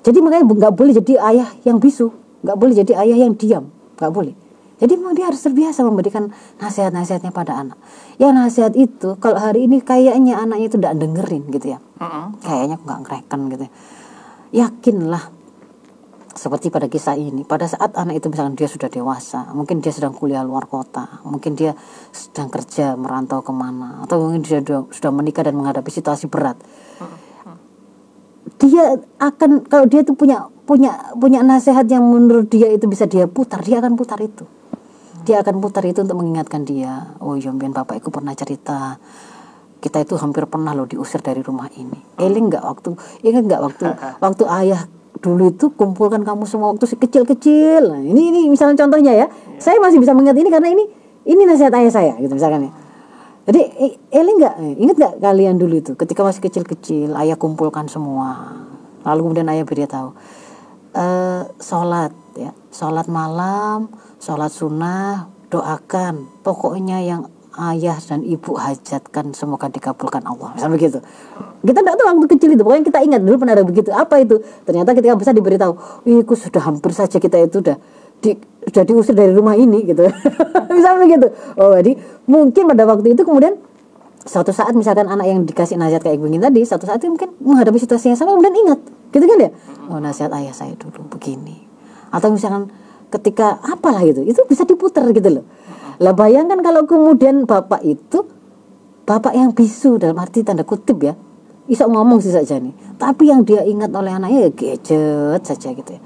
Jadi 0.00 0.18
makanya 0.24 0.48
nggak 0.48 0.72
boleh 0.72 0.96
jadi 0.96 1.20
ayah 1.34 1.48
yang 1.68 1.76
bisu. 1.76 2.08
Nggak 2.40 2.56
boleh 2.56 2.74
jadi 2.80 2.92
ayah 3.04 3.18
yang 3.28 3.36
diam. 3.36 3.68
Nggak 4.00 4.12
boleh 4.16 4.34
jadi 4.80 4.96
memang 4.96 5.12
dia 5.12 5.28
harus 5.28 5.44
terbiasa 5.44 5.84
memberikan 5.84 6.32
nasihat-nasihatnya 6.56 7.36
pada 7.36 7.60
anak. 7.60 7.76
Ya 8.16 8.32
nasihat 8.32 8.72
itu 8.72 9.20
kalau 9.20 9.36
hari 9.36 9.68
ini 9.68 9.84
kayaknya 9.84 10.40
anaknya 10.40 10.72
itu 10.72 10.76
tidak 10.80 10.96
dengerin 10.96 11.44
gitu 11.52 11.76
ya. 11.76 11.78
Mm-mm. 12.00 12.40
kayaknya 12.40 12.76
nggak 12.80 12.98
ngereken 13.04 13.40
gitu 13.52 13.64
ya. 13.68 13.72
yakinlah 14.64 15.28
seperti 16.32 16.72
pada 16.72 16.88
kisah 16.88 17.12
ini 17.20 17.44
pada 17.44 17.68
saat 17.68 17.92
anak 17.92 18.24
itu 18.24 18.32
misalkan 18.32 18.56
dia 18.56 18.64
sudah 18.64 18.88
dewasa 18.88 19.52
mungkin 19.52 19.84
dia 19.84 19.92
sedang 19.92 20.16
kuliah 20.16 20.40
luar 20.40 20.64
kota 20.64 21.20
mungkin 21.28 21.52
dia 21.52 21.76
sedang 22.08 22.48
kerja 22.48 22.96
merantau 22.96 23.44
ke 23.44 23.52
mana 23.52 24.00
atau 24.08 24.16
mungkin 24.16 24.40
dia 24.40 24.64
sudah, 24.64 24.88
sudah 24.88 25.12
menikah 25.12 25.44
dan 25.44 25.60
menghadapi 25.60 25.92
situasi 25.92 26.32
berat. 26.32 26.56
Dia 28.56 28.96
akan 29.20 29.68
kalau 29.68 29.84
dia 29.84 30.00
itu 30.00 30.16
punya 30.16 30.48
punya 30.64 31.12
punya 31.20 31.44
nasihat 31.44 31.84
yang 31.84 32.08
menurut 32.08 32.48
dia 32.48 32.72
itu 32.72 32.88
bisa 32.88 33.04
dia 33.04 33.28
putar 33.28 33.60
dia 33.60 33.84
akan 33.84 33.92
putar 34.00 34.16
itu 34.24 34.48
dia 35.24 35.42
akan 35.44 35.60
putar 35.60 35.84
itu 35.86 36.02
untuk 36.02 36.18
mengingatkan 36.18 36.64
dia 36.64 37.16
oh 37.20 37.36
iya 37.36 37.52
Mbian 37.52 37.72
bapak 37.74 38.00
itu 38.00 38.08
pernah 38.08 38.32
cerita 38.32 38.98
kita 39.80 40.04
itu 40.04 40.14
hampir 40.20 40.44
pernah 40.44 40.76
loh 40.76 40.84
diusir 40.84 41.24
dari 41.24 41.40
rumah 41.40 41.66
ini. 41.72 41.96
Eling 42.20 42.52
nggak 42.52 42.60
waktu 42.62 42.92
ingat 43.24 43.42
nggak 43.48 43.60
waktu 43.64 43.84
waktu 44.24 44.44
ayah 44.60 44.84
dulu 45.20 45.52
itu 45.52 45.72
kumpulkan 45.72 46.20
kamu 46.22 46.44
semua 46.44 46.76
waktu 46.76 46.84
si 46.84 47.00
kecil-kecil. 47.00 47.88
Nah, 47.88 48.00
ini 48.04 48.28
ini 48.30 48.40
misalnya 48.52 48.76
contohnya 48.84 49.16
ya. 49.16 49.26
Saya 49.56 49.80
masih 49.80 49.98
bisa 49.98 50.12
mengingat 50.12 50.36
ini 50.36 50.52
karena 50.52 50.68
ini 50.68 50.84
ini 51.24 51.42
nasihat 51.48 51.72
ayah 51.72 51.92
saya 51.92 52.12
gitu 52.20 52.36
misalkan 52.36 52.68
ya. 52.68 52.72
Jadi 53.48 53.60
eh, 53.80 53.92
Eli 54.12 54.32
nggak 54.36 54.54
eh, 54.60 54.74
ingat 54.84 54.96
nggak 55.00 55.14
kalian 55.24 55.56
dulu 55.56 55.74
itu 55.80 55.92
ketika 55.96 56.20
masih 56.22 56.44
kecil-kecil 56.44 57.16
ayah 57.16 57.40
kumpulkan 57.40 57.88
semua 57.88 58.60
lalu 59.00 59.32
kemudian 59.32 59.48
ayah 59.48 59.64
beritahu 59.64 60.12
eh 60.94 61.42
sholat 61.62 62.12
ya. 62.38 62.50
Sholat 62.70 63.06
malam 63.10 63.90
sholat 64.22 64.52
sunnah 64.52 65.30
doakan. 65.50 66.42
Pokoknya 66.46 67.02
yang 67.02 67.26
ayah 67.58 67.98
dan 67.98 68.22
ibu 68.22 68.54
hajatkan 68.54 69.34
semoga 69.34 69.66
dikabulkan 69.66 70.22
Allah. 70.22 70.54
Misalnya 70.54 70.74
begitu. 70.78 70.98
Kita 71.60 71.78
tidak 71.82 71.94
tahu 71.98 72.06
waktu 72.06 72.28
kecil 72.38 72.48
itu 72.54 72.62
pokoknya 72.62 72.84
kita 72.86 72.98
ingat 73.04 73.20
dulu 73.20 73.36
pernah 73.42 73.54
ada 73.58 73.66
begitu. 73.66 73.90
Apa 73.90 74.22
itu? 74.22 74.38
Ternyata 74.64 74.94
ketika 74.94 75.14
besar 75.18 75.34
diberitahu 75.34 75.72
Iku 76.06 76.34
sudah 76.38 76.62
hampir 76.62 76.94
saja 76.94 77.18
kita 77.18 77.36
itu 77.42 77.60
udah 77.60 77.76
di, 78.20 78.36
sudah 78.68 78.84
diusir 78.86 79.14
dari 79.16 79.32
rumah 79.34 79.58
ini 79.58 79.82
gitu. 79.84 80.06
Misalnya 80.76 80.98
begitu. 81.04 81.26
Oh 81.58 81.74
jadi 81.74 81.98
mungkin 82.30 82.62
pada 82.70 82.86
waktu 82.86 83.12
itu 83.12 83.22
kemudian 83.26 83.58
suatu 84.24 84.52
saat 84.52 84.76
misalkan 84.76 85.08
anak 85.08 85.26
yang 85.26 85.44
dikasih 85.48 85.80
nasihat 85.80 86.04
kayak 86.04 86.20
begini 86.20 86.40
tadi 86.40 86.60
suatu 86.64 86.84
saat 86.84 87.00
itu 87.00 87.08
mungkin 87.08 87.32
menghadapi 87.40 87.78
situasi 87.80 88.12
yang 88.12 88.18
sama 88.18 88.36
kemudian 88.36 88.56
ingat. 88.56 88.80
Gitu 89.10 89.24
kan 89.26 89.38
ya 89.40 89.50
oh 89.90 89.98
nasihat 89.98 90.30
ayah 90.36 90.54
saya 90.54 90.76
dulu 90.76 91.06
begini. 91.10 91.66
Atau 92.12 92.30
misalkan 92.30 92.70
ketika 93.10 93.58
apalah 93.64 94.04
itu 94.06 94.22
itu 94.22 94.38
bisa 94.46 94.62
diputar 94.68 95.08
gitu 95.10 95.40
loh. 95.40 95.44
Lah 96.00 96.14
bayangkan 96.16 96.60
kalau 96.64 96.86
kemudian 96.88 97.44
bapak 97.44 97.82
itu 97.84 98.24
bapak 99.04 99.34
yang 99.34 99.50
bisu 99.50 99.98
dalam 99.98 100.16
arti 100.22 100.46
tanda 100.46 100.62
kutip 100.62 101.02
ya 101.02 101.18
bisa 101.66 101.86
ngomong 101.86 102.22
sih 102.22 102.30
saja 102.34 102.58
nih. 102.58 102.74
Tapi 102.98 103.30
yang 103.30 103.42
dia 103.46 103.62
ingat 103.66 103.90
oleh 103.94 104.10
anaknya 104.14 104.46
ya 104.46 104.50
gadget 104.50 105.42
saja 105.42 105.68
gitu 105.74 105.90
ya. 105.98 106.02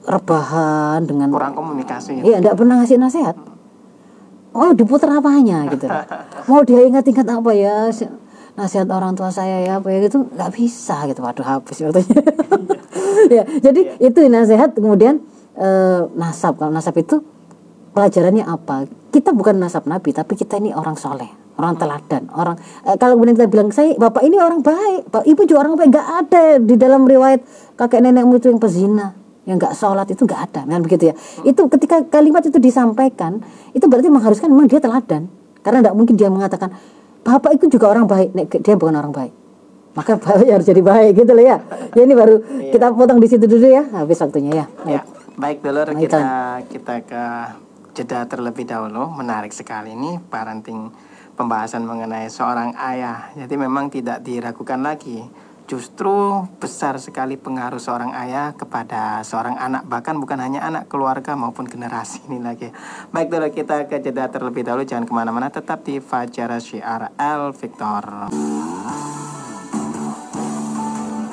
Rebahan 0.00 1.04
dengan 1.04 1.28
kurang 1.30 1.54
komunikasi. 1.54 2.24
Iya, 2.24 2.40
enggak 2.40 2.56
pernah 2.56 2.80
ngasih 2.80 2.96
nasihat. 2.98 3.36
Oh, 4.50 4.74
diputar 4.74 5.10
apanya 5.12 5.64
gitu. 5.72 5.86
Mau 6.46 6.60
dia 6.62 6.82
ingat-ingat 6.82 7.26
apa 7.26 7.50
ya? 7.54 7.88
si- 7.90 8.10
Nasihat 8.58 8.90
orang 8.90 9.14
tua 9.14 9.30
saya 9.30 9.62
ya 9.62 9.78
apa 9.78 9.88
ya 9.88 10.02
gitu 10.04 10.26
nggak 10.26 10.50
bisa 10.52 11.06
gitu. 11.06 11.22
Waduh 11.22 11.46
habis 11.46 11.78
waktunya. 11.80 12.18
ya, 13.40 13.42
jadi 13.62 13.80
itu 13.96 14.18
nasihat 14.26 14.74
kemudian 14.74 15.22
eh, 15.54 16.02
nasab. 16.18 16.58
Kalau 16.58 16.74
nasab 16.74 16.98
itu 16.98 17.22
pelajarannya 17.94 18.44
apa? 18.44 18.90
Kita 19.10 19.30
bukan 19.32 19.54
nasab 19.56 19.86
nabi, 19.86 20.10
tapi 20.10 20.34
kita 20.34 20.58
ini 20.58 20.70
orang 20.70 20.94
soleh, 20.94 21.26
orang 21.58 21.74
teladan, 21.74 22.30
orang. 22.30 22.58
eh, 22.86 22.94
kalau 22.94 23.18
kemudian 23.18 23.34
kita 23.34 23.48
bilang 23.48 23.70
saya 23.70 23.94
bapak 23.94 24.22
ini 24.22 24.38
orang 24.38 24.62
baik, 24.62 25.10
Pak, 25.10 25.26
ibu 25.26 25.42
juga 25.46 25.66
orang 25.66 25.74
baik, 25.74 25.88
nggak 25.90 26.08
ada 26.26 26.42
di 26.58 26.74
dalam 26.74 27.02
riwayat 27.06 27.40
kakek 27.74 28.02
nenekmu 28.02 28.38
itu 28.38 28.50
yang 28.50 28.62
pezina 28.62 29.14
yang 29.50 29.58
nggak 29.58 29.74
sholat 29.74 30.06
itu 30.06 30.22
nggak 30.22 30.40
ada 30.50 30.62
kan 30.62 30.80
begitu 30.80 31.10
ya. 31.10 31.14
Itu 31.42 31.66
ketika 31.66 32.06
kalimat 32.06 32.46
itu 32.46 32.62
disampaikan 32.62 33.42
itu 33.74 33.82
berarti 33.90 34.06
mengharuskan 34.06 34.46
memang 34.46 34.70
dia 34.70 34.78
teladan. 34.78 35.26
Karena 35.60 35.82
tidak 35.82 35.94
mungkin 35.98 36.14
dia 36.14 36.30
mengatakan 36.30 36.70
bapak 37.26 37.58
itu 37.58 37.66
juga 37.66 37.90
orang 37.90 38.06
baik. 38.06 38.30
Nek, 38.32 38.46
dia 38.62 38.78
bukan 38.78 38.94
orang 38.94 39.10
baik. 39.10 39.32
Maka 39.98 40.16
bapak 40.22 40.46
harus 40.46 40.66
jadi 40.70 40.78
baik 40.78 41.26
gitu 41.26 41.34
loh 41.34 41.44
ya. 41.44 41.58
Ya 41.98 42.02
ini 42.06 42.14
baru 42.14 42.38
kita 42.70 42.94
potong 42.94 43.18
di 43.18 43.26
situ 43.26 43.50
dulu 43.50 43.66
ya. 43.66 43.82
Habis 43.90 44.22
waktunya 44.22 44.64
ya. 44.64 44.66
Ya, 44.86 45.00
baik. 45.34 45.66
dulur 45.66 45.90
Nah, 45.90 45.98
kita 45.98 46.22
kita 46.70 46.94
ke 47.02 47.24
jeda 47.98 48.24
terlebih 48.30 48.64
dahulu. 48.64 49.10
Menarik 49.10 49.50
sekali 49.50 49.98
ini 49.98 50.22
parenting 50.30 50.94
pembahasan 51.34 51.82
mengenai 51.82 52.30
seorang 52.30 52.78
ayah. 52.78 53.34
Jadi 53.34 53.54
memang 53.58 53.90
tidak 53.90 54.22
diragukan 54.22 54.78
lagi. 54.78 55.49
Justru 55.70 56.50
besar 56.58 56.98
sekali 56.98 57.38
pengaruh 57.38 57.78
seorang 57.78 58.10
ayah 58.10 58.50
kepada 58.58 59.22
seorang 59.22 59.54
anak 59.54 59.86
bahkan 59.86 60.18
bukan 60.18 60.42
hanya 60.42 60.66
anak 60.66 60.90
keluarga 60.90 61.38
maupun 61.38 61.70
generasi 61.70 62.26
ini 62.26 62.42
lagi. 62.42 62.74
Baik 63.14 63.30
dulu 63.30 63.46
kita 63.54 63.86
ke 63.86 64.02
jeda 64.02 64.26
terlebih 64.34 64.66
dahulu 64.66 64.82
jangan 64.82 65.06
ke 65.06 65.14
mana-mana 65.14 65.46
tetap 65.46 65.86
di 65.86 66.02
Fajar 66.02 66.58
Syiar 66.58 67.14
El 67.14 67.54
Victor. 67.54 68.34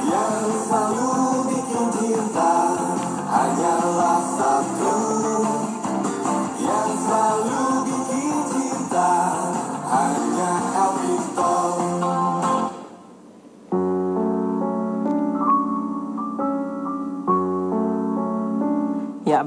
Ya 0.05 0.25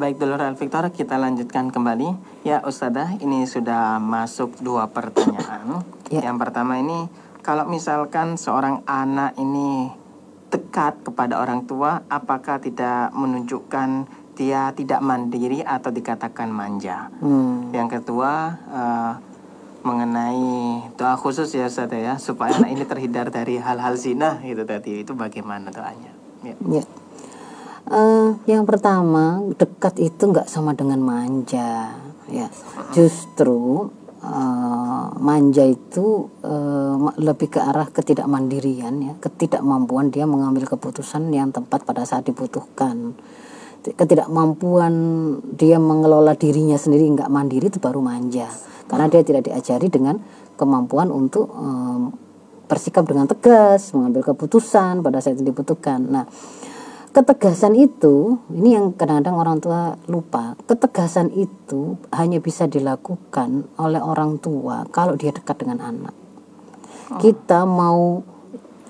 baik 0.00 0.16
dulur 0.16 0.40
Al 0.40 0.56
Victor 0.56 0.88
kita 0.88 1.20
lanjutkan 1.20 1.68
kembali 1.68 2.16
Ya 2.48 2.64
Ustazah 2.64 3.20
ini 3.20 3.44
sudah 3.44 4.00
masuk 4.00 4.56
dua 4.64 4.88
pertanyaan 4.88 5.84
Ya. 6.08 6.24
Yang 6.26 6.40
pertama 6.40 6.80
ini 6.80 7.06
Kalau 7.44 7.68
misalkan 7.68 8.40
seorang 8.40 8.80
anak 8.88 9.36
ini 9.36 9.92
dekat 10.48 11.04
kepada 11.04 11.36
orang 11.36 11.68
tua 11.68 12.00
Apakah 12.08 12.64
tidak 12.64 13.12
menunjukkan 13.12 14.08
dia 14.40 14.72
tidak 14.72 15.04
mandiri 15.04 15.60
atau 15.60 15.92
dikatakan 15.92 16.48
manja 16.48 17.12
Hmm. 17.20 17.68
Yang 17.76 18.00
kedua 18.00 18.56
eh, 18.72 19.12
mengenai 19.84 20.80
doa 20.96 21.14
khusus 21.20 21.52
ya 21.52 21.68
Ustazah 21.68 22.00
ya 22.00 22.14
Supaya 22.16 22.56
anak 22.56 22.72
ini 22.72 22.88
terhindar 22.88 23.28
dari 23.28 23.60
hal-hal 23.60 24.00
zina 24.00 24.40
itu 24.40 24.64
tadi 24.64 25.04
Itu 25.04 25.12
bagaimana 25.12 25.68
doanya 25.68 26.10
ya. 26.40 26.56
Ya. 26.64 26.84
Eh, 27.90 28.30
yang 28.46 28.62
pertama 28.70 29.42
dekat 29.58 29.98
itu 29.98 30.30
nggak 30.30 30.46
sama 30.46 30.78
dengan 30.78 31.02
manja 31.02 31.90
ya. 32.30 32.46
Justru 32.94 33.90
eh, 34.22 35.06
manja 35.18 35.66
itu 35.66 36.30
ma- 37.02 37.18
lebih 37.18 37.50
ke 37.50 37.58
arah 37.58 37.90
ketidakmandirian 37.90 38.94
ya. 39.02 39.12
Ketidakmampuan 39.18 40.14
dia 40.14 40.22
mengambil 40.22 40.70
keputusan 40.70 41.34
yang 41.34 41.50
tepat 41.50 41.82
pada 41.82 42.06
saat 42.06 42.30
dibutuhkan. 42.30 43.18
Ketidakmampuan 43.82 44.94
dia 45.58 45.82
mengelola 45.82 46.38
dirinya 46.38 46.78
sendiri 46.78 47.10
nggak 47.10 47.26
mandiri 47.26 47.74
itu 47.74 47.82
baru 47.82 47.98
manja. 47.98 48.46
Karena 48.86 49.10
dia 49.10 49.26
tidak 49.26 49.50
diajari 49.50 49.90
dengan 49.90 50.22
kemampuan 50.54 51.10
untuk 51.10 51.50
eh, 51.58 52.06
bersikap 52.70 53.02
dengan 53.02 53.26
tegas 53.26 53.90
mengambil 53.98 54.30
keputusan 54.30 55.02
pada 55.02 55.18
saat 55.18 55.42
yang 55.42 55.50
dibutuhkan. 55.50 56.06
Nah 56.06 56.30
ketegasan 57.20 57.76
itu 57.76 58.40
ini 58.48 58.72
yang 58.80 58.96
kadang-kadang 58.96 59.36
orang 59.36 59.56
tua 59.60 60.00
lupa 60.08 60.56
ketegasan 60.64 61.28
itu 61.36 62.00
hanya 62.16 62.40
bisa 62.40 62.64
dilakukan 62.64 63.68
oleh 63.76 64.00
orang 64.00 64.40
tua 64.40 64.88
kalau 64.88 65.20
dia 65.20 65.28
dekat 65.28 65.60
dengan 65.60 65.84
anak. 65.84 66.16
Kita 67.20 67.68
mau 67.68 68.24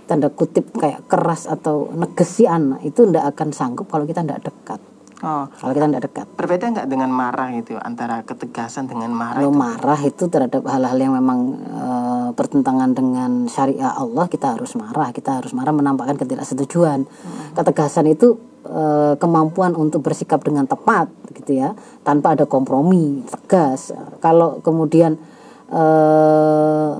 tanda 0.06 0.30
kutip 0.30 0.70
kayak 0.78 1.10
keras 1.10 1.50
atau 1.50 1.90
negesi 1.90 2.46
anak 2.46 2.86
itu 2.86 3.02
ndak 3.02 3.34
akan 3.34 3.50
sanggup 3.50 3.90
kalau 3.90 4.06
kita 4.06 4.22
ndak 4.22 4.46
dekat 4.46 4.78
Oh. 5.20 5.44
Kalau 5.52 5.72
kita 5.76 5.84
ndak 5.84 6.04
dekat. 6.08 6.26
Berbeda 6.32 6.64
nggak 6.72 6.88
dengan 6.88 7.12
marah 7.12 7.52
itu 7.52 7.76
antara 7.76 8.24
ketegasan 8.24 8.88
dengan 8.88 9.12
marah 9.12 9.44
kalau 9.44 9.52
itu? 9.52 9.60
marah 9.60 10.00
itu 10.00 10.24
terhadap 10.32 10.64
hal-hal 10.64 10.96
yang 10.96 11.12
memang 11.12 11.60
eh, 11.60 12.28
bertentangan 12.32 12.90
dengan 12.96 13.44
syariat 13.44 13.92
Allah 14.00 14.24
kita 14.32 14.56
harus 14.56 14.72
marah. 14.80 15.12
Kita 15.12 15.44
harus 15.44 15.52
marah 15.52 15.76
menampakkan 15.76 16.16
ketidaksetujuan. 16.16 17.04
Ketegasan 17.52 18.08
itu 18.08 18.40
eh, 18.64 19.14
kemampuan 19.20 19.76
untuk 19.76 20.00
bersikap 20.00 20.40
dengan 20.40 20.64
tepat 20.64 21.12
gitu 21.36 21.52
ya 21.52 21.76
tanpa 22.00 22.32
ada 22.32 22.48
kompromi 22.48 23.20
tegas. 23.28 23.92
Kalau 24.24 24.64
kemudian 24.64 25.20
eh, 25.68 26.92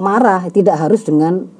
marah 0.00 0.42
tidak 0.48 0.80
harus 0.80 1.04
dengan 1.04 1.57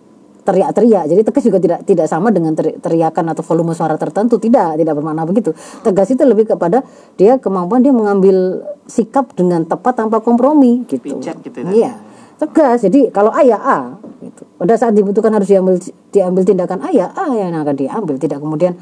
teriak-teriak. 0.48 1.04
Jadi 1.12 1.20
tegas 1.20 1.44
juga 1.44 1.58
tidak 1.60 1.80
tidak 1.84 2.06
sama 2.08 2.32
dengan 2.32 2.56
teri- 2.56 2.80
teriakan 2.80 3.36
atau 3.36 3.44
volume 3.44 3.76
suara 3.76 4.00
tertentu. 4.00 4.40
Tidak, 4.40 4.80
tidak 4.80 4.94
bermakna 4.96 5.28
begitu. 5.28 5.52
Tegas 5.84 6.08
itu 6.08 6.24
lebih 6.24 6.48
kepada 6.48 6.80
dia 7.20 7.36
kemampuan 7.36 7.84
dia 7.84 7.92
mengambil 7.92 8.64
sikap 8.88 9.36
dengan 9.36 9.68
tepat 9.68 10.00
tanpa 10.00 10.24
kompromi 10.24 10.88
gitu. 10.88 11.20
Bijak 11.20 11.44
gitu 11.44 11.60
tadi. 11.60 11.84
Iya. 11.84 11.92
Tegas. 12.40 12.88
Jadi 12.88 13.12
kalau 13.12 13.28
A 13.28 13.44
ya 13.44 13.60
A 13.60 13.78
gitu. 14.24 14.48
Pada 14.56 14.74
saat 14.80 14.96
dibutuhkan 14.96 15.30
harus 15.36 15.46
diambil 15.46 15.76
diambil 16.08 16.42
tindakan 16.48 16.80
A 16.80 16.88
ya 16.88 17.12
A 17.12 17.28
yang 17.36 17.52
akan 17.52 17.76
diambil, 17.76 18.16
tidak 18.16 18.40
kemudian 18.40 18.72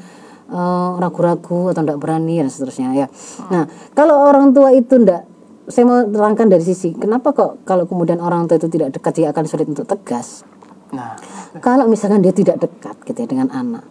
eh, 0.47 0.89
ragu-ragu 0.97 1.75
atau 1.75 1.81
tidak 1.83 1.99
berani 1.99 2.39
dan 2.39 2.49
seterusnya 2.49 2.95
ya. 2.95 3.07
Nah, 3.51 3.67
kalau 3.91 4.23
orang 4.23 4.55
tua 4.55 4.71
itu 4.71 4.95
tidak 4.95 5.27
saya 5.67 5.83
mau 5.83 5.99
terangkan 5.99 6.47
dari 6.47 6.63
sisi 6.63 6.95
kenapa 6.95 7.35
kok 7.35 7.67
kalau 7.67 7.83
kemudian 7.83 8.23
orang 8.23 8.47
tua 8.47 8.55
itu 8.55 8.71
tidak 8.71 8.95
dekat 8.95 9.19
dia 9.19 9.27
akan 9.35 9.43
sulit 9.43 9.67
untuk 9.67 9.83
tegas. 9.83 10.47
Nah, 10.93 11.19
Kalau 11.59 11.89
misalkan 11.89 12.23
dia 12.23 12.31
tidak 12.31 12.63
dekat 12.63 12.95
gitu 13.03 13.17
ya 13.23 13.27
dengan 13.27 13.49
anak, 13.51 13.83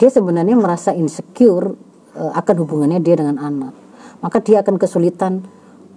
dia 0.00 0.10
sebenarnya 0.10 0.56
merasa 0.58 0.90
insecure 0.90 1.76
eh, 2.16 2.32
akan 2.34 2.56
hubungannya 2.66 2.98
dia 2.98 3.14
dengan 3.14 3.38
anak. 3.38 3.74
Maka 4.20 4.42
dia 4.42 4.60
akan 4.64 4.76
kesulitan 4.76 5.46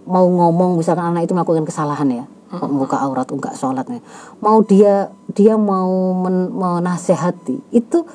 mau 0.04 0.28
ngomong 0.28 0.78
misalkan 0.78 1.16
anak 1.16 1.26
itu 1.26 1.34
melakukan 1.34 1.66
kesalahan 1.66 2.08
ya, 2.12 2.26
membuka 2.60 3.00
aurat, 3.02 3.28
enggak 3.32 3.56
sholat 3.56 3.88
ya. 3.88 4.02
Mau 4.44 4.62
dia 4.62 5.10
dia 5.32 5.56
mau 5.58 6.14
men, 6.14 6.52
menasehati 6.54 7.74
itu 7.74 8.06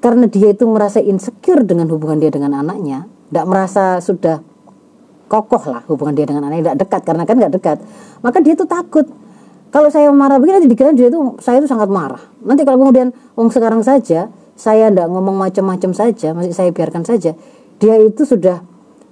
karena 0.00 0.24
dia 0.30 0.54
itu 0.56 0.64
merasa 0.64 1.02
insecure 1.02 1.66
dengan 1.66 1.90
hubungan 1.92 2.16
dia 2.16 2.32
dengan 2.32 2.56
anaknya, 2.56 3.04
tidak 3.28 3.46
merasa 3.46 4.00
sudah 4.00 4.40
kokoh 5.30 5.62
lah 5.70 5.82
hubungan 5.86 6.18
dia 6.18 6.26
dengan 6.26 6.50
anaknya 6.50 6.74
tidak 6.74 6.78
dekat 6.82 7.02
karena 7.06 7.22
kan 7.22 7.34
nggak 7.38 7.54
dekat 7.54 7.78
maka 8.18 8.42
dia 8.42 8.58
tuh 8.58 8.66
takut 8.66 9.06
kalau 9.70 9.86
saya 9.86 10.10
marah 10.10 10.42
begini 10.42 10.62
nanti 10.62 10.70
dikira 10.70 10.90
dia 10.90 11.08
tuh 11.14 11.38
saya 11.38 11.62
tuh 11.62 11.70
sangat 11.70 11.86
marah. 11.86 12.18
Nanti 12.42 12.66
kalau 12.66 12.82
kemudian 12.82 13.14
wong 13.38 13.54
sekarang 13.54 13.86
saja 13.86 14.26
saya 14.58 14.90
tidak 14.90 15.06
ngomong 15.06 15.38
macam-macam 15.38 15.94
saja 15.94 16.34
masih 16.34 16.52
saya 16.52 16.74
biarkan 16.74 17.06
saja 17.06 17.38
dia 17.78 17.94
itu 18.02 18.26
sudah 18.26 18.60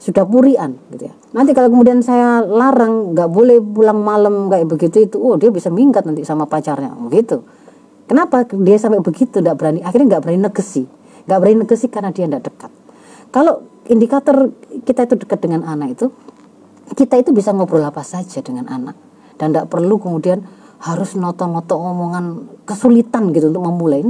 sudah 0.02 0.26
purian 0.26 0.74
gitu 0.90 1.09
ya. 1.09 1.14
Nanti 1.30 1.54
kalau 1.54 1.70
kemudian 1.70 2.02
saya 2.02 2.42
larang 2.42 3.14
nggak 3.14 3.30
boleh 3.30 3.62
pulang 3.62 4.02
malam 4.02 4.50
kayak 4.50 4.66
begitu 4.66 5.06
itu 5.06 5.16
oh 5.22 5.38
dia 5.38 5.54
bisa 5.54 5.70
minggat 5.70 6.02
nanti 6.02 6.26
sama 6.26 6.50
pacarnya 6.50 6.90
begitu 7.06 7.38
kenapa 8.11 8.42
dia 8.50 8.76
sampai 8.82 8.98
begitu 8.98 9.38
tidak 9.38 9.54
berani? 9.61 9.84
Akhirnya 9.86 10.18
nggak 10.18 10.22
berani 10.26 10.40
negesi. 10.42 10.82
Nggak 11.28 11.38
berani 11.38 11.56
negesi 11.62 11.86
karena 11.86 12.11
dia 12.11 12.26
tidak 12.26 12.42
dekat. 12.50 12.70
Kalau 13.30 13.62
indikator 13.86 14.50
kita 14.82 15.06
itu 15.06 15.14
dekat 15.22 15.38
dengan 15.44 15.68
anak 15.68 15.94
itu, 15.94 16.06
kita 16.96 17.20
itu 17.20 17.30
bisa 17.36 17.52
ngobrol 17.52 17.84
apa 17.84 18.00
saja 18.00 18.40
dengan 18.40 18.64
anak 18.72 19.07
dan 19.39 19.55
tidak 19.55 19.70
perlu 19.70 19.97
kemudian 20.03 20.45
harus 20.78 21.18
noto-noto 21.18 21.74
omongan 21.74 22.47
kesulitan 22.62 23.34
gitu 23.34 23.51
untuk 23.51 23.64
memulai. 23.66 24.03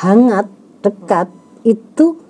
Hangat, 0.00 0.48
dekat 0.80 1.28
itu 1.64 2.20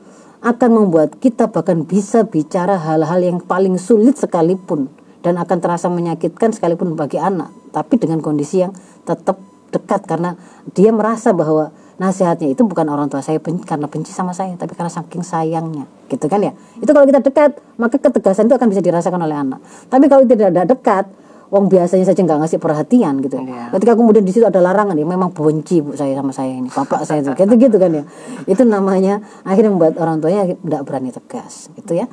akan 0.44 0.70
membuat 0.70 1.16
kita 1.18 1.48
bahkan 1.48 1.88
bisa 1.88 2.26
bicara 2.26 2.76
hal-hal 2.76 3.20
yang 3.22 3.38
paling 3.40 3.80
sulit 3.80 4.18
sekalipun 4.20 4.92
dan 5.24 5.40
akan 5.40 5.56
terasa 5.56 5.88
menyakitkan 5.88 6.52
sekalipun 6.52 6.98
bagi 6.98 7.16
anak. 7.16 7.48
Tapi 7.72 7.96
dengan 7.96 8.20
kondisi 8.20 8.60
yang 8.60 8.76
tetap 9.08 9.40
dekat 9.72 10.04
karena 10.04 10.36
dia 10.76 10.92
merasa 10.92 11.32
bahwa 11.32 11.72
nasihatnya 11.96 12.52
itu 12.52 12.66
bukan 12.66 12.86
orang 12.90 13.06
tua 13.08 13.22
saya 13.22 13.38
benci, 13.40 13.64
karena 13.64 13.86
benci 13.86 14.10
sama 14.10 14.36
saya 14.36 14.52
tapi 14.60 14.76
karena 14.76 14.92
saking 14.92 15.24
sayangnya. 15.24 15.88
Gitu 16.12 16.28
kan 16.28 16.44
ya? 16.44 16.52
Itu 16.76 16.92
kalau 16.92 17.08
kita 17.08 17.24
dekat 17.24 17.58
maka 17.80 17.96
ketegasan 17.96 18.50
itu 18.50 18.54
akan 18.58 18.68
bisa 18.68 18.84
dirasakan 18.84 19.24
oleh 19.24 19.34
anak. 19.40 19.64
Tapi 19.88 20.04
kalau 20.12 20.28
tidak 20.28 20.52
ada 20.52 20.68
dekat 20.68 21.08
Wong 21.54 21.70
biasanya 21.70 22.02
saja 22.02 22.18
nggak 22.18 22.38
ngasih 22.42 22.58
perhatian 22.58 23.22
gitu. 23.22 23.38
Iya. 23.38 23.70
Ketika 23.70 23.94
kemudian 23.94 24.26
di 24.26 24.34
situ 24.34 24.42
ada 24.42 24.58
larangan 24.58 24.98
ya, 24.98 25.06
memang 25.06 25.30
benci 25.30 25.78
bu 25.78 25.94
saya 25.94 26.18
sama 26.18 26.34
saya 26.34 26.50
ini, 26.50 26.66
bapak 26.66 27.06
saya 27.06 27.22
itu, 27.22 27.30
gitu 27.30 27.54
gitu 27.54 27.76
kan 27.78 27.94
ya. 27.94 28.02
Itu 28.50 28.66
namanya 28.66 29.22
akhirnya 29.46 29.70
membuat 29.70 29.94
orang 30.02 30.18
tuanya 30.18 30.50
tidak 30.50 30.82
berani 30.82 31.14
tegas, 31.14 31.70
gitu 31.78 31.94
ya. 31.94 32.10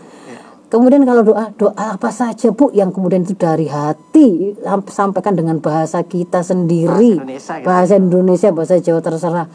Kemudian 0.72 1.04
kalau 1.04 1.26
doa 1.26 1.52
doa 1.58 1.74
apa 1.74 2.14
saja 2.14 2.54
bu 2.54 2.70
yang 2.72 2.94
kemudian 2.94 3.26
itu 3.26 3.36
dari 3.36 3.68
hati 3.68 4.56
sam- 4.62 4.88
sampaikan 4.88 5.34
dengan 5.34 5.58
bahasa 5.58 6.06
kita 6.06 6.46
sendiri, 6.46 7.18
Bahasa 7.20 7.26
Indonesia 7.26 7.58
gitu. 7.58 7.66
bahasa 7.66 7.94
Indonesia, 7.98 8.50
bahasa 8.54 8.74
Jawa 8.78 9.02
terserah. 9.02 9.48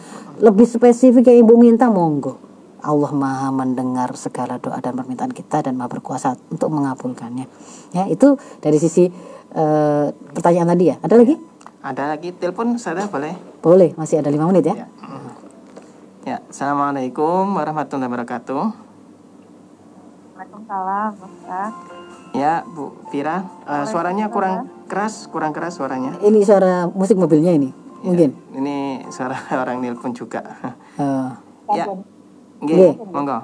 Lebih 0.43 0.66
spesifik 0.68 1.30
yang 1.30 1.47
ibu 1.47 1.55
minta 1.57 1.89
monggo. 1.89 2.37
Allah 2.84 3.11
maha 3.16 3.49
mendengar 3.49 4.12
segala 4.20 4.61
doa 4.61 4.76
dan 4.84 4.93
permintaan 4.93 5.32
kita 5.32 5.64
dan 5.64 5.80
maha 5.80 5.89
berkuasa 5.95 6.37
untuk 6.53 6.68
mengabulkannya. 6.68 7.49
Ya 7.97 8.05
itu 8.12 8.37
dari 8.61 8.76
sisi 8.76 9.09
eh, 9.57 10.07
pertanyaan 10.36 10.68
tadi 10.70 10.84
ya. 10.92 10.96
Ada 11.00 11.14
lagi? 11.16 11.34
Ada 11.80 12.02
lagi 12.12 12.28
telepon 12.34 12.76
saya 12.76 13.07
boleh? 13.07 13.34
Boleh, 13.62 13.90
masih 13.96 14.20
ada 14.20 14.28
lima 14.28 14.44
menit 14.46 14.68
ya. 14.68 14.84
Ya. 14.84 14.88
Ya, 16.26 16.36
assalamualaikum 16.50 17.54
warahmatullahi 17.54 18.11
wabarakatuh. 18.11 18.64
Waalaikumsalam, 20.34 21.11
Ustaz. 21.22 21.72
Ya, 22.34 22.66
Bu 22.66 22.98
Vira, 23.09 23.46
Eh, 23.64 23.84
suaranya 23.86 24.26
kurang 24.28 24.66
keras, 24.90 25.30
kurang 25.30 25.54
keras 25.54 25.78
suaranya. 25.78 26.18
Ini 26.18 26.42
suara 26.42 26.90
musik 26.90 27.14
mobilnya 27.14 27.54
ini, 27.54 27.70
mungkin. 28.02 28.34
Ini 28.52 29.07
suara 29.09 29.38
orang 29.62 29.78
nelpon 29.78 30.11
juga. 30.12 30.42
Eh, 30.98 31.28
ya, 31.78 31.86
Nggih. 32.59 32.74
Nggih, 32.74 32.92
monggo. 33.14 33.38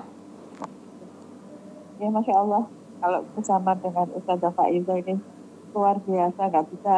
Ya, 2.02 2.08
Masya 2.10 2.34
Allah. 2.34 2.62
Kalau 2.98 3.20
bersama 3.34 3.70
dengan 3.78 4.06
Ustazah 4.10 4.52
Faiza 4.54 4.94
ini 4.94 5.14
luar 5.72 5.96
biasa, 6.04 6.40
nggak 6.48 6.66
bisa 6.72 6.96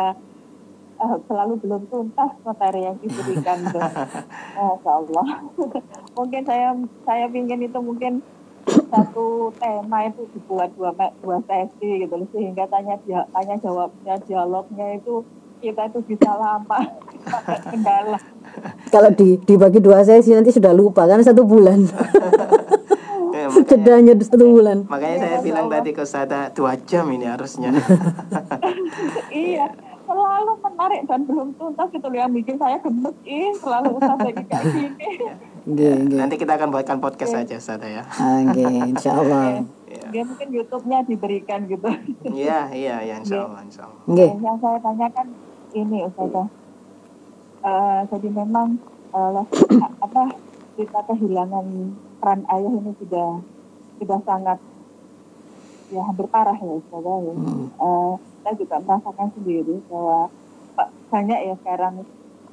eh, 1.01 1.17
selalu 1.27 1.53
belum 1.63 1.83
tuntas 1.91 2.31
materi 2.45 2.87
yang 2.87 2.97
diberikan. 2.99 3.59
tuh. 3.71 3.83
Masya 4.59 4.91
Allah. 4.91 5.27
mungkin 6.19 6.43
saya 6.47 6.75
saya 7.03 7.27
ingin 7.31 7.67
itu 7.67 7.79
mungkin 7.83 8.23
satu 8.65 9.53
tema 9.61 10.09
itu 10.09 10.25
dibuat 10.33 10.73
dua 10.79 10.95
dua 11.21 11.39
sesi 11.45 12.07
gitu 12.07 12.15
loh 12.17 12.29
sehingga 12.33 12.65
tanya 12.71 12.97
dia- 13.05 13.29
tanya 13.29 13.61
jawabnya 13.61 14.15
dialognya 14.25 14.97
itu 14.97 15.21
kita 15.61 15.91
itu 15.93 16.01
bisa 16.07 16.33
lama 16.33 16.81
kendala 17.73 18.19
kalau 18.89 19.11
di, 19.11 19.37
dibagi 19.43 19.83
dua 19.83 20.07
sesi 20.07 20.31
nanti 20.31 20.55
sudah 20.55 20.71
lupa 20.71 21.09
karena 21.09 21.25
satu 21.27 21.43
bulan. 21.43 21.83
Ya, 23.57 23.63
makanya, 23.63 24.13
Jedanya 24.13 24.13
satu 24.21 24.45
bulan. 24.47 24.79
makanya 24.87 25.17
saya 25.21 25.39
bilang 25.41 25.67
tadi 25.69 25.91
ke 25.91 26.05
Sada 26.05 26.41
dua 26.51 26.75
jam 26.81 27.07
ini 27.09 27.25
harusnya. 27.25 27.71
iya 29.31 29.67
selalu 30.05 30.53
menarik 30.61 31.01
dan 31.09 31.25
belum 31.25 31.49
tuntas 31.57 31.89
itu 31.91 32.05
loh 32.05 32.19
yang 32.19 32.29
bikin 32.29 32.61
saya 32.61 32.77
gemes 32.77 33.17
ih 33.25 33.57
selalu 33.57 33.97
usah 33.97 34.17
kayak 34.21 34.37
gini 34.45 34.89
Nggih, 35.65 35.97
nggih. 35.97 36.19
Nanti 36.21 36.37
kita 36.37 36.61
akan 36.61 36.69
buatkan 36.69 37.01
podcast 37.01 37.33
saja 37.33 37.57
Sada 37.57 37.89
ya. 37.89 38.05
Ah, 38.21 38.37
nggih, 38.45 38.93
insya 38.93 39.17
Allah. 39.17 39.65
dia 40.13 40.21
mungkin 40.21 40.53
YouTube-nya 40.53 41.09
diberikan 41.09 41.65
gitu 41.65 41.89
Iya, 42.27 42.69
iya, 42.69 43.01
ya, 43.01 43.15
insya 43.17 43.49
Allah, 43.49 43.65
insya 43.65 43.89
Allah. 43.89 44.01
Nggih. 44.05 44.31
yang 44.39 44.59
saya 44.61 44.79
tanyakan 44.79 45.27
ini 45.73 45.99
Ustazah 46.05 46.47
Eh, 47.65 48.01
jadi 48.13 48.29
memang 48.29 48.77
eh, 49.09 49.43
apa 49.81 50.23
kita 50.77 51.01
kehilangan 51.09 51.65
peran 52.25 52.41
ayah 52.49 52.73
ini 52.73 52.93
sudah 53.05 53.45
sudah 54.01 54.19
sangat 54.25 54.57
ya 55.93 56.01
hampir 56.09 56.25
parah 56.33 56.57
ya 56.57 56.73
Ustazah 56.81 57.19
ya. 57.21 57.35
Eh, 57.85 58.13
saya 58.41 58.55
juga 58.57 58.77
merasakan 58.81 59.29
sendiri 59.37 59.77
bahwa 59.93 60.33
ba- 60.73 60.93
banyak 61.13 61.53
ya 61.53 61.55
sekarang 61.61 62.01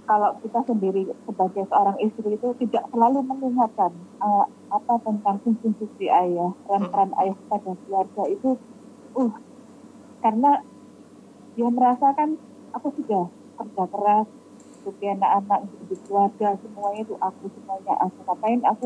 kalau 0.03 0.35
kita 0.43 0.59
sendiri 0.67 1.07
sebagai 1.23 1.63
seorang 1.71 1.95
istri 2.03 2.35
itu 2.35 2.47
tidak 2.67 2.83
selalu 2.91 3.23
mengingatkan 3.23 3.95
eh, 4.19 4.45
apa 4.75 4.93
tentang 5.07 5.39
fungsi-fungsi 5.39 6.11
ayah, 6.11 6.51
peran-peran 6.67 7.15
ayah 7.23 7.35
pada 7.47 7.71
keluarga 7.87 8.23
itu, 8.27 8.59
uh, 9.19 9.31
karena 10.23 10.63
dia 11.55 11.67
merasakan 11.67 12.39
aku 12.71 12.87
sudah 12.99 13.27
kerja 13.59 13.83
keras 13.91 14.27
untuk 14.81 14.95
anak-anak 15.03 15.59
untuk 15.75 15.99
keluarga 16.07 16.55
semuanya 16.63 16.99
itu 17.03 17.15
aku 17.19 17.43
semuanya 17.51 17.93
aku 17.99 18.17
ngapain 18.25 18.61
aku 18.63 18.85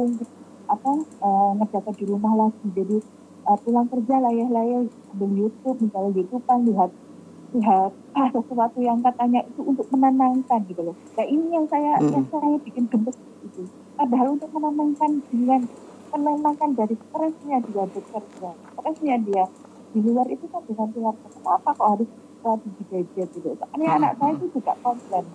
apa 0.65 0.91
eh, 1.01 1.51
ngejaga 1.61 1.91
di 1.95 2.05
rumah 2.05 2.33
lagi. 2.35 2.67
Jadi 2.73 2.97
eh, 3.45 3.57
pulang 3.63 3.87
kerja 3.89 4.15
layah-layah 4.19 4.81
ambil 5.15 5.31
YouTube 5.31 5.77
misalnya 5.79 6.11
YouTubean 6.19 6.59
lihat 6.69 6.91
lihat 7.55 7.91
ah, 8.19 8.27
sesuatu 8.35 8.79
yang 8.83 8.99
katanya 8.99 9.39
itu 9.47 9.61
untuk 9.63 9.87
menenangkan 9.93 10.59
gitu 10.67 10.81
loh. 10.91 10.95
Nah 11.15 11.25
ini 11.25 11.55
yang 11.55 11.65
saya 11.71 11.97
Hmm. 12.01 12.11
yang 12.11 12.25
saya 12.27 12.59
bikin 12.59 12.91
gemes 12.91 13.15
itu 13.47 13.63
padahal 13.95 14.35
untuk 14.35 14.51
menenangkan 14.51 15.23
dengan 15.31 15.61
menenangkan 16.11 16.69
dari 16.75 16.95
stresnya 16.99 17.57
dia 17.63 17.83
bekerja 17.87 18.49
stresnya 18.75 19.15
dia 19.23 19.45
di 19.95 19.99
luar 20.03 20.27
itu 20.27 20.43
kan 20.51 20.59
dengan 20.67 20.91
keluarga 20.91 21.27
kenapa 21.31 21.69
kok 21.71 21.87
harus 21.95 22.09
lagi 22.45 22.69
di 22.77 22.83
gadget 22.91 23.29
gitu? 23.31 23.49
Ini 23.55 23.85
anak 23.89 24.11
saya 24.21 24.31
itu 24.37 24.45
juga 24.53 24.73
komplain 24.83 25.25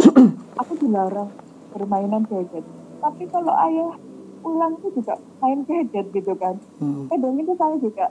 aku 0.62 0.72
dilarang 0.80 1.30
bermainan 1.74 2.22
gadget. 2.30 2.64
Tapi 3.02 3.24
kalau 3.28 3.52
ayah 3.52 3.98
pulang 4.44 4.76
tuh 4.76 4.92
juga 4.92 5.16
main 5.40 5.64
gadget 5.64 6.06
gitu 6.12 6.32
kan 6.36 6.54
Hmm. 6.76 7.08
kadang 7.08 7.34
itu 7.34 7.52
saya 7.56 7.76
juga 7.80 8.06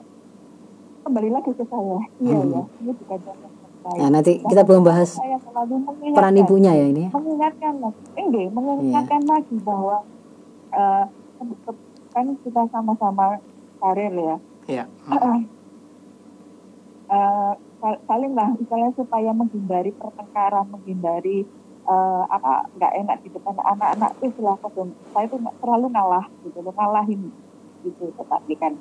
kembali 1.04 1.30
lagi 1.30 1.52
ke 1.54 1.64
saya 1.64 1.98
iya 2.18 2.36
Hmm. 2.36 2.50
ya 2.50 2.62
ini 2.80 2.92
bukan 2.96 3.20
contoh 3.20 3.50
yang 3.54 3.74
baik. 3.84 4.00
Nah, 4.00 4.10
nanti 4.10 4.32
kita 4.42 4.62
belum 4.64 4.82
bahas 4.82 5.10
saya 5.14 5.38
selalu 5.38 5.76
mengingatkan 5.78 6.18
peran 6.18 6.36
ibunya 6.36 6.72
ya 6.74 6.86
ini. 6.88 7.06
mengingatkan 7.08 7.74
lagi 7.78 8.02
enggak 8.16 8.48
mengingatkan 8.50 9.22
lagi 9.24 9.56
bahwa 9.62 9.98
eh, 10.72 11.06
kan 12.10 12.26
kita 12.42 12.62
sama-sama 12.68 13.38
karir 13.78 14.12
ya 14.12 14.36
Iya. 14.66 14.84
Eh, 17.06 17.52
sal- 17.78 18.02
saling 18.08 18.34
lah 18.34 18.48
misalnya 18.50 18.90
supaya 18.96 19.30
menghindari 19.32 19.92
pertengkaran 19.92 20.66
menghindari 20.66 21.44
eh, 21.84 22.24
apa 22.30 22.52
nggak 22.74 22.94
enak 23.04 23.18
di 23.24 23.30
depan 23.32 23.56
anak-anak 23.60 24.12
itu 24.20 24.40
setelah 24.40 24.58
saya 25.14 25.26
nggak 25.28 25.56
terlalu 25.60 25.88
ngalah 25.92 26.26
gitu 26.42 26.58
loh 26.60 26.74
ngalahin 26.76 27.32
gitu 27.84 28.06
tetapi 28.16 28.56
kan 28.58 28.74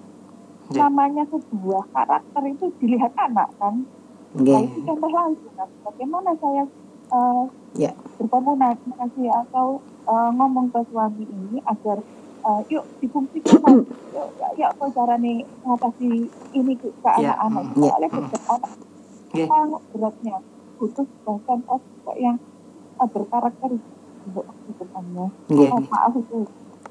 Iya. 0.72 0.88
namanya 0.88 1.26
sebuah 1.28 1.90
karakter 1.92 2.42
itu 2.48 2.70
dilihat 2.80 3.12
anak 3.18 3.50
kan 3.58 3.84
Nah, 4.32 4.40
Nggih. 4.40 4.64
itu 4.64 4.80
contoh 4.88 5.12
langsung 5.12 5.52
kan. 5.52 5.68
Bagaimana 5.84 6.32
saya 6.40 6.64
eh, 7.12 7.44
Ya. 7.76 7.92
berkomunikasi 8.16 9.28
atau 9.28 9.80
eh, 10.08 10.30
ngomong 10.32 10.72
ke 10.72 10.80
suami 10.88 11.24
ini 11.28 11.60
agar 11.68 12.00
eh, 12.42 12.60
yuk 12.72 12.88
difungsikan 12.96 13.60
yuk 14.16 14.28
ya, 14.40 14.48
ya 14.56 14.66
apa 14.72 14.88
cara 14.96 15.20
nih 15.20 15.44
mengatasi 15.60 16.08
ini 16.52 16.72
ke, 16.80 16.88
ke 16.88 17.08
Ya, 17.20 17.36
anak-anak 17.36 17.64
ya. 17.76 17.92
soalnya 17.92 18.08
berat 18.08 18.42
anak 18.48 18.72
Nggih. 19.32 19.48
sangat 19.52 19.82
beratnya 19.92 20.36
butuh 20.80 21.06
bahkan 21.22 21.58
sosok 21.68 22.16
yang 22.16 22.36
depannya 24.78 25.26
Nggih. 25.50 25.68
Oh, 25.72 25.80
maaf 25.90 26.14
itu 26.14 26.36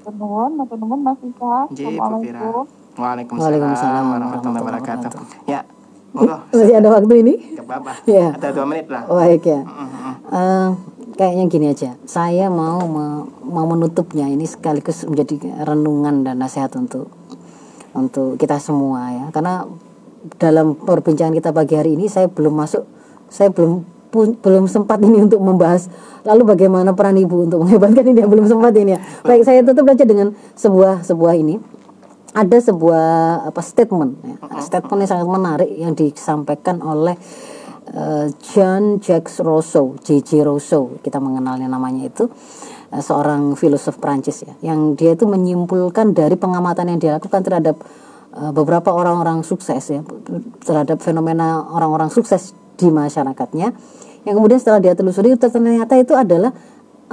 Tenuhun, 0.02 0.58
tenuhun 0.66 0.99
Mas 1.06 1.20
Isa. 1.22 1.70
Assalamualaikum. 1.70 2.66
Waalaikumsalam 2.97 3.38
Waalaikumsalam 3.38 4.04
warahmatullahi 4.10 4.64
wabarakatuh. 4.66 5.10
Ya, 5.45 5.62
monggo. 6.10 6.41
Masih 6.49 6.74
ada 6.74 6.89
waktu 6.89 7.16
ini? 7.22 7.34
Gak 7.54 7.66
apa-apa. 7.70 7.91
Iya. 8.10 8.28
Ada 8.34 8.49
dua 8.49 8.66
menit 8.66 8.89
lah. 8.89 9.06
Baik 9.06 9.45
ya. 9.45 9.62
Eh, 10.26 10.70
kayaknya 11.14 11.43
gini 11.45 11.66
aja. 11.70 11.89
Saya 12.10 12.49
mau 12.49 12.82
me- 12.82 13.30
mau 13.45 13.70
menutupnya 13.70 14.26
ini 14.26 14.49
sekaligus 14.49 15.06
menjadi 15.06 15.38
renungan 15.70 16.26
dan 16.26 16.41
nasihat 16.41 16.74
untuk 16.74 17.14
untuk 17.93 18.41
kita 18.41 18.58
semua 18.58 19.14
ya. 19.14 19.26
Karena 19.30 19.70
dalam 20.41 20.74
perbincangan 20.82 21.38
kita 21.38 21.54
pagi 21.54 21.78
hari 21.78 21.93
ini 21.93 22.10
saya 22.10 22.26
belum 22.26 22.58
masuk, 22.58 22.89
saya 23.30 23.54
belum 23.54 23.86
pu- 24.12 24.38
belum 24.38 24.68
sempat 24.68 24.99
ini 25.01 25.24
untuk 25.26 25.39
membahas. 25.39 25.88
Lalu 26.28 26.53
bagaimana 26.53 26.93
peran 26.93 27.18
ibu 27.18 27.47
untuk 27.47 27.64
menghebatkan 27.66 28.05
ini? 28.05 28.22
Ya 28.22 28.28
belum 28.28 28.45
sempat 28.45 28.76
ini 28.78 28.93
ya. 28.93 28.99
Baik, 29.26 29.41
saya 29.47 29.64
tutup 29.64 29.88
aja 29.89 30.03
dengan 30.03 30.36
sebuah 30.53 31.01
sebuah 31.07 31.34
ini. 31.39 31.57
Ada 32.32 32.72
sebuah 32.72 33.07
apa 33.51 33.59
statement 33.59 34.12
ya. 34.24 34.36
statement 34.64 34.99
yang 35.03 35.12
sangat 35.12 35.28
menarik 35.28 35.68
yang 35.68 35.91
disampaikan 35.91 36.80
oleh 36.80 37.20
eh, 37.91 38.28
John 38.39 39.03
Jacques 39.03 39.43
Rousseau, 39.43 39.99
J.J. 39.99 40.47
Rousseau, 40.47 40.95
kita 41.03 41.20
mengenalnya 41.20 41.68
namanya 41.68 42.07
itu. 42.07 42.32
Eh, 42.91 43.03
seorang 43.03 43.55
filosof 43.59 43.99
Prancis 43.99 44.47
ya, 44.47 44.72
yang 44.72 44.95
dia 44.95 45.16
itu 45.16 45.24
menyimpulkan 45.28 46.12
dari 46.12 46.36
pengamatan 46.36 46.91
yang 46.91 46.99
dia 46.99 47.12
lakukan 47.20 47.43
terhadap 47.43 47.76
eh, 48.36 48.51
beberapa 48.55 48.95
orang-orang 48.95 49.43
sukses 49.43 49.84
ya, 49.91 49.99
terhadap 50.64 51.03
fenomena 51.03 51.68
orang-orang 51.68 52.07
sukses 52.07 52.55
di 52.82 52.89
masyarakatnya, 52.89 53.67
yang 54.25 54.34
kemudian 54.34 54.57
setelah 54.57 54.82
dia 54.82 54.97
telusuri 54.97 55.38
ternyata 55.38 55.93
itu 56.01 56.17
adalah 56.17 56.49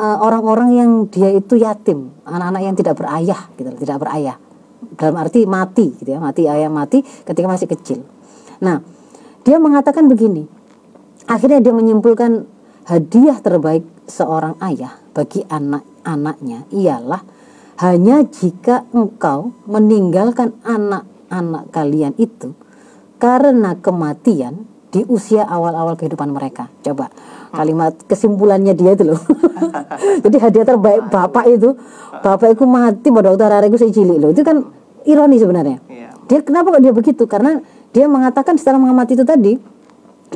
eh, 0.00 0.18
orang-orang 0.24 0.70
yang 0.72 0.90
dia 1.12 1.28
itu 1.36 1.60
yatim, 1.60 2.08
anak-anak 2.24 2.62
yang 2.64 2.74
tidak 2.76 2.96
berayah, 2.96 3.40
gitu, 3.60 3.68
tidak 3.76 4.00
berayah. 4.00 4.36
Dalam 4.96 5.20
arti 5.20 5.42
mati 5.44 5.90
gitu 5.90 6.06
ya 6.16 6.22
mati 6.22 6.46
ayah 6.46 6.70
mati 6.70 7.02
ketika 7.02 7.46
masih 7.50 7.66
kecil. 7.66 7.98
Nah 8.62 8.80
dia 9.42 9.58
mengatakan 9.58 10.06
begini. 10.06 10.46
Akhirnya 11.28 11.60
dia 11.60 11.74
menyimpulkan 11.74 12.46
hadiah 12.88 13.36
terbaik 13.42 13.84
seorang 14.08 14.56
ayah 14.64 14.96
bagi 15.12 15.44
anak-anaknya 15.44 16.64
ialah 16.72 17.20
hanya 17.78 18.24
jika 18.26 18.88
engkau 18.90 19.52
meninggalkan 19.68 20.56
anak-anak 20.64 21.68
kalian 21.70 22.16
itu 22.16 22.56
karena 23.20 23.76
kematian 23.78 24.66
di 24.88 25.04
usia 25.04 25.44
awal-awal 25.44 26.00
kehidupan 26.00 26.32
mereka 26.32 26.72
coba 26.80 27.12
kalimat 27.52 27.92
kesimpulannya 28.08 28.72
dia 28.72 28.96
itu 28.96 29.04
loh 29.12 29.20
jadi 30.24 30.36
hadiah 30.48 30.66
terbaik 30.68 31.12
bapak 31.12 31.44
itu 31.48 31.76
bapak 32.24 32.56
itu 32.56 32.64
mati 32.64 33.08
pada 33.12 33.32
waktu 33.32 33.44
hari 33.44 33.68
saya 33.76 33.92
cilik 33.92 34.16
loh 34.16 34.32
itu 34.32 34.40
kan 34.44 34.64
ironi 35.08 35.36
sebenarnya. 35.40 35.78
Iya. 35.88 36.08
Dia 36.28 36.38
kenapa 36.44 36.76
kok 36.76 36.82
dia 36.84 36.92
begitu? 36.92 37.24
Karena 37.24 37.64
dia 37.96 38.04
mengatakan 38.04 38.60
setelah 38.60 38.76
mengamati 38.76 39.16
itu 39.16 39.24
tadi, 39.24 39.56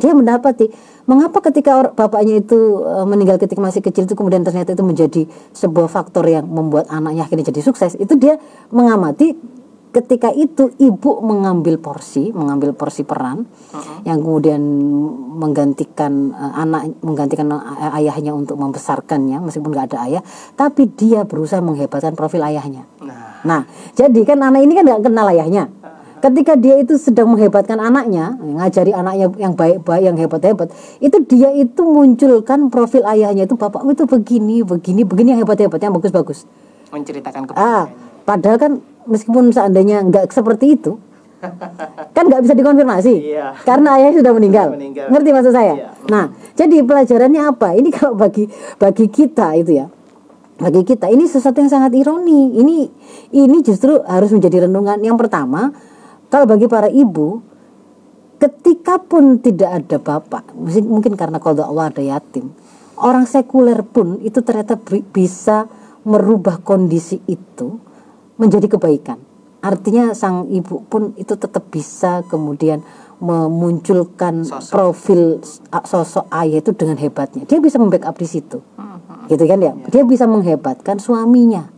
dia 0.01 0.13
mendapati 0.17 0.73
mengapa 1.05 1.43
ketika 1.51 1.71
or- 1.83 1.93
bapaknya 1.93 2.41
itu 2.41 2.81
e, 2.81 2.95
meninggal 3.05 3.37
ketika 3.37 3.61
masih 3.61 3.83
kecil 3.83 4.07
itu 4.07 4.15
kemudian 4.15 4.47
ternyata 4.47 4.73
itu 4.73 4.81
menjadi 4.87 5.23
sebuah 5.53 5.91
faktor 5.91 6.25
yang 6.31 6.47
membuat 6.47 6.89
anaknya 6.89 7.29
akhirnya 7.29 7.53
jadi 7.53 7.61
sukses. 7.61 7.99
Itu 8.01 8.17
dia 8.17 8.41
mengamati 8.73 9.37
ketika 9.93 10.33
itu 10.33 10.73
ibu 10.81 11.21
mengambil 11.21 11.77
porsi, 11.77 12.33
mengambil 12.33 12.73
porsi 12.73 13.05
peran 13.05 13.45
yang 14.09 14.25
kemudian 14.25 14.61
menggantikan 15.37 16.33
e, 16.33 16.45
anak 16.57 16.97
menggantikan 17.05 17.53
e, 17.53 17.87
ayahnya 18.03 18.33
untuk 18.33 18.57
membesarkannya 18.57 19.39
meskipun 19.45 19.71
nggak 19.71 19.93
ada 19.93 19.99
ayah, 20.09 20.23
tapi 20.57 20.89
dia 20.89 21.29
berusaha 21.29 21.61
menghebatkan 21.61 22.17
profil 22.17 22.43
ayahnya. 22.49 22.89
Nah, 23.05 23.33
Nah, 23.43 23.67
jadi 23.99 24.23
kan 24.23 24.39
anak 24.39 24.63
ini 24.63 24.73
kan 24.79 24.85
nggak 24.87 25.03
kenal 25.03 25.27
ayahnya. 25.31 25.67
Ketika 26.23 26.55
dia 26.55 26.79
itu 26.79 26.95
sedang 27.03 27.35
menghebatkan 27.35 27.83
anaknya, 27.83 28.39
ngajari 28.39 28.95
anaknya 28.95 29.27
yang 29.43 29.59
baik-baik, 29.59 30.03
yang 30.07 30.15
hebat-hebat, 30.15 30.71
itu 31.03 31.19
dia 31.27 31.51
itu 31.51 31.83
munculkan 31.83 32.71
profil 32.71 33.03
ayahnya 33.11 33.51
itu 33.51 33.59
bapak 33.59 33.83
itu 33.91 34.07
begini, 34.07 34.63
begini, 34.63 35.03
begini 35.03 35.35
yang 35.35 35.43
hebat-hebat, 35.43 35.83
yang 35.83 35.91
bagus-bagus. 35.91 36.47
menceritakan 36.95 37.49
Ah, 37.57 37.91
kepribadiannya. 37.91 38.23
padahal 38.23 38.59
kan 38.61 38.73
meskipun 39.07 39.51
seandainya 39.51 40.03
nggak 40.03 40.31
seperti 40.31 40.79
itu, 40.79 40.99
kan 42.15 42.25
nggak 42.31 42.43
bisa 42.47 42.55
dikonfirmasi, 42.55 43.15
Iya. 43.35 43.59
karena 43.67 43.99
ayahnya 43.99 44.23
sudah 44.23 44.33
meninggal. 44.35 44.67
Meninggal. 44.79 45.07
Ngerti 45.11 45.29
maksud 45.35 45.53
saya? 45.53 45.75
Iya. 45.75 45.89
Nah, 46.07 46.25
jadi 46.55 46.77
pelajarannya 46.87 47.43
apa? 47.51 47.69
Ini 47.75 47.89
kalau 47.91 48.15
bagi 48.15 48.47
bagi 48.79 49.07
kita 49.11 49.59
itu 49.59 49.83
ya, 49.83 49.87
bagi 50.63 50.83
kita 50.87 51.11
ini 51.11 51.27
sesuatu 51.27 51.59
yang 51.59 51.71
sangat 51.71 51.93
ironi. 51.99 52.55
Ini 52.63 52.77
ini 53.35 53.59
justru 53.67 53.99
harus 54.07 54.31
menjadi 54.31 54.71
renungan. 54.71 55.03
Yang 55.03 55.27
pertama, 55.27 55.75
kalau 56.31 56.47
bagi 56.47 56.71
para 56.71 56.87
ibu, 56.87 57.43
ketika 58.39 59.03
pun 59.03 59.43
tidak 59.43 59.83
ada 59.83 59.97
bapak, 59.99 60.55
mungkin 60.87 61.19
karena 61.19 61.43
kalau 61.43 61.63
Allah 61.67 61.91
ada 61.91 62.03
yatim, 62.03 62.55
orang 63.03 63.27
sekuler 63.27 63.83
pun 63.83 64.23
itu 64.23 64.39
ternyata 64.47 64.79
bi- 64.79 65.03
bisa 65.03 65.67
merubah 66.03 66.59
kondisi 66.59 67.23
itu 67.27 67.79
menjadi 68.37 68.67
kebaikan. 68.77 69.19
Artinya 69.63 70.11
sang 70.13 70.51
ibu 70.51 70.83
pun 70.91 71.15
itu 71.15 71.39
tetap 71.39 71.71
bisa 71.71 72.27
kemudian 72.27 72.83
memunculkan 73.23 74.43
Sosok. 74.43 74.73
profil 74.75 75.39
sosok 75.87 76.27
ayah 76.35 76.59
itu 76.59 76.75
dengan 76.75 76.99
hebatnya. 76.99 77.47
Dia 77.47 77.63
bisa 77.63 77.79
membackup 77.79 78.19
di 78.19 78.27
situ. 78.27 78.59
Gitu 79.31 79.45
kan 79.47 79.59
ya. 79.63 79.73
Dia 79.87 80.03
bisa 80.03 80.27
menghebatkan 80.27 80.99
suaminya. 80.99 81.71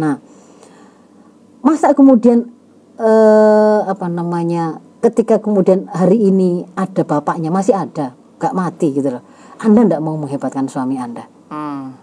Nah, 0.00 0.16
masa 1.60 1.92
kemudian 1.92 2.48
eh, 2.96 3.80
apa 3.84 4.08
namanya 4.08 4.80
ketika 5.04 5.38
kemudian 5.38 5.86
hari 5.92 6.32
ini 6.32 6.66
ada 6.74 7.06
bapaknya 7.06 7.52
masih 7.52 7.76
ada 7.76 8.18
nggak 8.38 8.54
mati 8.54 8.94
gitu 8.94 9.14
loh 9.14 9.22
anda 9.62 9.86
nggak 9.86 10.02
mau 10.02 10.18
menghebatkan 10.18 10.66
suami 10.66 10.98
anda 10.98 11.26
Hmm. 11.48 11.96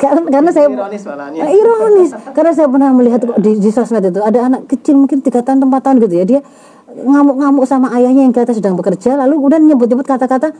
Karena, 0.00 0.20
karena 0.28 0.50
saya 0.52 0.68
Ironis 0.72 1.02
malahnya. 1.04 1.40
Eh, 1.44 1.52
ironis. 1.60 2.10
Karena 2.32 2.52
saya 2.56 2.68
pernah 2.68 2.90
melihat 2.96 3.20
kok 3.24 3.38
di, 3.40 3.60
di 3.60 3.70
sosmed 3.72 4.04
itu 4.04 4.20
ada 4.20 4.48
anak 4.48 4.68
kecil 4.68 4.96
mungkin 4.96 5.20
tiga 5.20 5.44
tahun 5.44 5.64
empat 5.64 5.80
tahun 5.84 5.96
gitu 6.04 6.14
ya. 6.16 6.24
Dia 6.24 6.40
ngamuk-ngamuk 6.94 7.64
sama 7.66 7.90
ayahnya 7.98 8.24
yang 8.24 8.32
kelihatan 8.32 8.54
sedang 8.54 8.74
bekerja 8.78 9.18
lalu 9.18 9.40
kemudian 9.42 9.62
nyebut-nyebut 9.66 10.06
kata-kata 10.06 10.54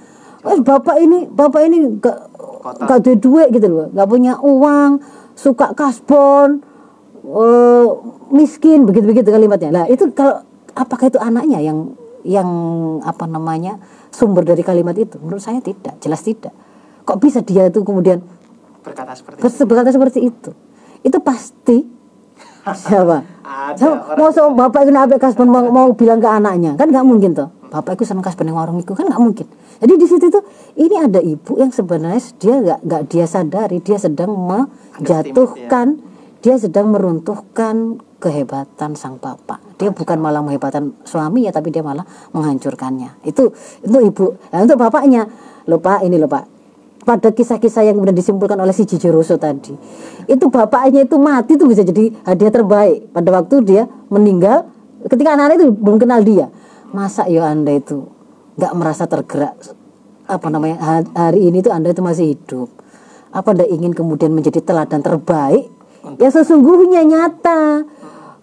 "Eh, 0.45 0.59
bapak 0.61 0.97
ini 0.99 1.31
bapak 1.31 1.61
ini 1.71 1.79
gak 2.03 2.19
Kotor. 2.61 2.85
gak 2.91 2.99
ada 3.05 3.13
duit 3.17 3.49
gitu 3.55 3.67
loh. 3.71 3.87
Gak 3.95 4.09
punya 4.09 4.37
uang 4.43 5.01
suka 5.39 5.73
kasbon 5.73 6.61
eh, 7.25 7.87
miskin 8.35 8.85
begitu-begitu 8.85 9.31
kalimatnya. 9.31 9.71
Lah 9.73 9.85
itu 9.89 10.11
kalau 10.13 10.43
apakah 10.75 11.09
itu 11.09 11.21
anaknya 11.23 11.63
yang 11.63 11.95
yang 12.25 12.49
apa 13.05 13.29
namanya 13.29 13.79
sumber 14.11 14.43
dari 14.43 14.65
kalimat 14.65 14.97
itu? 14.97 15.21
Menurut 15.21 15.45
saya 15.45 15.61
tidak 15.61 16.01
jelas 16.01 16.25
tidak. 16.25 16.53
Kok 17.05 17.21
bisa 17.21 17.45
dia 17.45 17.69
itu 17.69 17.85
kemudian 17.85 18.25
Berkata 18.85 19.17
seperti 19.17 19.41
itu. 19.41 19.65
Berkata 19.65 19.89
seperti 19.91 20.19
itu. 20.21 20.51
Itu 21.01 21.19
pasti. 21.25 21.79
Siapa 22.81 23.25
orang- 23.77 24.17
mau 24.17 24.31
so, 24.33 24.49
bapak 24.57 24.89
itu 24.89 24.93
nabi 24.93 25.21
kasbon 25.21 25.49
mau, 25.53 25.69
mau 25.69 25.93
bilang 25.93 26.17
ke 26.17 26.25
anaknya 26.25 26.81
kan 26.81 26.89
nggak 26.89 27.05
mungkin 27.05 27.37
tuh 27.37 27.53
bapak 27.69 28.01
itu 28.01 28.09
seneng 28.09 28.25
kasbon 28.25 28.49
yang 28.49 28.57
warung 28.57 28.81
itu 28.81 28.95
kan 28.97 29.05
nggak 29.05 29.21
mungkin. 29.21 29.47
Jadi 29.85 29.93
di 30.01 30.07
situ 30.07 30.27
tuh 30.31 30.41
ini 30.79 30.97
ada 30.97 31.21
ibu 31.21 31.59
yang 31.61 31.69
sebenarnya 31.69 32.23
dia 32.41 32.55
nggak 32.63 32.81
nggak 32.87 33.03
dia 33.11 33.27
sadari 33.29 33.79
dia 33.85 33.99
sedang 34.01 34.33
menjatuhkan 34.33 36.01
dia 36.41 36.57
sedang 36.57 36.93
meruntuhkan 36.95 37.99
kehebatan 38.23 38.97
sang 38.97 39.21
bapak. 39.21 39.61
Dia 39.77 39.93
bukan 39.93 40.17
malah 40.17 40.41
menghebatkan 40.41 40.97
suami 41.05 41.45
ya 41.45 41.53
tapi 41.53 41.69
dia 41.69 41.85
malah 41.85 42.07
menghancurkannya. 42.33 43.21
Itu 43.27 43.53
itu 43.85 43.97
ibu. 44.01 44.39
Nah, 44.55 44.65
untuk 44.65 44.81
bapaknya 44.81 45.29
lupa 45.69 46.01
ini 46.01 46.17
lupa 46.17 46.47
pada 47.05 47.31
kisah-kisah 47.31 47.85
yang 47.85 48.01
kemudian 48.01 48.17
disimpulkan 48.17 48.57
oleh 48.57 48.73
si 48.73 48.89
Cici 48.89 49.13
Rosso 49.13 49.37
tadi. 49.37 49.77
Itu 50.25 50.49
bapaknya 50.49 51.05
itu 51.05 51.21
mati 51.21 51.61
itu 51.61 51.69
bisa 51.69 51.85
jadi 51.85 52.11
hadiah 52.25 52.53
terbaik. 52.53 53.13
Pada 53.13 53.29
waktu 53.31 53.61
dia 53.61 53.83
meninggal 54.09 54.67
ketika 55.05 55.37
anak-anak 55.37 55.57
itu 55.61 55.67
belum 55.71 55.99
kenal 56.01 56.21
dia 56.25 56.49
masa 56.97 57.29
ya 57.29 57.51
anda 57.51 57.77
itu 57.77 58.09
nggak 58.57 58.73
merasa 58.73 59.05
tergerak? 59.05 59.55
Apa 60.25 60.49
namanya 60.49 60.81
ha- 60.81 61.13
hari 61.29 61.53
ini 61.53 61.61
tuh 61.61 61.77
anda 61.77 61.93
itu 61.93 62.01
masih 62.01 62.33
hidup. 62.33 62.73
Apa 63.35 63.53
anda 63.53 63.69
ingin 63.69 63.93
kemudian 63.93 64.33
menjadi 64.33 64.65
teladan 64.65 65.05
terbaik 65.05 65.69
yang 66.17 66.33
sesungguhnya 66.33 67.05
nyata? 67.05 67.85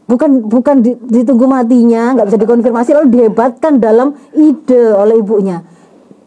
Bukan 0.06 0.52
bukan 0.52 0.84
di- 0.84 1.00
ditunggu 1.08 1.48
matinya 1.48 2.14
nggak 2.14 2.28
bisa 2.30 2.38
dikonfirmasi 2.38 2.90
lalu 2.94 3.08
dihebatkan 3.10 3.82
dalam 3.82 4.14
ide 4.38 4.94
oleh 4.94 5.18
ibunya. 5.18 5.64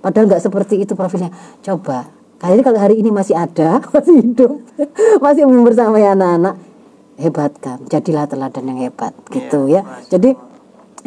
Padahal 0.01 0.27
nggak 0.27 0.43
seperti 0.43 0.83
itu 0.83 0.97
profilnya. 0.99 1.31
Coba 1.61 2.24
kali 2.45 2.61
ini 2.61 2.65
kalau 2.69 2.77
hari 2.77 2.95
ini 3.01 3.09
masih 3.09 3.33
ada, 3.33 3.81
masih 3.97 4.21
hidup, 4.21 4.53
masih 5.25 5.49
bersama 5.65 5.97
anak-anak, 6.13 6.61
hebatkan. 7.17 7.81
Jadilah 7.89 8.29
teladan 8.29 8.69
yang 8.69 8.85
hebat, 8.85 9.17
gitu 9.33 9.73
ya. 9.73 9.81
Jadi 10.13 10.37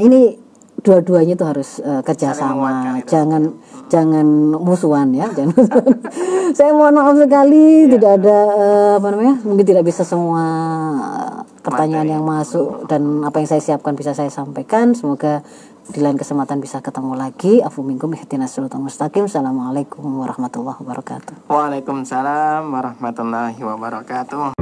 ini 0.02 0.34
dua-duanya 0.82 1.38
itu 1.38 1.46
harus 1.46 1.78
menguatkan 1.78 2.02
kerjasama, 2.02 2.98
itu. 2.98 3.10
jangan 3.14 3.44
jangan 3.86 4.26
musuhan 4.58 5.14
ya, 5.14 5.30
jangan 5.38 5.54
musuhan. 5.54 5.94
Saya 6.58 6.74
mohon 6.74 6.98
maaf 6.98 7.14
sekali 7.22 7.86
tidak 7.86 8.18
ada 8.18 8.38
eh, 8.58 8.92
apa 8.98 9.08
namanya, 9.14 9.36
mungkin 9.46 9.66
tidak 9.68 9.86
bisa 9.86 10.02
semua 10.02 10.42
pertanyaan 11.62 12.08
yang 12.18 12.24
masuk 12.24 12.88
dan 12.88 13.28
apa 13.28 13.44
yang 13.44 13.50
saya 13.52 13.60
siapkan 13.60 13.94
bisa 13.94 14.16
saya 14.16 14.32
sampaikan. 14.32 14.96
Semoga 14.96 15.44
di 15.92 16.00
lain 16.04 16.20
kesempatan 16.20 16.60
bisa 16.60 16.84
ketemu 16.84 17.16
lagi. 17.16 17.64
Afu 17.64 17.86
minkum 17.86 18.12
ihdinas 18.14 18.58
mustaqim. 18.60 19.26
Assalamualaikum 19.30 20.04
warahmatullahi 20.04 20.78
wabarakatuh. 20.84 21.48
Waalaikumsalam 21.48 22.68
warahmatullahi 22.68 23.60
wabarakatuh. 23.62 24.57